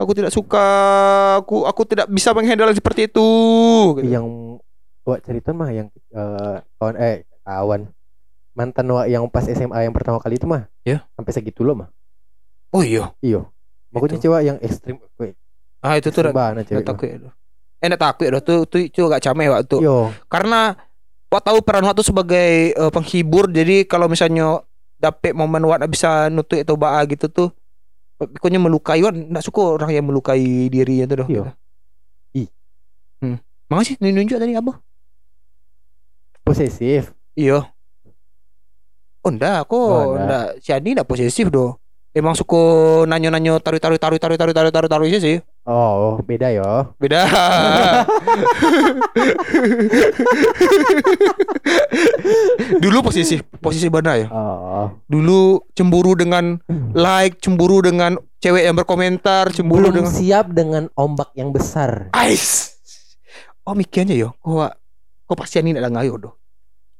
[0.00, 0.64] Aku tidak suka.
[1.44, 3.28] Aku aku tidak bisa menghandle seperti itu.
[4.00, 4.08] Gitu.
[4.08, 4.56] yang
[5.04, 7.80] buat cerita mah yang eh, kawan eh kawan
[8.56, 11.04] mantan wa yang pas SMA yang pertama kali itu mah Ya.
[11.16, 11.88] sampai segitu loh mah
[12.72, 13.12] Oh iya.
[13.20, 13.52] iyo
[13.90, 14.96] makanya cewek yang ekstrim
[15.80, 17.32] Ah itu tuh cewek takut ya
[17.80, 18.40] Eh nggak takut ya.
[18.44, 19.76] Tuh tuh itu agak cameh waktu.
[19.80, 20.76] yo Karena
[21.30, 23.48] Wak tahu peran Wak tuh sebagai eh, penghibur.
[23.50, 24.60] Jadi kalau misalnya
[25.00, 27.48] dapet momen Wak bisa nutup atau baa gitu tuh.
[28.20, 31.28] Pokoknya melukai Wak nggak suka orang yang melukai dirinya tuh doh.
[31.28, 31.42] Iya.
[31.42, 31.52] gitu.
[32.36, 32.48] Ih.
[33.24, 33.36] Hmm.
[33.70, 34.82] Makasih nunjuk tadi apa?
[36.50, 37.62] posesif Iya.
[39.20, 40.58] Oh enggak, kok Oh, enggak.
[40.64, 41.76] Si Adi enggak posesif doh.
[42.10, 42.58] Emang suka
[43.06, 45.38] nanyo-nanyo taruh-taruh taruh-taruh taruh-taruh taruh-taruh aja sih.
[45.68, 47.24] Oh beda yo Beda.
[52.80, 54.26] Dulu posisi posisi mana ya?
[54.32, 56.58] oh Dulu cemburu dengan
[56.96, 62.76] like, cemburu dengan cewek yang berkomentar, cemburu belum dengan siap dengan ombak yang besar Ais.
[63.68, 64.74] Oh mikirnya yo, kok
[65.28, 66.34] kok pasti Ani tidak ngayo doh.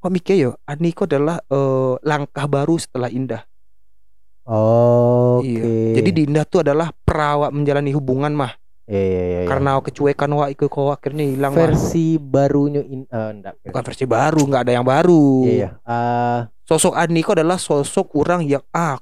[0.01, 3.50] Kok mikir yo, Ani kok adalah eh, langkah baru setelah Indah.
[4.47, 6.01] Oke Iya.
[6.01, 8.53] Jadi di Indah tuh adalah perawat menjalani hubungan mah.
[8.91, 9.49] Iya, iya, iya, iya.
[9.49, 11.63] Karena kecuekan wa ikut kok akhirnya hilang mah.
[11.63, 15.47] versi barunya in, eh, enggak Bukan versi baru, nggak ada yang baru.
[15.47, 18.99] iya iya Ah, Sosok Aniko adalah sosok orang yang ah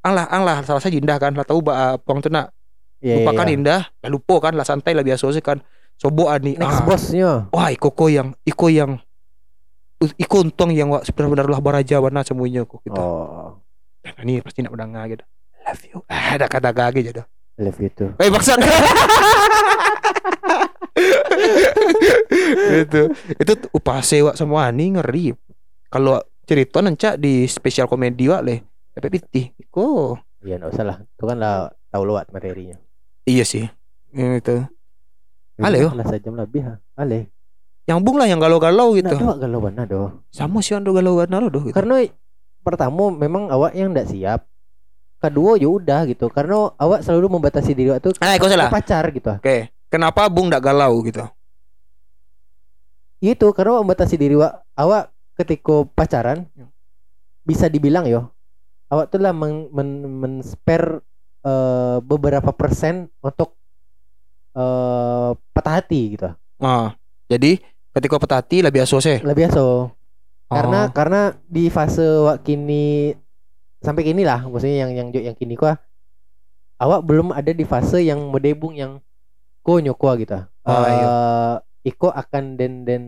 [0.00, 2.54] Alah, alah, salah saya Indah kan, lah tahu bah puang tu nak
[3.02, 3.54] iya, lupakan iya.
[3.58, 5.60] Indah, lah lupa kan, lah santai lah biasa sih kan.
[5.98, 9.02] Sobo Ani, next ah, bossnya wah iko ko yang, iko yang,
[9.98, 12.94] iko untong yang wak benar-benar lah baraja warna semuanya kok gitu.
[12.96, 13.58] oh
[14.24, 15.24] ini pasti nak mendengar gitu.
[15.68, 15.98] Love you.
[16.08, 17.22] Ah, ada kata jadi.
[17.58, 18.54] I love you too Eh maksud
[22.86, 23.02] itu
[23.34, 25.34] itu upah sewa semua Ani ngeri.
[25.90, 28.62] Kalau cerita nancak di spesial komedi wak le.
[28.94, 29.50] Tapi pitih.
[29.70, 32.78] Kok iya enggak usah lah itu kan lah tahu lewat materinya
[33.28, 33.68] iya sih.
[34.14, 34.64] Itu.
[35.58, 35.90] Ale, yo.
[35.90, 37.28] lah sejam lebih ha ale
[37.84, 39.10] Yang bung lah yang galau-galau gitu.
[39.10, 39.24] gitu.
[39.24, 40.22] Nggak galau mana doh.
[40.30, 41.74] Sama sih ando galau galau doh gitu.
[41.74, 42.04] Karena
[42.68, 44.44] pertama memang awak yang ndak siap.
[45.18, 46.28] Kedua ya udah gitu.
[46.28, 48.68] Karena awak selalu membatasi diri awak tuh Ah, kau salah.
[48.68, 49.32] pacar gitu.
[49.32, 49.72] Oke.
[49.88, 51.24] Kenapa bung ndak galau gitu?
[53.18, 54.62] Itu karena awak membatasi diri awak.
[54.74, 55.02] Awak
[55.34, 56.66] ketika pacaran Ya.
[57.42, 58.30] bisa dibilang yo.
[58.88, 61.02] Awak tuh lah men, men, men spare
[61.40, 63.58] eh, beberapa persen untuk
[64.52, 66.30] eh patah hati gitu.
[66.58, 66.94] Ah,
[67.26, 67.58] jadi
[67.90, 69.18] ketika petati lah biasa sih.
[69.18, 69.62] Lah biasa.
[70.48, 70.92] Karena Oh.
[70.96, 73.12] karena di fase wak kini
[73.84, 75.76] sampai kini lah maksudnya yang yang yang kini kuah
[76.80, 78.98] awak belum ada di fase yang medebung yang
[79.60, 80.40] ko nyokwa gitu.
[80.64, 81.04] Oh, iya.
[81.04, 81.54] Eh,
[81.92, 83.04] Iko akan den den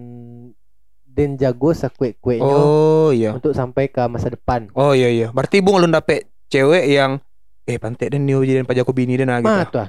[1.05, 3.33] den jago sakue kuenya Oh iya.
[3.35, 4.69] untuk sampai ke masa depan.
[4.77, 5.27] Oh iya iya.
[5.33, 7.19] Berarti bung lu dapet cewek yang
[7.65, 9.49] eh pantek dan nio jadi pajak bini dan gitu.
[9.49, 9.89] Mah tuh.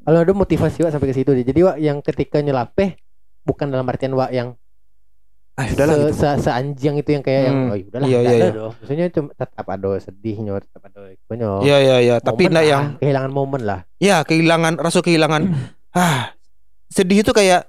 [0.00, 2.98] Kalau ada motivasi wak sampai ke situ jadi wak yang ketika nyelapeh
[3.46, 4.58] bukan dalam artian wak yang
[5.60, 6.12] Ah sudahlah se, gitu.
[6.16, 7.68] se, seanjing itu yang kayak yang Hmm.
[7.68, 8.48] oh udahlah Iya, iya, ada iya.
[8.50, 8.70] doh.
[8.74, 11.50] Maksudnya cuma tetap ada sedihnya, tetap ada ikonya.
[11.60, 13.80] Iya iya iya, tapi enggak yang kehilangan momen lah.
[13.98, 15.42] ya kehilangan rasa kehilangan
[15.92, 16.32] ah
[16.88, 17.68] sedih itu kayak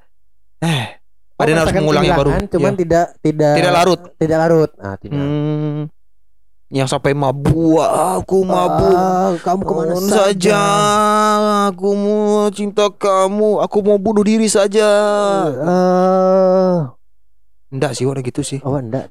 [0.60, 0.96] eh
[1.36, 2.32] ada yang harus yang baru.
[2.48, 2.80] cuman Iya.
[2.80, 4.00] tidak tidak Tidak larut.
[4.16, 4.72] Tidak larut.
[4.78, 5.18] Ah, tidak.
[5.18, 5.90] Hmm,
[6.70, 8.96] yang sampai mabuk, ah, aku mabuk.
[8.96, 10.24] Ah, kamu ke mana Ke mana saja?
[10.24, 10.62] saja
[11.68, 14.88] Aku mau cinta kamu Aku mau bunuh diri saja
[15.52, 16.76] Eh,
[17.72, 19.06] Enggak sih orang gitu sih awak enggak.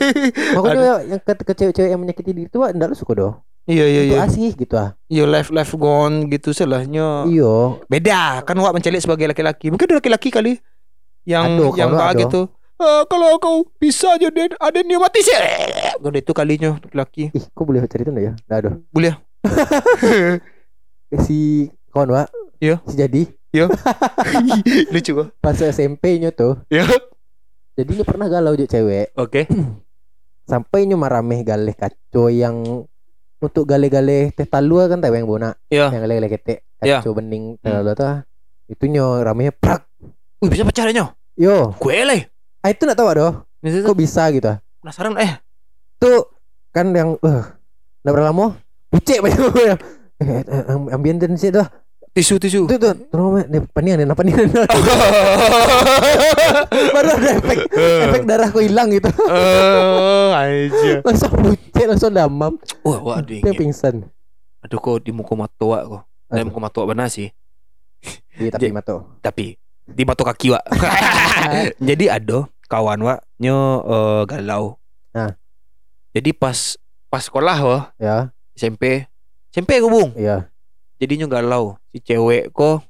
[0.56, 1.08] Makanya Aduh.
[1.08, 3.32] yang ke, ke cewek-cewek yang menyakiti diri itu enggak lu suka doh.
[3.62, 4.92] Iya iya iya asih gitu ah.
[5.06, 7.78] Iya life life gone gitu selahnya Iyo.
[7.86, 10.58] Beda kan Wak mencelik sebagai laki-laki Mungkin laki-laki kali
[11.22, 12.10] Yang Aduh, yang ada.
[12.18, 15.38] gitu "Ah, Kalau kau bisa jadi ada nih mati sih
[15.94, 18.32] Gede itu kalinya laki Ih, kok boleh cerita enggak ya?
[18.50, 18.74] Enggak doh.
[18.90, 19.14] Boleh
[21.22, 22.28] Si kawan wak.
[22.58, 22.82] Iya.
[22.82, 23.22] Si jadi
[24.90, 26.58] Lucu kok pas SMP-nya tuh.
[26.66, 26.82] Ya
[27.72, 29.16] Jadi ini pernah galau je cewek.
[29.16, 29.48] Oke
[30.50, 32.84] Sampai nyu marameh galeh kaco yang
[33.42, 35.50] untuk gale-gale teh talua kan tahu yang bona.
[35.72, 35.88] Iya.
[35.90, 37.00] Yang gale-gale ketek Iya.
[37.00, 38.20] kaco bening teh talua tuh.
[38.68, 39.88] Itu nyo ramenya prak.
[40.42, 42.28] Wih bisa pacarnya Yo, Gue leh
[42.60, 43.08] ah, itu enggak tahu.
[43.64, 44.52] Itu Kok bisa gitu?
[44.52, 44.58] ah?
[44.82, 45.38] penasaran eh
[45.96, 46.28] Tuh
[46.74, 47.42] kan yang eh
[48.02, 48.58] enggak berapa lama
[48.92, 49.40] pucek banyak
[50.20, 50.62] eh, eh,
[50.92, 51.64] ambien dan sih tuh.
[52.12, 54.36] Tisu tisu Itu tuh, terus nih panian apa nih?
[56.92, 59.08] Baru ada efek efek darahku hilang gitu.
[59.08, 60.92] Eh, aja.
[61.00, 62.52] Langsung pucet, langsung damam.
[62.84, 63.56] Wah, wah, Dia dingin.
[63.58, 64.04] pingsan.
[64.60, 66.02] Aduh, kok di muka matoa kok.
[66.28, 67.32] Di muka matoa benar sih.
[68.36, 68.96] Iya, tapi Jadi- mato.
[69.20, 70.60] Tapi di mata kaki wa.
[71.88, 74.76] Jadi ada kawan wa nyo eh, galau.
[75.12, 75.32] Nah.
[76.12, 76.76] Jadi pas
[77.08, 79.08] pas sekolah wa Ya, SMP
[79.48, 80.12] SMP gue bung.
[80.14, 80.51] iya.
[81.02, 82.86] Jadinya galau si cewek kok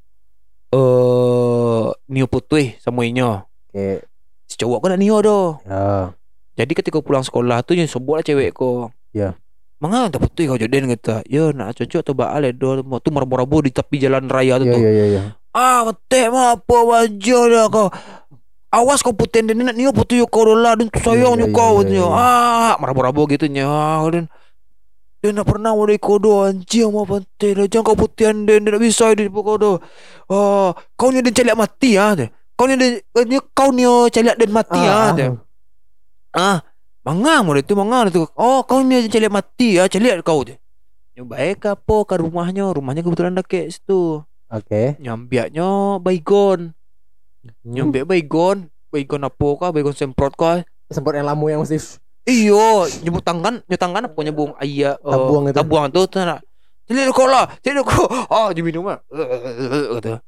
[0.70, 4.04] eh Nio putih semuanya Oke.
[4.44, 6.12] si cowok kan Nio doh Ya.
[6.54, 9.36] jadi ketika pulang sekolah tuh yang sebuah cewek kok Ya.
[9.76, 13.60] Mengapa tak putih kau jodohin kata Ya nak cocok atau baal do Mau tu marabu-rabu
[13.60, 15.22] di tepi jalan raya tu Iya tuh iya iya iya.
[15.52, 17.88] Ah betek mah apa wajah dah kau
[18.70, 21.82] Awas kau putih dan nak Nio putih kau dolah Dan tu sayang Iya, iya, kau
[21.82, 21.98] katanya.
[21.98, 22.06] iya.
[22.08, 23.68] Ah marabu-rabu gitu nya
[24.08, 24.30] Dan
[25.22, 28.82] dia nak pernah mau kodo anjing mau penting dah jangan kau putihan dia dia tak
[28.82, 29.78] bisa dia kodo.
[30.26, 32.18] Ah kau ni dia celiak mati ah.
[32.18, 32.34] dia.
[32.58, 35.14] Kau ni dia ni kau ni celiak dan mati ah.
[35.14, 35.38] dia.
[36.34, 36.64] Ah,
[37.06, 38.26] manga mo itu manga itu.
[38.34, 40.58] Oh, kau ni aja celiak mati ya, celiak kau tu.
[41.12, 44.24] Nyoba baik apa ke rumahnya, rumahnya kebetulan dekat situ.
[44.48, 44.96] Oke.
[44.96, 46.72] Nyambiaknya baygon,
[47.42, 47.74] Hmm.
[47.74, 50.62] nyambiak baygon, baygon apa kah, baygon semprot kah?
[50.88, 55.56] Semprot yang lamu yang mesti Iyo, nyebut tangan, nyetangkan apa nyebung ayah eh, Tabuang itu.
[55.58, 56.38] Tabuang tu tu nak.
[56.86, 58.06] Celiak kau lah, celiak kau.
[58.30, 59.02] Ah, dia minum ah.
[59.98, 60.22] Kata.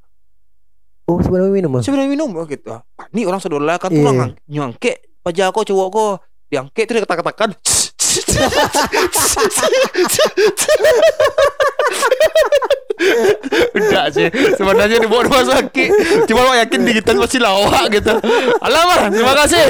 [1.07, 1.71] Oh sebenarnya minum.
[1.79, 2.73] Pernah minum oh, gitu.
[2.75, 2.83] Ah,
[3.15, 4.01] Ni orang saudara kan Iya.
[4.01, 6.09] tulang nyangkek pajak kau cowok kau
[6.51, 7.55] diangkek tu dia kata-katakan.
[13.75, 15.91] Udah sih Sebenarnya dibawa rumah sakit
[16.31, 18.15] Cuma awak yakin digital pasti lawak gitu
[18.63, 19.67] Alamak Terima kasih